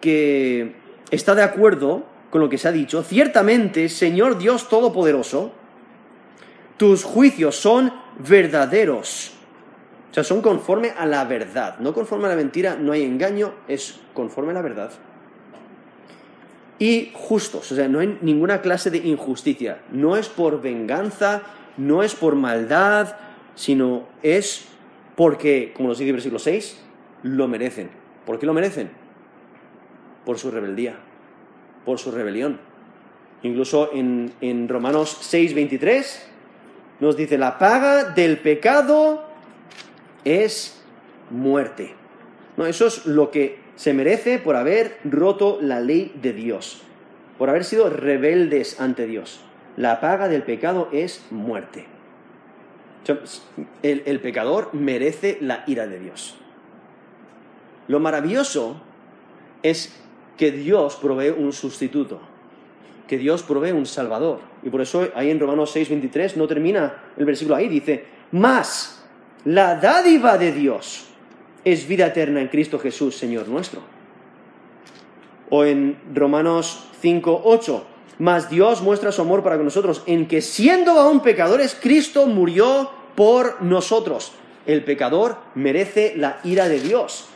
que 0.00 0.74
está 1.10 1.34
de 1.34 1.42
acuerdo 1.42 2.04
con 2.30 2.40
lo 2.40 2.48
que 2.48 2.58
se 2.58 2.68
ha 2.68 2.72
dicho, 2.72 3.02
ciertamente, 3.02 3.88
Señor 3.88 4.38
Dios 4.38 4.68
Todopoderoso, 4.68 5.52
tus 6.76 7.04
juicios 7.04 7.56
son 7.56 7.92
verdaderos. 8.18 9.32
O 10.10 10.14
sea, 10.14 10.24
son 10.24 10.40
conforme 10.40 10.90
a 10.90 11.06
la 11.06 11.24
verdad. 11.24 11.78
No 11.78 11.92
conforme 11.92 12.26
a 12.26 12.30
la 12.30 12.36
mentira, 12.36 12.76
no 12.76 12.92
hay 12.92 13.04
engaño, 13.04 13.54
es 13.68 14.00
conforme 14.14 14.50
a 14.50 14.54
la 14.54 14.62
verdad. 14.62 14.90
Y 16.78 17.12
justos, 17.12 17.70
o 17.70 17.74
sea, 17.74 17.88
no 17.88 18.00
hay 18.00 18.18
ninguna 18.22 18.62
clase 18.62 18.90
de 18.90 18.98
injusticia. 18.98 19.82
No 19.92 20.16
es 20.16 20.28
por 20.28 20.62
venganza, 20.62 21.42
no 21.76 22.02
es 22.02 22.14
por 22.14 22.34
maldad, 22.34 23.14
sino 23.60 24.04
es 24.22 24.64
porque, 25.16 25.74
como 25.76 25.90
nos 25.90 25.98
dice 25.98 26.08
el 26.08 26.14
versículo 26.14 26.38
6, 26.38 26.80
lo 27.24 27.46
merecen. 27.46 27.90
¿Por 28.24 28.38
qué 28.38 28.46
lo 28.46 28.54
merecen? 28.54 28.88
Por 30.24 30.38
su 30.38 30.50
rebeldía, 30.50 30.96
por 31.84 31.98
su 31.98 32.10
rebelión. 32.10 32.58
Incluso 33.42 33.90
en, 33.92 34.32
en 34.40 34.66
Romanos 34.66 35.18
6, 35.20 35.52
23 35.52 36.30
nos 37.00 37.18
dice, 37.18 37.36
la 37.36 37.58
paga 37.58 38.04
del 38.04 38.38
pecado 38.38 39.24
es 40.24 40.82
muerte. 41.28 41.94
No, 42.56 42.64
eso 42.64 42.86
es 42.86 43.04
lo 43.04 43.30
que 43.30 43.58
se 43.76 43.92
merece 43.92 44.38
por 44.38 44.56
haber 44.56 44.96
roto 45.04 45.58
la 45.60 45.80
ley 45.80 46.14
de 46.22 46.32
Dios, 46.32 46.80
por 47.36 47.50
haber 47.50 47.64
sido 47.64 47.90
rebeldes 47.90 48.80
ante 48.80 49.06
Dios. 49.06 49.42
La 49.76 50.00
paga 50.00 50.28
del 50.28 50.44
pecado 50.44 50.88
es 50.92 51.26
muerte. 51.30 51.89
El, 53.82 54.20
pecador 54.20 54.70
merece 54.72 55.38
la 55.40 55.64
ira 55.66 55.86
de 55.86 55.98
Dios. 55.98 56.36
Lo 57.88 57.98
maravilloso 58.00 58.80
es 59.62 59.96
que 60.36 60.52
Dios 60.52 60.96
provee 60.96 61.30
un 61.30 61.52
sustituto, 61.52 62.20
que 63.08 63.18
Dios 63.18 63.42
provee 63.42 63.72
un 63.72 63.86
salvador. 63.86 64.40
Y 64.62 64.70
por 64.70 64.80
eso 64.80 65.08
ahí 65.14 65.30
en 65.30 65.40
Romanos 65.40 65.74
6:23 65.74 66.36
no 66.36 66.46
termina 66.46 66.94
el 67.16 67.24
versículo 67.24 67.56
ahí, 67.56 67.68
dice, 67.68 68.04
más 68.32 69.04
la 69.44 69.76
dádiva 69.76 70.36
de 70.36 70.52
Dios 70.52 71.06
es 71.64 71.86
vida 71.86 72.06
eterna 72.06 72.40
en 72.40 72.48
Cristo 72.48 72.78
Jesús, 72.78 73.16
Señor 73.16 73.48
nuestro. 73.48 73.80
O 75.48 75.64
en 75.64 75.98
Romanos 76.14 76.88
5:8, 77.02 77.82
mas 78.20 78.50
Dios 78.50 78.82
muestra 78.82 79.12
su 79.12 79.22
amor 79.22 79.42
para 79.42 79.56
con 79.56 79.64
nosotros 79.64 80.02
en 80.04 80.28
que 80.28 80.42
siendo 80.42 80.92
aún 81.00 81.20
pecadores, 81.20 81.74
Cristo 81.80 82.26
murió 82.26 82.90
por 83.16 83.62
nosotros. 83.62 84.32
El 84.66 84.84
pecador 84.84 85.38
merece 85.54 86.12
la 86.16 86.38
ira 86.44 86.68
de 86.68 86.80
Dios. 86.80 87.28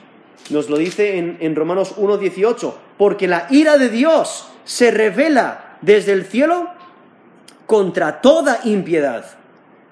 Nos 0.51 0.69
lo 0.69 0.77
dice 0.77 1.17
en, 1.17 1.39
en 1.41 1.57
Romanos 1.57 1.97
1.18, 1.97 2.75
porque 2.99 3.27
la 3.27 3.47
ira 3.51 3.79
de 3.79 3.89
Dios 3.89 4.47
se 4.65 4.91
revela 4.91 5.79
desde 5.81 6.13
el 6.13 6.27
cielo 6.27 6.69
contra 7.65 8.21
toda 8.21 8.61
impiedad 8.65 9.25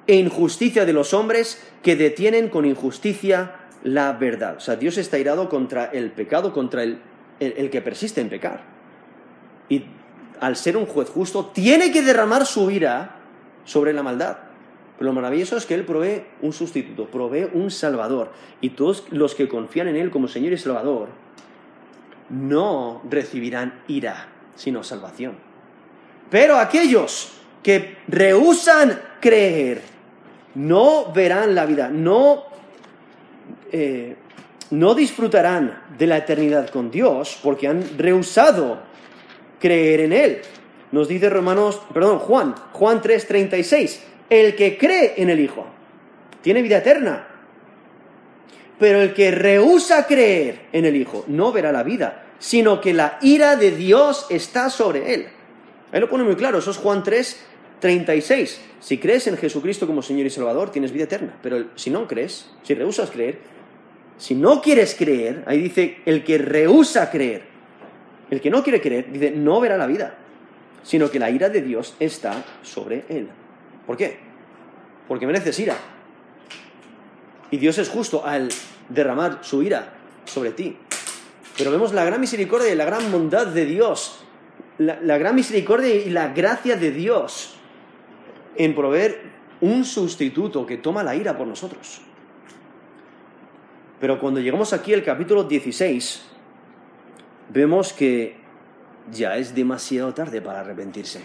e 0.06 0.16
injusticia 0.16 0.84
de 0.84 0.92
los 0.92 1.14
hombres 1.14 1.66
que 1.82 1.96
detienen 1.96 2.50
con 2.50 2.66
injusticia 2.66 3.52
la 3.82 4.12
verdad. 4.12 4.56
O 4.58 4.60
sea, 4.60 4.76
Dios 4.76 4.98
está 4.98 5.18
irado 5.18 5.48
contra 5.48 5.86
el 5.86 6.10
pecado, 6.10 6.52
contra 6.52 6.82
el, 6.82 6.98
el 7.40 7.70
que 7.70 7.80
persiste 7.80 8.20
en 8.20 8.28
pecar. 8.28 8.60
Y 9.70 9.84
al 10.42 10.56
ser 10.56 10.76
un 10.76 10.86
juez 10.86 11.08
justo, 11.08 11.46
tiene 11.54 11.92
que 11.92 12.02
derramar 12.02 12.46
su 12.46 12.68
ira 12.68 13.14
sobre 13.64 13.92
la 13.92 14.02
maldad. 14.02 14.38
Pero 14.98 15.10
lo 15.10 15.14
maravilloso 15.14 15.56
es 15.56 15.64
que 15.66 15.74
Él 15.74 15.84
provee 15.84 16.24
un 16.42 16.52
sustituto, 16.52 17.06
provee 17.06 17.48
un 17.52 17.70
Salvador. 17.70 18.32
Y 18.60 18.70
todos 18.70 19.04
los 19.10 19.36
que 19.36 19.48
confían 19.48 19.86
en 19.86 19.96
Él 19.96 20.10
como 20.10 20.26
Señor 20.26 20.52
y 20.52 20.58
Salvador 20.58 21.10
no 22.28 23.02
recibirán 23.08 23.82
ira, 23.86 24.30
sino 24.56 24.82
salvación. 24.82 25.34
Pero 26.28 26.56
aquellos 26.56 27.34
que 27.62 27.98
rehusan 28.08 29.00
creer, 29.20 29.80
no 30.56 31.12
verán 31.12 31.54
la 31.54 31.66
vida, 31.66 31.88
no, 31.88 32.42
eh, 33.70 34.16
no 34.70 34.94
disfrutarán 34.96 35.84
de 35.96 36.06
la 36.08 36.16
eternidad 36.16 36.68
con 36.70 36.90
Dios 36.90 37.38
porque 37.44 37.68
han 37.68 37.96
rehusado 37.96 38.90
creer 39.62 40.00
en 40.00 40.12
Él. 40.12 40.42
Nos 40.90 41.06
dice 41.06 41.30
Romanos, 41.30 41.80
perdón, 41.94 42.18
Juan, 42.18 42.54
Juan 42.72 43.00
3:36, 43.00 44.00
el 44.28 44.56
que 44.56 44.76
cree 44.76 45.14
en 45.16 45.30
el 45.30 45.40
Hijo 45.40 45.64
tiene 46.42 46.60
vida 46.60 46.78
eterna. 46.78 47.28
Pero 48.78 49.00
el 49.00 49.14
que 49.14 49.30
rehúsa 49.30 50.06
creer 50.06 50.66
en 50.72 50.84
el 50.84 50.96
Hijo 50.96 51.24
no 51.28 51.52
verá 51.52 51.70
la 51.70 51.84
vida, 51.84 52.24
sino 52.40 52.80
que 52.80 52.92
la 52.92 53.18
ira 53.22 53.54
de 53.54 53.70
Dios 53.70 54.26
está 54.28 54.68
sobre 54.68 55.14
él. 55.14 55.28
Ahí 55.92 56.00
lo 56.00 56.08
pone 56.08 56.24
muy 56.24 56.34
claro, 56.34 56.58
eso 56.58 56.72
es 56.72 56.78
Juan 56.78 57.04
3, 57.04 57.40
36. 57.78 58.60
Si 58.80 58.98
crees 58.98 59.28
en 59.28 59.36
Jesucristo 59.36 59.86
como 59.86 60.02
Señor 60.02 60.26
y 60.26 60.30
Salvador, 60.30 60.70
tienes 60.70 60.90
vida 60.90 61.04
eterna. 61.04 61.38
Pero 61.40 61.66
si 61.76 61.90
no 61.90 62.08
crees, 62.08 62.50
si 62.64 62.74
rehusas 62.74 63.10
creer, 63.10 63.38
si 64.18 64.34
no 64.34 64.60
quieres 64.60 64.96
creer, 64.96 65.44
ahí 65.46 65.58
dice 65.58 65.98
el 66.04 66.24
que 66.24 66.38
rehúsa 66.38 67.10
creer, 67.10 67.51
el 68.32 68.40
que 68.40 68.48
no 68.48 68.62
quiere 68.62 68.80
creer, 68.80 69.12
dice, 69.12 69.30
no 69.30 69.60
verá 69.60 69.76
la 69.76 69.86
vida, 69.86 70.14
sino 70.82 71.10
que 71.10 71.18
la 71.18 71.30
ira 71.30 71.50
de 71.50 71.60
Dios 71.60 71.94
está 72.00 72.42
sobre 72.62 73.04
él. 73.10 73.28
¿Por 73.86 73.98
qué? 73.98 74.16
Porque 75.06 75.26
mereces 75.26 75.58
ira. 75.58 75.76
Y 77.50 77.58
Dios 77.58 77.76
es 77.76 77.90
justo 77.90 78.24
al 78.24 78.48
derramar 78.88 79.40
su 79.42 79.62
ira 79.62 79.92
sobre 80.24 80.52
ti. 80.52 80.78
Pero 81.58 81.70
vemos 81.70 81.92
la 81.92 82.06
gran 82.06 82.22
misericordia 82.22 82.72
y 82.72 82.74
la 82.74 82.86
gran 82.86 83.12
bondad 83.12 83.48
de 83.48 83.66
Dios, 83.66 84.24
la, 84.78 84.98
la 85.02 85.18
gran 85.18 85.34
misericordia 85.34 85.94
y 85.94 86.08
la 86.08 86.28
gracia 86.28 86.76
de 86.76 86.90
Dios 86.90 87.56
en 88.56 88.74
proveer 88.74 89.24
un 89.60 89.84
sustituto 89.84 90.64
que 90.64 90.78
toma 90.78 91.02
la 91.02 91.14
ira 91.14 91.36
por 91.36 91.46
nosotros. 91.46 92.00
Pero 94.00 94.18
cuando 94.18 94.40
llegamos 94.40 94.72
aquí 94.72 94.94
al 94.94 95.04
capítulo 95.04 95.44
16, 95.44 96.31
vemos 97.50 97.92
que 97.92 98.36
ya 99.10 99.36
es 99.36 99.54
demasiado 99.54 100.14
tarde 100.14 100.40
para 100.40 100.60
arrepentirse. 100.60 101.20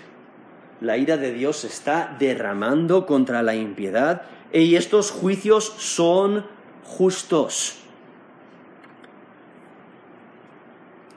La 0.81 0.97
ira 0.97 1.17
de 1.17 1.31
Dios 1.33 1.57
se 1.57 1.67
está 1.67 2.15
derramando 2.19 3.05
contra 3.05 3.41
la 3.43 3.55
impiedad 3.55 4.23
y 4.53 4.75
estos 4.75 5.11
juicios 5.11 5.73
son 5.77 6.45
justos. 6.83 7.79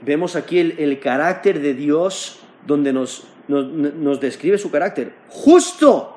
Vemos 0.03 0.35
aquí 0.35 0.59
el, 0.59 0.99
carácter 0.99 1.61
de 1.61 1.75
Dios 1.75 2.41
donde 2.67 2.93
nos, 2.93 3.27
nos 3.49 4.21
describe 4.21 4.57
su 4.57 4.71
carácter. 4.71 5.13
Justo. 5.29 6.17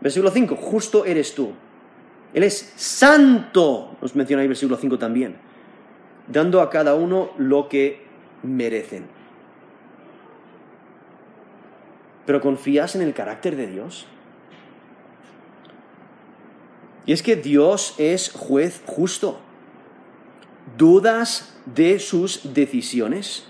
Versículo 0.00 0.30
5, 0.30 0.56
justo 0.56 1.04
eres 1.04 1.34
tú. 1.34 1.52
Él 2.34 2.42
es 2.42 2.72
santo, 2.76 3.96
nos 4.02 4.14
menciona 4.14 4.42
ahí 4.42 4.48
versículo 4.48 4.76
5 4.76 4.98
también, 4.98 5.36
dando 6.26 6.60
a 6.60 6.68
cada 6.68 6.94
uno 6.94 7.30
lo 7.38 7.68
que 7.68 8.03
merecen. 8.44 9.06
Pero 12.26 12.40
¿confías 12.40 12.94
en 12.94 13.02
el 13.02 13.12
carácter 13.12 13.56
de 13.56 13.66
Dios? 13.66 14.06
Y 17.06 17.12
es 17.12 17.22
que 17.22 17.36
Dios 17.36 17.94
es 17.98 18.30
juez 18.32 18.82
justo. 18.86 19.40
¿Dudas 20.78 21.54
de 21.66 21.98
sus 21.98 22.54
decisiones? 22.54 23.46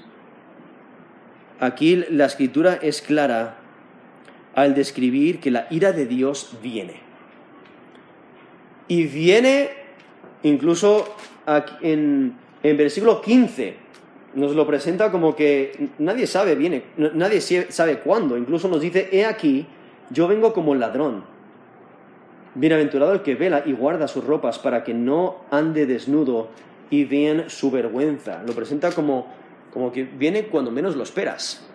Aquí 1.60 2.04
la 2.10 2.26
escritura 2.26 2.74
es 2.82 3.00
clara 3.00 3.58
al 4.54 4.74
describir 4.74 5.40
que 5.40 5.50
la 5.50 5.66
ira 5.70 5.92
de 5.92 6.06
Dios 6.06 6.56
viene. 6.62 7.00
Y 8.88 9.04
viene 9.04 9.70
incluso 10.42 11.14
en, 11.80 12.36
en 12.62 12.76
versículo 12.76 13.22
15, 13.22 13.83
nos 14.34 14.54
lo 14.54 14.66
presenta 14.66 15.10
como 15.10 15.36
que 15.36 15.90
nadie 15.98 16.26
sabe 16.26 16.54
viene, 16.54 16.84
nadie 16.96 17.40
sabe 17.40 18.00
cuándo. 18.00 18.36
Incluso 18.36 18.68
nos 18.68 18.80
dice, 18.80 19.08
he 19.12 19.24
aquí, 19.24 19.66
yo 20.10 20.28
vengo 20.28 20.52
como 20.52 20.74
ladrón. 20.74 21.24
Bienaventurado 22.54 23.12
el 23.12 23.22
que 23.22 23.34
vela 23.34 23.62
y 23.64 23.72
guarda 23.72 24.06
sus 24.06 24.24
ropas 24.24 24.58
para 24.58 24.84
que 24.84 24.94
no 24.94 25.38
ande 25.50 25.86
desnudo 25.86 26.48
y 26.90 27.04
vean 27.04 27.50
su 27.50 27.70
vergüenza. 27.70 28.42
Lo 28.46 28.52
presenta 28.52 28.92
como, 28.92 29.26
como 29.72 29.90
que 29.90 30.04
viene 30.04 30.46
cuando 30.46 30.70
menos 30.70 30.94
lo 30.96 31.02
esperas. 31.02 31.66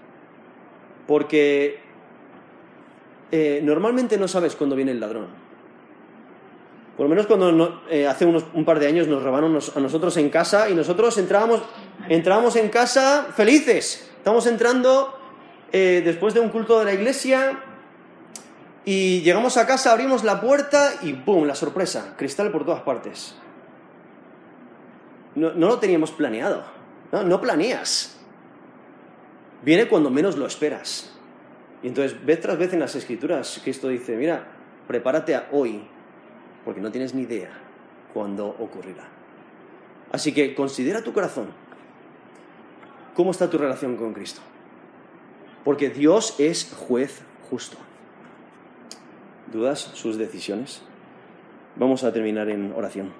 Porque 1.07 1.79
eh, 3.31 3.61
normalmente 3.63 4.17
no 4.17 4.27
sabes 4.27 4.55
cuándo 4.55 4.75
viene 4.75 4.91
el 4.91 4.99
ladrón. 4.99 5.48
Por 6.99 7.05
lo 7.05 7.11
menos 7.11 7.27
cuando 7.27 7.81
eh, 7.89 8.07
hace 8.07 8.25
unos, 8.25 8.43
un 8.53 8.65
par 8.65 8.77
de 8.77 8.85
años 8.85 9.07
nos 9.07 9.23
robaron 9.23 9.57
a 9.73 9.79
nosotros 9.79 10.17
en 10.17 10.29
casa 10.29 10.69
y 10.69 10.75
nosotros 10.75 11.17
entrábamos, 11.17 11.63
en 12.09 12.67
casa 12.67 13.27
felices. 13.33 14.11
Estamos 14.17 14.45
entrando 14.47 15.17
eh, 15.71 16.01
después 16.03 16.33
de 16.33 16.41
un 16.41 16.49
culto 16.49 16.77
de 16.77 16.83
la 16.83 16.93
iglesia 16.93 17.57
y 18.83 19.21
llegamos 19.21 19.55
a 19.55 19.65
casa, 19.65 19.93
abrimos 19.93 20.25
la 20.25 20.41
puerta 20.41 20.91
y 21.01 21.13
¡boom! 21.13 21.47
La 21.47 21.55
sorpresa, 21.55 22.15
cristal 22.17 22.51
por 22.51 22.65
todas 22.65 22.81
partes. 22.81 23.33
No, 25.35 25.51
lo 25.51 25.79
teníamos 25.79 26.11
planeado. 26.11 26.65
No, 27.13 27.23
no 27.23 27.39
planeas. 27.39 28.19
Viene 29.63 29.87
cuando 29.87 30.09
menos 30.09 30.35
lo 30.35 30.45
esperas. 30.45 31.17
Y 31.81 31.87
entonces, 31.87 32.25
vez 32.25 32.41
tras 32.41 32.57
vez 32.57 32.73
en 32.73 32.81
las 32.81 32.93
escrituras, 32.95 33.61
Cristo 33.63 33.87
dice, 33.87 34.17
mira, 34.17 34.47
prepárate 34.85 35.33
a 35.33 35.47
hoy, 35.53 35.87
porque 36.65 36.81
no 36.81 36.91
tienes 36.91 37.13
ni 37.13 37.23
idea 37.23 37.49
cuándo 38.13 38.47
ocurrirá. 38.47 39.07
Así 40.11 40.33
que 40.33 40.55
considera 40.55 41.03
tu 41.03 41.13
corazón. 41.13 41.47
¿Cómo 43.15 43.31
está 43.31 43.49
tu 43.49 43.57
relación 43.57 43.97
con 43.97 44.13
Cristo? 44.13 44.41
Porque 45.63 45.89
Dios 45.89 46.39
es 46.39 46.73
juez 46.73 47.21
justo. 47.49 47.77
¿Dudas 49.51 49.79
sus 49.93 50.17
decisiones? 50.17 50.81
Vamos 51.75 52.03
a 52.03 52.13
terminar 52.13 52.49
en 52.49 52.71
oración. 52.73 53.11